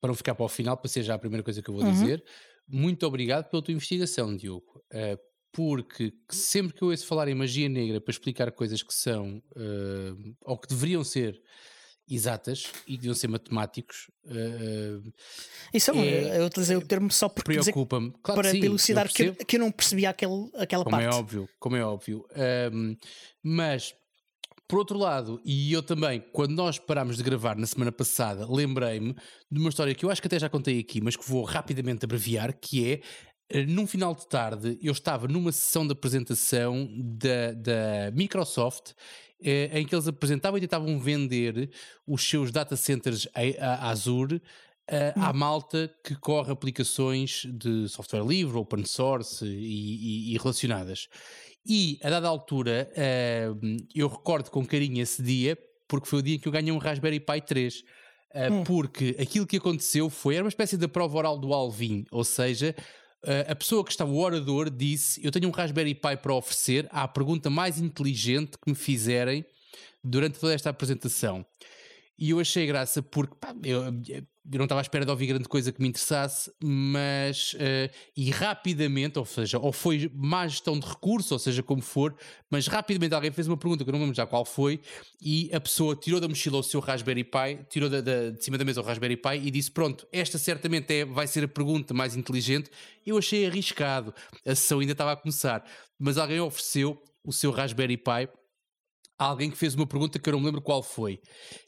para 0.00 0.08
não 0.08 0.14
ficar 0.14 0.34
para 0.34 0.44
o 0.44 0.48
final, 0.48 0.76
para 0.76 0.88
ser 0.88 1.02
já 1.02 1.14
a 1.14 1.18
primeira 1.18 1.42
coisa 1.42 1.60
que 1.62 1.68
eu 1.68 1.74
vou 1.74 1.84
uhum. 1.84 1.92
dizer, 1.92 2.24
muito 2.68 3.06
obrigado 3.06 3.50
pela 3.50 3.62
tua 3.62 3.72
investigação, 3.72 4.36
Diogo. 4.36 4.82
Uh, 4.92 5.18
porque 5.52 6.12
sempre 6.30 6.74
que 6.74 6.82
eu 6.82 6.88
ouço 6.88 7.06
falar 7.06 7.28
em 7.28 7.34
magia 7.34 7.68
negra 7.68 8.00
para 8.00 8.10
explicar 8.10 8.50
coisas 8.50 8.82
que 8.82 8.92
são 8.92 9.40
uh, 9.56 10.36
ou 10.42 10.58
que 10.58 10.68
deveriam 10.68 11.04
ser 11.04 11.40
exatas 12.10 12.70
e 12.86 12.96
deviam 12.96 13.14
ser 13.14 13.28
matemáticos. 13.28 14.10
Uh, 14.24 15.12
Isso 15.72 15.92
é, 15.92 16.08
é, 16.08 16.38
eu 16.40 16.46
utilizei 16.46 16.76
o 16.76 16.82
termo 16.84 17.10
só 17.10 17.28
porque 17.28 17.52
preocupa-me 17.52 18.12
claro, 18.22 18.42
para 18.42 18.50
sim, 18.50 18.64
elucidar 18.64 19.08
que, 19.10 19.22
eu, 19.22 19.34
que 19.34 19.56
eu 19.56 19.60
não 19.60 19.70
percebia 19.70 20.10
aquele, 20.10 20.50
aquela 20.56 20.84
como 20.84 20.96
parte. 20.96 21.06
Como 21.06 21.16
é 21.16 21.20
óbvio, 21.20 21.48
como 21.58 21.76
é 21.76 21.84
óbvio. 21.84 22.26
Um, 22.72 22.96
mas 23.42 23.94
por 24.66 24.78
outro 24.78 24.98
lado, 24.98 25.40
e 25.44 25.72
eu 25.72 25.82
também, 25.82 26.24
quando 26.32 26.52
nós 26.52 26.78
parámos 26.78 27.16
de 27.16 27.22
gravar 27.22 27.56
na 27.56 27.66
semana 27.66 27.92
passada, 27.92 28.46
lembrei-me 28.50 29.14
de 29.50 29.60
uma 29.60 29.68
história 29.68 29.94
que 29.94 30.04
eu 30.04 30.10
acho 30.10 30.22
que 30.22 30.26
até 30.26 30.38
já 30.38 30.48
contei 30.48 30.78
aqui, 30.78 31.00
mas 31.00 31.16
que 31.16 31.28
vou 31.28 31.44
rapidamente 31.44 32.04
abreviar, 32.04 32.54
que 32.58 32.92
é 32.92 33.00
eh, 33.50 33.66
num 33.66 33.86
final 33.86 34.14
de 34.14 34.26
tarde, 34.26 34.78
eu 34.82 34.92
estava 34.92 35.28
numa 35.28 35.52
sessão 35.52 35.86
de 35.86 35.92
apresentação 35.92 36.88
da, 36.98 37.52
da 37.52 38.10
Microsoft 38.12 38.92
eh, 39.42 39.80
em 39.80 39.86
que 39.86 39.94
eles 39.94 40.08
apresentavam 40.08 40.56
e 40.56 40.60
tentavam 40.62 40.98
vender 40.98 41.70
os 42.06 42.22
seus 42.26 42.50
data 42.50 42.76
centers 42.76 43.28
a, 43.34 43.66
a 43.66 43.90
Azure 43.90 44.40
Uh, 44.86 45.16
há 45.18 45.32
malta 45.32 45.90
que 46.04 46.14
corre 46.14 46.52
aplicações 46.52 47.46
de 47.46 47.88
software 47.88 48.22
livre, 48.22 48.58
open 48.58 48.84
source 48.84 49.42
e, 49.42 49.48
e, 49.48 50.34
e 50.34 50.38
relacionadas. 50.38 51.08
E 51.66 51.98
a 52.02 52.10
dada 52.10 52.28
altura, 52.28 52.90
uh, 52.92 53.76
eu 53.94 54.06
recordo 54.06 54.50
com 54.50 54.66
carinho 54.66 55.02
esse 55.02 55.22
dia, 55.22 55.58
porque 55.88 56.06
foi 56.06 56.18
o 56.18 56.22
dia 56.22 56.36
em 56.36 56.38
que 56.38 56.46
eu 56.46 56.52
ganhei 56.52 56.72
um 56.72 56.78
Raspberry 56.78 57.20
Pi 57.20 57.40
3. 57.40 57.80
Uh, 57.80 58.52
hum. 58.52 58.64
Porque 58.64 59.16
aquilo 59.18 59.46
que 59.46 59.56
aconteceu 59.56 60.10
foi, 60.10 60.34
era 60.34 60.44
uma 60.44 60.48
espécie 60.48 60.76
de 60.76 60.86
prova 60.88 61.16
oral 61.16 61.38
do 61.38 61.54
Alvin, 61.54 62.04
ou 62.10 62.24
seja, 62.24 62.74
uh, 63.24 63.50
a 63.50 63.54
pessoa 63.54 63.84
que 63.84 63.90
estava, 63.90 64.10
o 64.10 64.18
orador, 64.18 64.68
disse: 64.68 65.24
Eu 65.24 65.30
tenho 65.30 65.48
um 65.48 65.52
Raspberry 65.52 65.94
Pi 65.94 66.16
para 66.16 66.34
oferecer 66.34 66.86
à 66.90 67.08
pergunta 67.08 67.48
mais 67.48 67.78
inteligente 67.78 68.58
que 68.58 68.70
me 68.70 68.76
fizerem 68.76 69.44
durante 70.02 70.38
toda 70.38 70.52
esta 70.52 70.68
apresentação. 70.70 71.46
E 72.18 72.30
eu 72.30 72.38
achei 72.38 72.66
graça 72.66 73.02
porque 73.02 73.34
pá, 73.40 73.54
eu, 73.64 73.84
eu 74.50 74.58
não 74.58 74.64
estava 74.64 74.80
à 74.80 74.82
espera 74.82 75.04
de 75.04 75.10
ouvir 75.10 75.26
grande 75.26 75.48
coisa 75.48 75.72
que 75.72 75.80
me 75.80 75.88
interessasse, 75.88 76.52
mas 76.62 77.54
uh, 77.54 77.90
e 78.14 78.30
rapidamente, 78.30 79.18
ou 79.18 79.24
seja, 79.24 79.58
ou 79.58 79.72
foi 79.72 80.10
má 80.14 80.46
gestão 80.46 80.78
de 80.78 80.86
recursos, 80.86 81.32
ou 81.32 81.38
seja, 81.38 81.62
como 81.62 81.80
for, 81.80 82.14
mas 82.50 82.66
rapidamente 82.66 83.14
alguém 83.14 83.30
fez 83.30 83.48
uma 83.48 83.56
pergunta 83.56 83.84
que 83.84 83.90
eu 83.90 83.92
não 83.92 84.00
lembro 84.00 84.14
já 84.14 84.26
qual 84.26 84.44
foi, 84.44 84.80
e 85.20 85.50
a 85.52 85.60
pessoa 85.60 85.96
tirou 85.96 86.20
da 86.20 86.28
mochila 86.28 86.58
o 86.58 86.62
seu 86.62 86.80
Raspberry 86.80 87.24
Pi, 87.24 87.64
tirou 87.70 87.88
da, 87.88 88.00
da, 88.02 88.30
de 88.30 88.44
cima 88.44 88.58
da 88.58 88.64
mesa 88.64 88.80
o 88.80 88.84
Raspberry 88.84 89.16
Pi 89.16 89.40
e 89.42 89.50
disse: 89.50 89.70
Pronto, 89.70 90.06
esta 90.12 90.36
certamente 90.36 90.92
é, 90.92 91.04
vai 91.04 91.26
ser 91.26 91.44
a 91.44 91.48
pergunta 91.48 91.94
mais 91.94 92.14
inteligente. 92.14 92.70
Eu 93.06 93.16
achei 93.16 93.46
arriscado, 93.46 94.14
a 94.44 94.54
sessão 94.54 94.80
ainda 94.80 94.92
estava 94.92 95.12
a 95.12 95.16
começar, 95.16 95.64
mas 95.98 96.18
alguém 96.18 96.40
ofereceu 96.40 97.02
o 97.24 97.32
seu 97.32 97.50
Raspberry 97.50 97.96
Pi 97.96 98.28
alguém 99.18 99.50
que 99.50 99.56
fez 99.56 99.74
uma 99.74 99.86
pergunta 99.86 100.18
que 100.18 100.28
eu 100.28 100.32
não 100.32 100.40
me 100.40 100.46
lembro 100.46 100.60
qual 100.60 100.82
foi. 100.82 101.20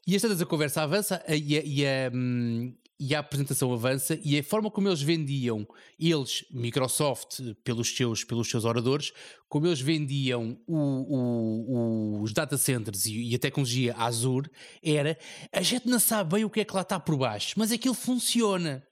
E 0.06 0.14
esta 0.14 0.32
a 0.32 0.46
conversa 0.46 0.82
avança 0.82 1.22
e 1.28 1.56
a, 1.56 1.62
e, 1.64 1.86
a, 1.86 2.10
hum, 2.12 2.74
e 2.98 3.14
a, 3.14 3.20
apresentação 3.20 3.72
avança 3.72 4.18
e 4.24 4.38
a 4.38 4.42
forma 4.42 4.70
como 4.70 4.88
eles 4.88 5.02
vendiam, 5.02 5.66
eles, 5.98 6.44
Microsoft, 6.50 7.40
pelos 7.62 7.94
seus, 7.94 8.24
pelos 8.24 8.50
seus 8.50 8.64
oradores, 8.64 9.12
como 9.48 9.66
eles 9.66 9.80
vendiam 9.80 10.58
o, 10.66 12.18
o, 12.18 12.22
os 12.22 12.32
data 12.32 12.58
centers 12.58 13.06
e, 13.06 13.30
e, 13.30 13.34
a 13.34 13.38
tecnologia 13.38 13.94
Azure, 13.96 14.50
era 14.82 15.18
a 15.52 15.62
gente 15.62 15.86
não 15.86 16.00
sabe 16.00 16.34
bem 16.34 16.44
o 16.44 16.50
que 16.50 16.60
é 16.60 16.64
que 16.64 16.74
lá 16.74 16.82
está 16.82 16.98
por 16.98 17.16
baixo, 17.16 17.54
mas 17.56 17.70
aquilo 17.70 17.94
funciona. 17.94 18.86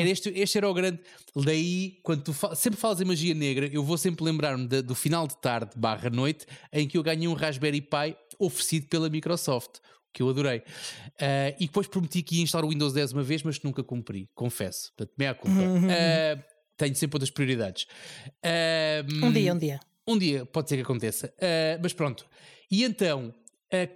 Era 0.00 0.08
este, 0.08 0.28
este 0.30 0.58
era 0.58 0.68
o 0.68 0.74
grande. 0.74 1.00
Daí, 1.36 1.98
quando 2.02 2.22
tu 2.22 2.32
fal, 2.32 2.54
sempre 2.56 2.78
falas 2.78 3.00
em 3.00 3.04
magia 3.04 3.34
negra, 3.34 3.66
eu 3.72 3.82
vou 3.84 3.96
sempre 3.96 4.24
lembrar-me 4.24 4.66
do 4.66 4.94
final 4.94 5.26
de 5.26 5.36
tarde 5.38 5.70
barra 5.76 6.10
noite 6.10 6.46
em 6.72 6.86
que 6.88 6.96
eu 6.98 7.02
ganhei 7.02 7.28
um 7.28 7.32
Raspberry 7.34 7.80
Pi 7.80 8.16
oferecido 8.38 8.86
pela 8.88 9.08
Microsoft, 9.08 9.78
que 10.12 10.22
eu 10.22 10.28
adorei. 10.28 10.58
Uh, 10.58 11.54
e 11.58 11.66
depois 11.66 11.86
prometi 11.86 12.22
que 12.22 12.36
ia 12.36 12.42
instalar 12.42 12.64
o 12.64 12.70
Windows 12.70 12.92
10 12.92 13.12
uma 13.12 13.22
vez, 13.22 13.42
mas 13.42 13.60
nunca 13.62 13.82
cumpri, 13.82 14.28
confesso. 14.34 14.92
Portanto, 14.96 15.14
meia 15.18 15.34
culpa. 15.34 15.56
Uh, 15.58 16.42
tenho 16.76 16.94
sempre 16.96 17.16
outras 17.16 17.30
prioridades. 17.30 17.86
Ahm, 18.42 19.24
Um 19.24 19.32
dia, 19.32 19.54
um 19.54 19.58
dia. 19.58 19.80
um 20.06 20.18
dia 20.18 20.44
pode 20.46 20.68
ser 20.68 20.76
que 20.76 20.82
aconteça. 20.82 21.32
Mas 21.80 21.92
pronto. 21.92 22.26
E 22.70 22.82
então, 22.84 23.32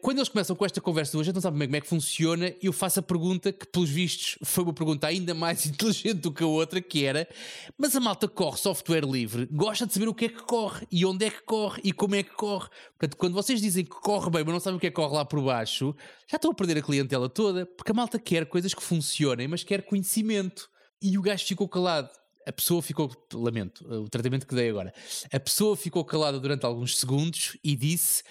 quando 0.00 0.18
eles 0.18 0.28
começam 0.28 0.56
com 0.56 0.64
esta 0.64 0.80
conversa 0.80 1.18
hoje, 1.18 1.32
não 1.32 1.40
sabe 1.40 1.58
bem 1.58 1.68
como 1.68 1.76
é 1.76 1.80
que 1.80 1.86
funciona, 1.86 2.54
eu 2.62 2.72
faço 2.72 3.00
a 3.00 3.02
pergunta 3.02 3.52
que, 3.52 3.66
pelos 3.66 3.90
vistos, 3.90 4.38
foi 4.42 4.64
uma 4.64 4.72
pergunta 4.72 5.06
ainda 5.06 5.34
mais 5.34 5.64
inteligente 5.66 6.20
do 6.20 6.32
que 6.32 6.42
a 6.42 6.46
outra, 6.46 6.80
que 6.80 7.04
era: 7.04 7.28
mas 7.76 7.94
a 7.94 8.00
malta 8.00 8.26
corre 8.26 8.56
software 8.56 9.04
livre, 9.04 9.46
gosta 9.50 9.86
de 9.86 9.92
saber 9.92 10.08
o 10.08 10.14
que 10.14 10.26
é 10.26 10.28
que 10.28 10.42
corre, 10.42 10.86
e 10.90 11.04
onde 11.04 11.26
é 11.26 11.30
que 11.30 11.42
corre, 11.42 11.80
e 11.84 11.92
como 11.92 12.14
é 12.14 12.22
que 12.22 12.34
corre. 12.34 12.68
Portanto, 12.98 13.16
quando 13.16 13.34
vocês 13.34 13.60
dizem 13.60 13.84
que 13.84 13.90
corre 13.90 14.30
bem, 14.30 14.44
mas 14.44 14.54
não 14.54 14.60
sabem 14.60 14.76
o 14.78 14.80
que 14.80 14.86
é 14.86 14.90
que 14.90 14.96
corre 14.96 15.14
lá 15.14 15.24
por 15.24 15.42
baixo, 15.42 15.94
já 16.26 16.36
estão 16.36 16.50
a 16.50 16.54
perder 16.54 16.78
a 16.78 16.82
clientela 16.82 17.28
toda, 17.28 17.66
porque 17.66 17.92
a 17.92 17.94
malta 17.94 18.18
quer 18.18 18.46
coisas 18.46 18.72
que 18.74 18.82
funcionem, 18.82 19.48
mas 19.48 19.62
quer 19.62 19.82
conhecimento. 19.82 20.70
E 21.00 21.16
o 21.16 21.22
gajo 21.22 21.44
ficou 21.44 21.68
calado. 21.68 22.10
A 22.46 22.52
pessoa 22.52 22.80
ficou, 22.80 23.10
lamento, 23.34 23.86
o 23.86 24.08
tratamento 24.08 24.46
que 24.46 24.54
dei 24.54 24.70
agora. 24.70 24.92
A 25.30 25.38
pessoa 25.38 25.76
ficou 25.76 26.02
calada 26.04 26.40
durante 26.40 26.64
alguns 26.64 26.96
segundos 26.98 27.58
e 27.62 27.76
disse: 27.76 28.22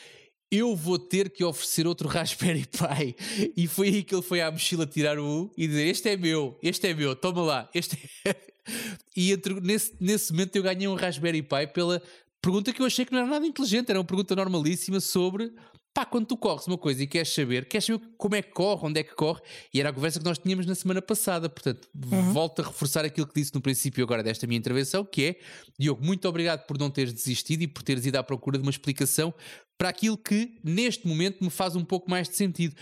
Eu 0.49 0.75
vou 0.75 0.97
ter 0.97 1.29
que 1.29 1.43
oferecer 1.43 1.85
outro 1.85 2.07
Raspberry 2.07 2.65
Pi. 2.71 3.15
E 3.55 3.67
foi 3.67 3.89
aí 3.89 4.03
que 4.03 4.15
ele 4.15 4.21
foi 4.21 4.41
à 4.41 4.49
mochila 4.49 4.85
tirar 4.85 5.19
o 5.19 5.43
U 5.43 5.51
e 5.57 5.67
dizer: 5.67 5.87
Este 5.87 6.09
é 6.09 6.17
meu, 6.17 6.57
este 6.63 6.87
é 6.87 6.93
meu, 6.93 7.15
toma 7.15 7.41
lá. 7.41 7.69
Este 7.73 7.97
é... 8.25 8.35
E 9.15 9.31
entre, 9.31 9.61
nesse, 9.61 9.93
nesse 9.97 10.31
momento 10.33 10.55
eu 10.57 10.63
ganhei 10.63 10.87
um 10.89 10.95
Raspberry 10.95 11.41
Pi 11.41 11.67
pela 11.73 12.01
pergunta 12.41 12.73
que 12.73 12.81
eu 12.81 12.85
achei 12.85 13.05
que 13.05 13.11
não 13.11 13.19
era 13.19 13.27
nada 13.27 13.45
inteligente, 13.45 13.89
era 13.89 13.97
uma 13.99 14.05
pergunta 14.05 14.35
normalíssima 14.35 14.99
sobre. 14.99 15.53
Pá, 15.97 16.05
quando 16.05 16.27
tu 16.27 16.37
corres 16.37 16.67
uma 16.67 16.77
coisa 16.77 17.01
e 17.01 17.07
queres 17.07 17.33
saber, 17.33 17.67
queres 17.67 17.85
saber 17.85 17.99
como 18.19 18.35
é 18.35 18.41
que 18.43 18.51
corre, 18.51 18.85
onde 18.85 18.99
é 18.99 19.03
que 19.03 19.15
corre, 19.15 19.41
e 19.73 19.79
era 19.79 19.89
a 19.89 19.93
conversa 19.93 20.19
que 20.19 20.25
nós 20.25 20.37
tínhamos 20.37 20.67
na 20.67 20.75
semana 20.75 21.01
passada. 21.01 21.49
Portanto, 21.49 21.89
volto 22.31 22.61
a 22.61 22.65
reforçar 22.65 23.03
aquilo 23.03 23.25
que 23.25 23.33
disse 23.33 23.51
no 23.55 23.59
princípio 23.59 24.03
agora 24.03 24.21
desta 24.21 24.45
minha 24.45 24.59
intervenção, 24.59 25.03
que 25.03 25.23
é, 25.23 25.35
Diogo, 25.79 26.05
muito 26.05 26.27
obrigado 26.29 26.67
por 26.67 26.77
não 26.77 26.91
teres 26.91 27.11
desistido 27.11 27.63
e 27.63 27.67
por 27.67 27.81
teres 27.81 28.05
ido 28.05 28.15
à 28.15 28.23
procura 28.23 28.59
de 28.59 28.61
uma 28.61 28.69
explicação 28.69 29.33
para 29.77 29.89
aquilo 29.89 30.17
que 30.17 30.57
neste 30.63 31.07
momento 31.07 31.43
me 31.43 31.49
faz 31.51 31.75
um 31.75 31.85
pouco 31.85 32.09
mais 32.09 32.27
de 32.27 32.35
sentido. 32.35 32.75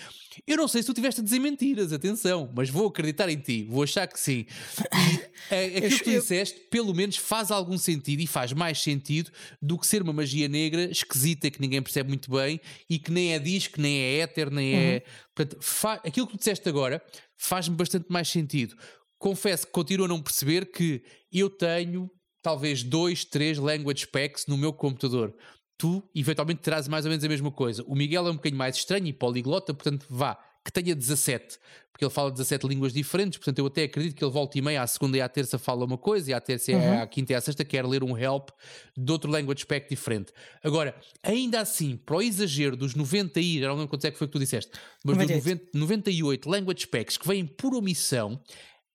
Eu 0.47 0.55
não 0.57 0.67
sei 0.67 0.81
se 0.81 0.87
tu 0.87 0.93
tiveste 0.93 1.19
a 1.19 1.23
dizer 1.23 1.39
mentiras, 1.39 1.91
atenção, 1.91 2.49
mas 2.55 2.69
vou 2.69 2.87
acreditar 2.87 3.27
em 3.29 3.37
ti, 3.37 3.63
vou 3.63 3.83
achar 3.83 4.07
que 4.07 4.17
sim. 4.19 4.45
E 4.93 5.53
eh, 5.53 5.65
aquilo 5.77 5.97
que 5.99 6.03
tu 6.05 6.11
disseste, 6.11 6.59
pelo 6.71 6.93
menos 6.93 7.17
faz 7.17 7.51
algum 7.51 7.77
sentido 7.77 8.21
e 8.21 8.27
faz 8.27 8.53
mais 8.53 8.79
sentido 8.81 9.29
do 9.61 9.77
que 9.77 9.85
ser 9.85 10.01
uma 10.01 10.13
magia 10.13 10.47
negra 10.47 10.89
esquisita 10.89 11.51
que 11.51 11.59
ninguém 11.59 11.81
percebe 11.81 12.07
muito 12.09 12.31
bem 12.31 12.61
e 12.89 12.97
que 12.97 13.11
nem 13.11 13.33
é 13.33 13.39
disco, 13.39 13.81
nem 13.81 13.97
é 13.99 14.17
éter, 14.19 14.49
nem 14.49 14.73
é. 14.75 15.03
Portanto, 15.35 15.61
fa- 15.61 16.01
aquilo 16.05 16.27
que 16.27 16.33
tu 16.33 16.39
disseste 16.39 16.67
agora 16.69 17.01
faz-me 17.37 17.75
bastante 17.75 18.05
mais 18.09 18.29
sentido. 18.29 18.75
Confesso 19.17 19.65
que 19.65 19.73
continuo 19.73 20.05
a 20.05 20.09
não 20.09 20.21
perceber 20.21 20.71
que 20.71 21.03
eu 21.31 21.49
tenho 21.49 22.09
talvez 22.41 22.83
dois, 22.83 23.25
três 23.25 23.57
language 23.57 24.05
packs 24.07 24.45
no 24.47 24.55
meu 24.57 24.71
computador. 24.71 25.33
Tu, 25.77 26.01
eventualmente, 26.15 26.61
terás 26.61 26.87
mais 26.87 27.05
ou 27.05 27.09
menos 27.09 27.23
a 27.23 27.27
mesma 27.29 27.51
coisa. 27.51 27.83
O 27.87 27.95
Miguel 27.95 28.27
é 28.27 28.31
um 28.31 28.35
bocadinho 28.35 28.57
mais 28.57 28.75
estranho 28.77 29.07
e 29.07 29.13
poliglota, 29.13 29.73
portanto, 29.73 30.05
vá, 30.09 30.37
que 30.63 30.71
tenha 30.71 30.95
17, 30.95 31.59
porque 31.91 32.03
ele 32.05 32.11
fala 32.11 32.31
17 32.31 32.65
línguas 32.67 32.91
diferentes, 32.93 33.37
portanto, 33.37 33.59
eu 33.59 33.67
até 33.67 33.83
acredito 33.83 34.15
que 34.15 34.23
ele 34.23 34.31
volta 34.31 34.57
e 34.57 34.61
meia, 34.61 34.81
à 34.81 34.87
segunda 34.87 35.17
e 35.17 35.21
à 35.21 35.29
terça 35.29 35.59
fala 35.59 35.85
uma 35.85 35.97
coisa, 35.97 36.31
e 36.31 36.33
à 36.33 36.41
terça, 36.41 36.71
e 36.71 36.75
à 36.75 37.05
quinta 37.05 37.33
e 37.33 37.35
à 37.35 37.41
sexta 37.41 37.63
quer 37.63 37.85
ler 37.85 38.03
um 38.03 38.17
help 38.17 38.49
de 38.97 39.11
outro 39.11 39.29
language 39.29 39.65
pack 39.65 39.87
diferente. 39.89 40.31
Agora, 40.63 40.95
ainda 41.21 41.59
assim, 41.59 41.95
para 41.97 42.15
o 42.15 42.21
exagero 42.21 42.75
dos 42.75 42.95
90 42.95 43.39
e, 43.39 43.59
já 43.59 43.67
não 43.67 43.75
lembro 43.75 43.89
quantos 43.89 44.05
é 44.05 44.11
que 44.11 44.17
foi 44.17 44.27
que 44.27 44.33
tu 44.33 44.39
disseste, 44.39 44.71
mas 45.03 45.17
dos 45.17 45.27
98. 45.27 45.77
90, 45.77 45.77
98 45.77 46.49
language 46.49 46.87
packs 46.87 47.17
que 47.17 47.27
vêm 47.27 47.45
por 47.45 47.75
omissão, 47.75 48.41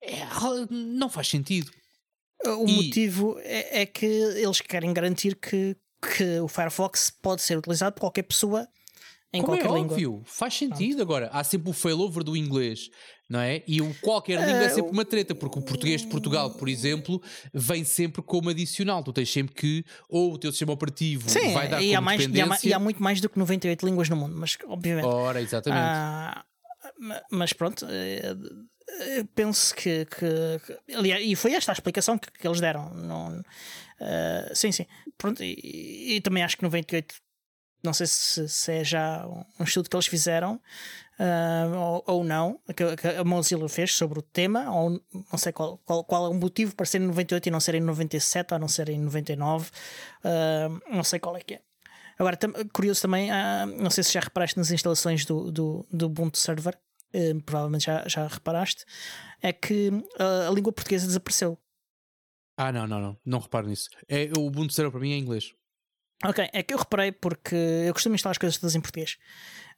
é, 0.03 0.23
não 0.71 1.09
faz 1.11 1.29
sentido. 1.29 1.71
O 2.45 2.67
E- 2.67 2.73
motivo 2.85 3.39
é, 3.41 3.83
é 3.83 3.87
que 3.87 4.07
eles 4.07 4.61
querem 4.63 4.93
garantir 4.93 5.37
que, 5.37 5.77
que 6.01 6.41
o 6.41 6.49
Firefox 6.49 7.11
pode 7.11 7.43
ser 7.43 7.59
utilizado 7.59 7.95
por 7.95 8.01
qualquer 8.01 8.23
pessoa 8.23 8.67
em 9.33 9.41
Como 9.43 9.55
é 9.55 9.59
qualquer 9.61 9.75
língua. 9.79 9.93
óbvio, 9.95 10.23
faz 10.27 10.55
sentido. 10.55 11.01
Agora, 11.03 11.29
há 11.33 11.45
sempre 11.45 11.71
o 11.71 11.73
failover 11.73 12.25
do 12.25 12.37
inglês, 12.37 12.91
não 13.29 13.39
é? 13.41 13.63
E 13.67 13.81
o 13.81 13.95
qualquer 14.01 14.41
língua 14.41 14.63
é 14.65 14.67
Eh, 14.67 14.69
sempre 14.71 14.91
uma 14.91 15.05
treta, 15.05 15.37
porque 15.37 15.57
o 15.59 15.63
português 15.63 16.01
de 16.01 16.09
Portugal, 16.09 16.51
por 16.51 16.69
exemplo, 16.69 17.23
vem 17.55 17.85
sempre 17.85 18.23
como 18.23 18.51
adicional. 18.51 19.05
Tu 19.05 19.13
tens 19.13 19.31
sempre 19.33 19.55
que, 19.55 19.85
ou 20.09 20.33
o 20.33 20.39
teu 20.39 20.51
sistema 20.51 20.73
operativo 20.73 21.31
Sim, 21.31 21.53
vai 21.55 21.69
dar 21.69 21.81
e 21.81 21.95
há, 21.95 22.01
mais, 22.01 22.21
e, 22.27 22.41
há, 22.41 22.59
e 22.65 22.73
há 22.73 22.79
muito 22.81 23.01
mais 23.01 23.21
do 23.21 23.29
que 23.29 23.39
98 23.39 23.87
línguas 23.87 24.09
no 24.09 24.17
mundo, 24.17 24.35
mas 24.37 24.59
obviamente. 24.67 25.07
Ora, 25.07 25.41
exatamente. 25.41 25.81
Ah, 25.95 26.45
ma- 26.99 27.23
mas 27.31 27.53
pronto, 27.53 27.87
eh, 27.89 28.35
penso 29.33 29.73
que, 29.77 30.07
que- 30.07 30.61
que- 30.87 30.95
aliás, 30.97 31.23
e 31.25 31.37
foi 31.37 31.53
esta 31.55 31.71
a 31.71 31.75
explicação 31.75 32.19
que, 32.19 32.33
que 32.33 32.49
eles 32.49 32.61
deram. 32.61 32.93
Não, 32.95 33.41
eh, 34.01 34.51
sim, 34.57 34.73
sim. 34.73 34.87
Pronto, 35.21 35.45
e, 35.45 36.17
e 36.17 36.21
também 36.23 36.43
acho 36.43 36.57
que 36.57 36.63
98, 36.63 37.15
não 37.85 37.93
sei 37.93 38.07
se, 38.07 38.49
se 38.49 38.73
é 38.73 38.83
já 38.83 39.27
um 39.59 39.65
estudo 39.65 39.91
que 39.91 39.95
eles 39.95 40.07
fizeram 40.07 40.59
ah, 41.19 41.67
ou, 41.77 42.05
ou 42.07 42.25
não, 42.25 42.59
que, 42.75 42.97
que 42.97 43.07
a 43.07 43.23
Mozilla 43.23 43.69
fez 43.69 43.95
sobre 43.95 44.19
o 44.19 44.23
tema, 44.23 44.71
ou 44.71 44.99
não 45.13 45.39
sei 45.39 45.53
qual, 45.53 45.77
qual, 45.85 46.03
qual 46.03 46.25
é 46.25 46.29
o 46.31 46.35
motivo 46.35 46.75
para 46.75 46.87
ser 46.87 47.03
em 47.03 47.07
98 47.09 47.49
e 47.49 47.51
não 47.51 47.61
ser 47.61 47.75
em 47.75 47.81
97 47.81 48.55
ou 48.55 48.61
não 48.61 48.67
ser 48.69 48.89
em 48.89 48.99
99, 48.99 49.71
ah, 50.25 50.69
não 50.91 51.05
sei 51.05 51.19
qual 51.19 51.37
é 51.37 51.43
que 51.43 51.55
é. 51.55 51.61
Agora, 52.19 52.39
curioso 52.73 53.03
também, 53.03 53.31
ah, 53.31 53.67
não 53.67 53.91
sei 53.91 54.03
se 54.03 54.15
já 54.15 54.21
reparaste 54.21 54.57
nas 54.57 54.71
instalações 54.71 55.27
do, 55.27 55.53
do, 55.53 55.87
do 55.93 56.07
Ubuntu 56.07 56.39
Server, 56.39 56.79
provavelmente 57.45 57.85
já, 57.85 58.09
já 58.09 58.27
reparaste, 58.27 58.87
é 59.43 59.53
que 59.53 59.91
a 60.49 60.51
língua 60.51 60.73
portuguesa 60.73 61.07
desapareceu. 61.07 61.59
Ah, 62.61 62.71
não, 62.71 62.87
não, 62.87 63.01
não. 63.01 63.17
Não 63.25 63.39
reparo 63.39 63.67
nisso. 63.67 63.89
É, 64.07 64.31
o 64.37 64.47
Ubuntu 64.47 64.75
Zero 64.75 64.91
para 64.91 65.01
mim 65.01 65.13
é 65.13 65.17
inglês. 65.17 65.55
Ok, 66.23 66.47
é 66.53 66.63
que 66.63 66.75
eu 66.75 66.79
reparei 66.79 67.11
porque 67.11 67.57
eu 67.57 67.95
costumo 67.95 68.15
instalar 68.15 68.33
as 68.33 68.39
coisas 68.39 68.59
todas 68.59 68.75
em 68.75 68.81
português. 68.83 69.17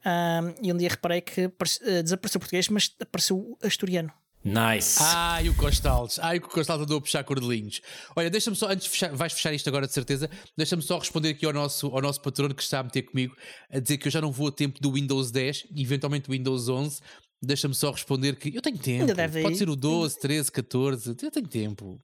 Ah, 0.05 0.41
e 0.61 0.73
um 0.73 0.77
dia 0.77 0.89
reparei 0.89 1.21
que 1.21 1.43
eh, 1.43 2.03
desapareceu 2.03 2.39
o 2.39 2.41
português, 2.41 2.69
mas 2.69 2.93
apareceu 3.01 3.37
o 3.37 3.57
asturiano. 3.63 4.13
Nice. 4.45 4.99
Ai, 5.01 5.49
o 5.49 5.55
Costales. 5.55 6.19
Ai, 6.19 6.39
o 6.39 6.41
Costales 6.41 6.83
andou 6.83 6.99
a 6.99 7.01
puxar 7.01 7.23
cordelinhos. 7.23 7.81
Olha, 8.17 8.29
deixa-me 8.29 8.57
só, 8.57 8.67
antes 8.69 8.87
de 8.87 8.91
fechar, 8.91 9.15
vais 9.15 9.33
fechar 9.33 9.55
isto 9.55 9.69
agora 9.69 9.87
de 9.87 9.93
certeza, 9.93 10.29
deixa-me 10.57 10.83
só 10.83 10.99
responder 10.99 11.29
aqui 11.29 11.47
ao 11.47 11.53
nosso, 11.53 11.87
ao 11.87 12.03
nosso 12.03 12.21
patrono 12.21 12.53
que 12.53 12.65
está 12.65 12.81
a 12.81 12.83
meter 12.83 13.03
comigo, 13.03 13.37
a 13.71 13.79
dizer 13.79 13.99
que 13.99 14.09
eu 14.09 14.11
já 14.11 14.21
não 14.21 14.33
vou 14.33 14.49
a 14.49 14.53
tempo 14.53 14.81
do 14.81 14.91
Windows 14.91 15.31
10 15.31 15.69
e 15.71 15.83
eventualmente 15.83 16.27
do 16.27 16.33
Windows 16.33 16.69
11. 16.69 17.01
Deixa-me 17.41 17.75
só 17.77 17.93
responder 17.93 18.35
que 18.35 18.57
eu 18.57 18.61
tenho 18.61 18.79
tempo. 18.79 19.03
Ainda 19.03 19.15
deve 19.15 19.43
Pode 19.43 19.57
ser 19.57 19.69
o 19.69 19.77
12, 19.77 20.19
13, 20.19 20.51
14. 20.51 21.11
Eu 21.23 21.31
tenho 21.31 21.47
tempo. 21.47 22.01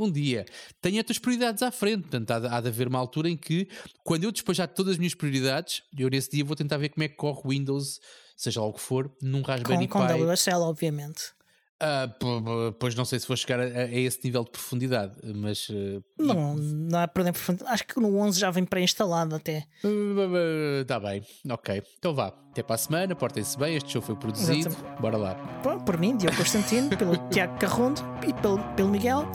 Um 0.00 0.10
dia. 0.10 0.46
Tenho 0.80 0.98
as 0.98 1.04
tuas 1.04 1.18
prioridades 1.18 1.62
à 1.62 1.70
frente. 1.70 2.02
Portanto, 2.02 2.30
há 2.30 2.38
de, 2.40 2.46
há 2.46 2.60
de 2.60 2.68
haver 2.68 2.88
uma 2.88 2.98
altura 2.98 3.28
em 3.28 3.36
que, 3.36 3.68
quando 4.02 4.24
eu 4.24 4.32
despejar 4.32 4.66
todas 4.66 4.92
as 4.92 4.98
minhas 4.98 5.14
prioridades, 5.14 5.82
eu 5.96 6.08
nesse 6.08 6.30
dia 6.30 6.44
vou 6.44 6.56
tentar 6.56 6.78
ver 6.78 6.88
como 6.88 7.04
é 7.04 7.08
que 7.08 7.16
corre 7.16 7.40
o 7.44 7.50
Windows, 7.50 8.00
seja 8.36 8.60
lá 8.60 8.66
o 8.66 8.72
que 8.72 8.80
for, 8.80 9.10
num 9.20 9.42
Raspberry 9.42 9.86
Com, 9.86 10.00
com 10.00 10.06
Pi. 10.06 10.14
WSL, 10.14 10.62
obviamente. 10.62 11.32
Ah, 11.82 12.08
p- 12.08 12.26
pois 12.78 12.94
não 12.94 13.06
sei 13.06 13.18
se 13.18 13.26
vou 13.26 13.36
chegar 13.36 13.58
a, 13.58 13.62
a 13.64 13.90
esse 13.90 14.20
nível 14.22 14.44
de 14.44 14.50
profundidade, 14.50 15.14
mas 15.34 15.66
ah, 15.70 16.02
Não, 16.18 16.54
não 16.56 16.98
há 16.98 17.08
problema. 17.08 17.36
Acho 17.66 17.86
que 17.86 17.98
no 17.98 18.18
11 18.18 18.38
já 18.38 18.50
vem 18.50 18.64
pré-instalado 18.64 19.34
até. 19.34 19.64
Está 20.82 21.00
bem, 21.00 21.22
ok. 21.48 21.82
Então 21.98 22.14
vá, 22.14 22.34
até 22.50 22.62
para 22.62 22.74
a 22.74 22.78
semana, 22.78 23.14
portem-se 23.14 23.58
bem. 23.58 23.76
Este 23.76 23.92
show 23.92 24.02
foi 24.02 24.14
produzido. 24.14 24.68
Exatamente. 24.68 25.00
Bora 25.00 25.16
lá. 25.16 25.34
Por, 25.62 25.82
por 25.82 25.96
mim, 25.98 26.16
Diogo 26.18 26.36
Constantino, 26.36 26.90
pelo 26.96 27.16
Tiago 27.30 27.58
Carrondo 27.58 28.02
e 28.28 28.32
pelo, 28.34 28.58
pelo 28.74 28.88
Miguel, 28.90 29.26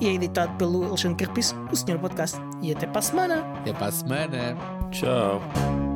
e 0.00 0.08
é 0.08 0.12
editado 0.14 0.56
pelo 0.58 0.84
Alexandre 0.84 1.24
Carpiço, 1.24 1.54
o 1.70 1.76
Senhor 1.76 2.00
Podcast. 2.00 2.36
E 2.62 2.72
até 2.72 2.86
para 2.86 2.98
a 2.98 3.02
semana! 3.02 3.40
Até 3.60 3.72
para 3.72 3.86
a 3.86 3.92
semana. 3.92 4.56
Tchau. 4.90 5.91